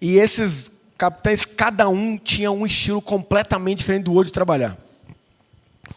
E 0.00 0.16
esses 0.16 0.70
capitães, 0.96 1.44
cada 1.44 1.88
um 1.88 2.16
tinha 2.16 2.50
um 2.50 2.64
estilo 2.64 3.02
completamente 3.02 3.78
diferente 3.78 4.04
do 4.04 4.12
outro 4.12 4.26
de 4.26 4.32
trabalhar. 4.32 4.78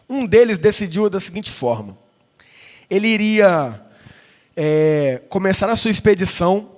Um 0.10 0.26
deles 0.26 0.60
decidiu 0.60 1.10
da 1.10 1.20
seguinte 1.20 1.52
forma: 1.52 1.98
ele 2.90 3.08
iria 3.08 3.82
é, 4.56 5.22
começar 5.30 5.70
a 5.70 5.76
sua 5.76 5.92
expedição 5.92 6.72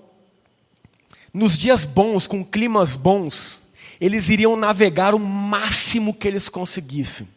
nos 1.33 1.57
dias 1.57 1.85
bons, 1.85 2.25
com 2.25 2.43
climas 2.43 2.95
bons, 2.95 3.59
eles 4.01 4.29
iriam 4.29 4.55
navegar 4.55 5.13
o 5.13 5.19
máximo 5.19 6.13
que 6.13 6.27
eles 6.27 6.49
conseguissem. 6.49 7.27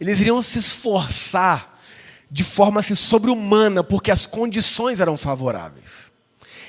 Eles 0.00 0.20
iriam 0.20 0.42
se 0.42 0.58
esforçar 0.58 1.78
de 2.30 2.44
forma 2.44 2.80
assim, 2.80 2.94
sobre-humana, 2.94 3.82
porque 3.82 4.10
as 4.10 4.26
condições 4.26 5.00
eram 5.00 5.16
favoráveis. 5.16 6.12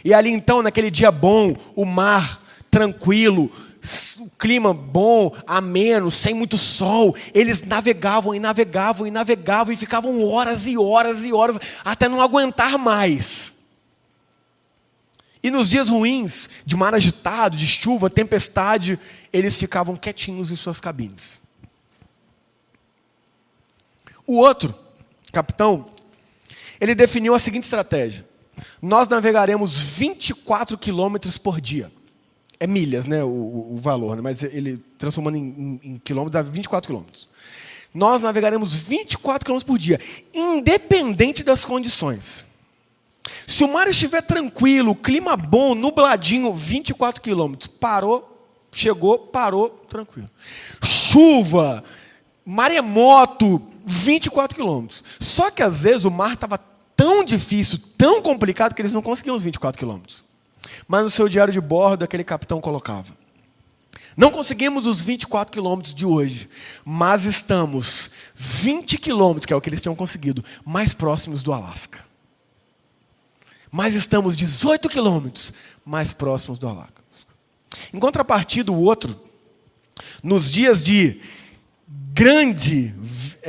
E 0.04 0.14
ali 0.14 0.30
então, 0.30 0.62
naquele 0.62 0.90
dia 0.90 1.12
bom, 1.12 1.56
o 1.76 1.86
mar 1.86 2.42
tranquilo, 2.72 3.52
o 4.20 4.30
clima 4.38 4.74
bom, 4.74 5.36
ameno, 5.46 6.10
sem 6.10 6.34
muito 6.34 6.58
sol, 6.58 7.16
eles 7.34 7.62
navegavam 7.62 8.34
e 8.34 8.40
navegavam 8.40 9.06
e 9.06 9.12
navegavam 9.12 9.74
e 9.74 9.78
ficavam 9.78 10.24
horas 10.24 10.66
e 10.66 10.78
horas 10.78 11.26
e 11.26 11.34
horas 11.34 11.58
até 11.84 12.08
não 12.08 12.22
aguentar 12.22 12.78
mais. 12.78 13.54
E 15.42 15.50
nos 15.50 15.70
dias 15.70 15.88
ruins, 15.88 16.50
de 16.66 16.76
mar 16.76 16.94
agitado, 16.94 17.56
de 17.56 17.66
chuva, 17.66 18.10
tempestade, 18.10 19.00
eles 19.32 19.58
ficavam 19.58 19.96
quietinhos 19.96 20.52
em 20.52 20.56
suas 20.56 20.82
cabines. 20.82 21.40
O 24.30 24.38
outro, 24.38 24.76
capitão, 25.32 25.88
ele 26.80 26.94
definiu 26.94 27.34
a 27.34 27.40
seguinte 27.40 27.64
estratégia: 27.64 28.24
nós 28.80 29.08
navegaremos 29.08 29.82
24 29.82 30.78
quilômetros 30.78 31.36
por 31.40 31.60
dia. 31.60 31.92
É 32.60 32.68
milhas, 32.68 33.08
né, 33.08 33.24
o, 33.24 33.72
o 33.72 33.78
valor, 33.78 34.18
né, 34.18 34.22
mas 34.22 34.44
ele 34.44 34.86
transformando 35.00 35.36
em, 35.36 35.42
em, 35.42 35.82
em 35.84 35.98
quilômetros 35.98 36.34
dá 36.34 36.48
24 36.48 36.88
quilômetros. 36.88 37.28
Nós 37.92 38.22
navegaremos 38.22 38.76
24 38.76 39.44
quilômetros 39.44 39.68
por 39.68 39.80
dia, 39.80 40.00
independente 40.32 41.42
das 41.42 41.66
condições. 41.66 42.46
Se 43.48 43.64
o 43.64 43.68
mar 43.68 43.88
estiver 43.88 44.22
tranquilo, 44.22 44.94
clima 44.94 45.36
bom, 45.36 45.74
nubladinho, 45.74 46.54
24 46.54 47.20
quilômetros, 47.20 47.68
parou, 47.68 48.48
chegou, 48.72 49.18
parou, 49.18 49.70
tranquilo. 49.90 50.30
Chuva, 50.84 51.84
maremoto, 52.46 53.62
24 53.90 54.56
quilômetros. 54.56 55.04
Só 55.20 55.50
que 55.50 55.64
às 55.64 55.82
vezes 55.82 56.06
o 56.06 56.12
mar 56.12 56.34
estava 56.34 56.60
tão 56.96 57.24
difícil, 57.24 57.80
tão 57.98 58.22
complicado, 58.22 58.76
que 58.76 58.82
eles 58.82 58.94
não 58.94 59.02
conseguiam 59.02 59.36
os 59.36 59.42
24 59.42 59.80
quilômetros. 59.80 60.24
Mas 60.88 61.04
no 61.04 61.10
seu 61.10 61.28
diário 61.28 61.52
de 61.52 61.60
bordo, 61.60 62.04
aquele 62.04 62.24
capitão 62.24 62.62
colocava. 62.62 63.18
Não 64.16 64.32
conseguimos 64.32 64.86
os 64.86 65.02
24 65.02 65.52
quilômetros 65.52 65.94
de 65.94 66.06
hoje, 66.06 66.50
mas 66.84 67.26
estamos 67.26 68.12
20 68.36 68.98
quilômetros, 68.98 69.46
que 69.46 69.54
é 69.54 69.56
o 69.56 69.62
que 69.62 69.70
eles 69.70 69.82
tinham 69.82 69.96
conseguido, 69.96 70.44
mais 70.66 70.94
próximos 70.94 71.42
do 71.42 71.54
Alasca. 71.54 72.06
Mas 73.72 73.96
estamos 73.96 74.36
18 74.36 74.90
quilômetros 74.90 75.54
mais 75.86 76.12
próximos 76.12 76.60
do 76.60 76.68
Alasca. 76.68 77.02
Em 77.94 78.00
contrapartida, 78.00 78.72
o 78.72 78.82
outro, 78.82 79.20
nos 80.22 80.52
dias 80.52 80.84
de 80.84 81.22
grande, 82.14 82.94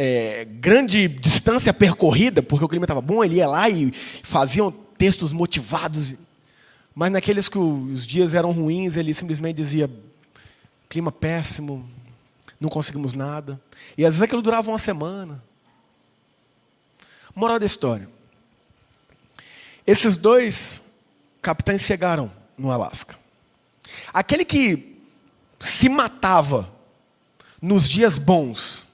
é, 0.03 0.47
grande 0.47 1.09
distância 1.09 1.75
percorrida, 1.75 2.43
porque 2.43 2.65
o 2.65 2.69
clima 2.69 2.87
estava 2.87 3.03
bom, 3.03 3.23
ele 3.23 3.35
ia 3.35 3.47
lá 3.47 3.69
e 3.69 3.93
faziam 4.23 4.73
textos 4.97 5.31
motivados. 5.31 6.15
Mas 6.95 7.13
naqueles 7.13 7.51
que 7.51 7.59
os 7.59 8.07
dias 8.07 8.33
eram 8.33 8.51
ruins, 8.51 8.97
ele 8.97 9.13
simplesmente 9.13 9.57
dizia: 9.57 9.91
clima 10.89 11.13
péssimo, 11.13 11.87
não 12.59 12.71
conseguimos 12.71 13.13
nada. 13.13 13.61
E 13.99 14.07
às 14.07 14.15
vezes 14.15 14.23
aquilo 14.23 14.41
durava 14.41 14.71
uma 14.71 14.79
semana. 14.79 15.45
Moral 17.35 17.59
da 17.59 17.67
história. 17.67 18.09
Esses 19.87 20.17
dois 20.17 20.81
capitães 21.43 21.83
chegaram 21.83 22.33
no 22.57 22.71
Alasca. 22.71 23.19
Aquele 24.15 24.47
que 24.47 24.97
se 25.59 25.91
matava 25.91 26.73
nos 27.61 27.87
dias 27.87 28.17
bons 28.17 28.89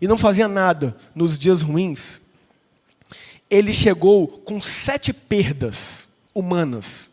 e 0.00 0.08
não 0.08 0.16
fazia 0.16 0.48
nada 0.48 0.96
nos 1.14 1.38
dias 1.38 1.62
ruins, 1.62 2.20
ele 3.50 3.72
chegou 3.72 4.26
com 4.28 4.60
sete 4.60 5.12
perdas 5.12 6.08
humanas 6.34 7.10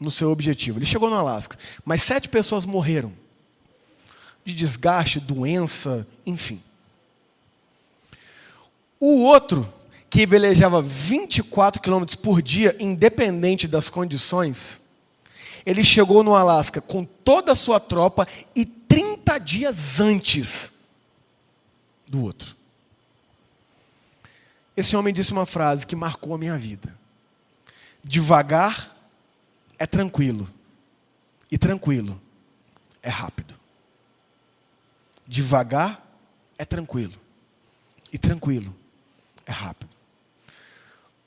no 0.00 0.10
seu 0.10 0.30
objetivo. 0.30 0.78
Ele 0.78 0.86
chegou 0.86 1.08
no 1.08 1.16
Alasca, 1.16 1.56
mas 1.84 2.02
sete 2.02 2.28
pessoas 2.28 2.64
morreram 2.64 3.12
de 4.44 4.54
desgaste, 4.54 5.20
doença, 5.20 6.06
enfim. 6.26 6.60
O 9.00 9.22
outro, 9.22 9.72
que 10.10 10.26
velejava 10.26 10.82
24 10.82 11.80
quilômetros 11.80 12.16
por 12.16 12.42
dia, 12.42 12.76
independente 12.78 13.66
das 13.66 13.88
condições, 13.88 14.80
ele 15.64 15.82
chegou 15.82 16.22
no 16.22 16.34
Alasca 16.34 16.80
com 16.80 17.04
toda 17.04 17.52
a 17.52 17.56
sua 17.56 17.80
tropa 17.80 18.28
e 18.54 18.66
30 18.66 19.38
dias 19.38 20.00
antes 20.00 20.73
do 22.06 22.22
outro. 22.22 22.56
Esse 24.76 24.96
homem 24.96 25.14
disse 25.14 25.32
uma 25.32 25.46
frase 25.46 25.86
que 25.86 25.94
marcou 25.94 26.34
a 26.34 26.38
minha 26.38 26.56
vida. 26.56 26.94
Devagar 28.02 28.94
é 29.78 29.86
tranquilo, 29.86 30.48
e 31.50 31.56
tranquilo 31.56 32.20
é 33.02 33.08
rápido. 33.08 33.54
Devagar 35.26 36.04
é 36.58 36.64
tranquilo, 36.64 37.14
e 38.12 38.18
tranquilo 38.18 38.74
é 39.46 39.52
rápido. 39.52 39.90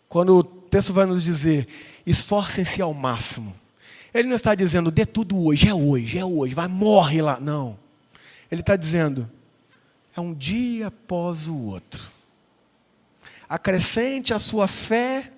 Quando 0.08 0.38
o 0.38 0.44
texto 0.44 0.94
vai 0.94 1.06
nos 1.06 1.24
dizer, 1.24 1.68
esforcem-se 2.06 2.82
ao 2.82 2.94
máximo 2.94 3.56
ele 4.14 4.28
não 4.28 4.36
está 4.36 4.56
dizendo, 4.56 4.90
dê 4.90 5.06
tudo 5.06 5.46
hoje, 5.46 5.68
é 5.68 5.74
hoje, 5.74 6.18
é 6.18 6.26
hoje, 6.26 6.54
vai, 6.54 6.68
morre 6.68 7.22
lá. 7.22 7.40
Não. 7.40 7.78
Ele 8.52 8.62
está 8.62 8.76
dizendo, 8.76 9.30
é 10.18 10.22
um 10.22 10.34
dia 10.34 10.88
após 10.88 11.48
o 11.48 11.56
outro. 11.56 12.12
Acrescente 13.48 14.34
a 14.34 14.40
sua 14.40 14.68
fé 14.68 15.32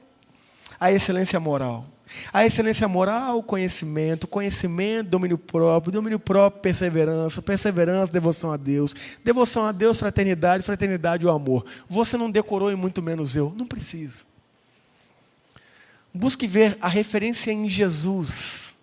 a 0.79 0.91
excelência 0.91 1.39
moral. 1.39 1.85
A 2.33 2.45
excelência 2.45 2.87
moral, 2.87 3.43
conhecimento, 3.43 4.25
conhecimento, 4.25 5.09
domínio 5.09 5.37
próprio, 5.37 5.91
domínio 5.91 6.17
próprio, 6.17 6.61
perseverança, 6.61 7.41
perseverança, 7.41 8.11
devoção 8.11 8.51
a 8.51 8.57
Deus, 8.57 8.95
devoção 9.23 9.65
a 9.65 9.71
Deus, 9.71 9.99
fraternidade, 9.99 10.63
fraternidade, 10.63 11.25
o 11.25 11.29
amor. 11.29 11.65
Você 11.87 12.17
não 12.17 12.31
decorou 12.31 12.71
e 12.71 12.75
muito 12.75 13.01
menos 13.01 13.35
eu. 13.35 13.53
Não 13.55 13.67
precisa. 13.67 14.23
Busque 16.11 16.47
ver 16.47 16.77
a 16.81 16.87
referência 16.87 17.51
em 17.51 17.69
Jesus 17.69 18.77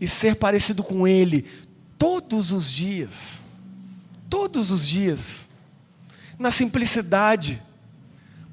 e 0.00 0.06
ser 0.06 0.36
parecido 0.36 0.82
com 0.82 1.06
Ele 1.06 1.44
todos 1.98 2.52
os 2.52 2.72
dias. 2.72 3.41
Todos 4.32 4.70
os 4.70 4.88
dias. 4.88 5.46
Na 6.38 6.50
simplicidade, 6.50 7.62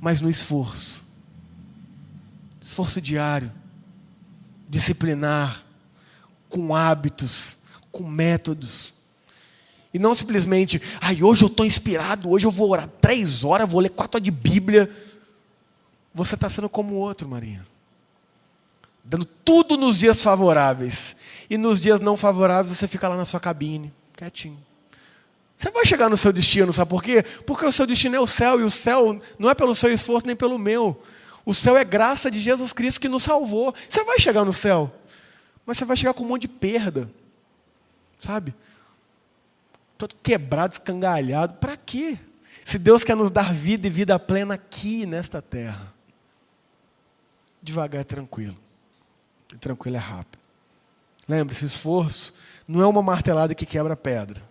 mas 0.01 0.19
no 0.19 0.29
esforço. 0.29 1.07
Esforço 2.59 2.99
diário, 2.99 3.49
disciplinar, 4.67 5.63
com 6.49 6.75
hábitos, 6.75 7.57
com 7.89 8.03
métodos. 8.03 8.93
E 9.93 9.97
não 9.97 10.13
simplesmente, 10.13 10.81
ai, 10.99 11.23
hoje 11.23 11.45
eu 11.45 11.47
estou 11.47 11.65
inspirado, 11.65 12.29
hoje 12.29 12.45
eu 12.45 12.51
vou 12.51 12.71
orar 12.71 12.89
três 12.99 13.45
horas, 13.45 13.71
vou 13.71 13.79
ler 13.79 13.89
quatro 13.89 14.19
de 14.19 14.29
Bíblia 14.29 14.91
você 16.13 16.35
está 16.35 16.49
sendo 16.49 16.67
como 16.67 16.95
o 16.95 16.97
outro, 16.97 17.27
Marinha. 17.29 17.65
Dando 19.03 19.23
tudo 19.23 19.77
nos 19.77 19.97
dias 19.97 20.21
favoráveis. 20.21 21.15
E 21.49 21.57
nos 21.57 21.79
dias 21.79 22.01
não 22.01 22.17
favoráveis 22.17 22.75
você 22.75 22.87
fica 22.87 23.07
lá 23.07 23.15
na 23.15 23.23
sua 23.23 23.39
cabine, 23.39 23.93
quietinho. 24.17 24.68
Você 25.59 25.69
vai 25.71 25.85
chegar 25.85 26.09
no 26.09 26.15
seu 26.15 26.31
destino, 26.31 26.71
sabe 26.71 26.89
por 26.89 27.03
quê? 27.03 27.21
Porque 27.45 27.65
o 27.65 27.71
seu 27.71 27.85
destino 27.85 28.15
é 28.15 28.19
o 28.19 28.25
céu, 28.25 28.61
e 28.61 28.63
o 28.63 28.69
céu 28.69 29.21
não 29.37 29.49
é 29.49 29.53
pelo 29.53 29.75
seu 29.75 29.91
esforço 29.93 30.25
nem 30.25 30.33
pelo 30.33 30.57
meu. 30.57 31.03
O 31.45 31.53
céu 31.53 31.75
é 31.75 31.83
graça 31.83 32.31
de 32.31 32.39
Jesus 32.39 32.71
Cristo 32.71 33.01
que 33.01 33.09
nos 33.09 33.23
salvou. 33.23 33.75
Você 33.89 34.01
vai 34.05 34.17
chegar 34.19 34.45
no 34.45 34.53
céu, 34.53 34.89
mas 35.65 35.77
você 35.77 35.83
vai 35.83 35.97
chegar 35.97 36.13
com 36.13 36.23
um 36.23 36.27
monte 36.27 36.43
de 36.43 36.47
perda, 36.47 37.11
sabe? 38.17 38.55
Todo 39.97 40.15
quebrado, 40.23 40.75
escangalhado. 40.75 41.55
Para 41.55 41.75
quê? 41.75 42.17
Se 42.63 42.79
Deus 42.79 43.03
quer 43.03 43.17
nos 43.17 43.29
dar 43.29 43.53
vida 43.53 43.85
e 43.85 43.89
vida 43.89 44.17
plena 44.17 44.53
aqui 44.53 45.05
nesta 45.05 45.41
terra 45.41 45.93
devagar 47.61 47.99
é 47.99 48.05
tranquilo. 48.05 48.57
E 49.53 49.57
tranquilo 49.57 49.97
é 49.97 49.99
rápido. 49.99 50.39
Lembre-se, 51.27 51.65
esforço 51.65 52.33
não 52.65 52.81
é 52.81 52.87
uma 52.87 53.01
martelada 53.01 53.53
que 53.53 53.65
quebra 53.65 53.97
pedra. 53.97 54.48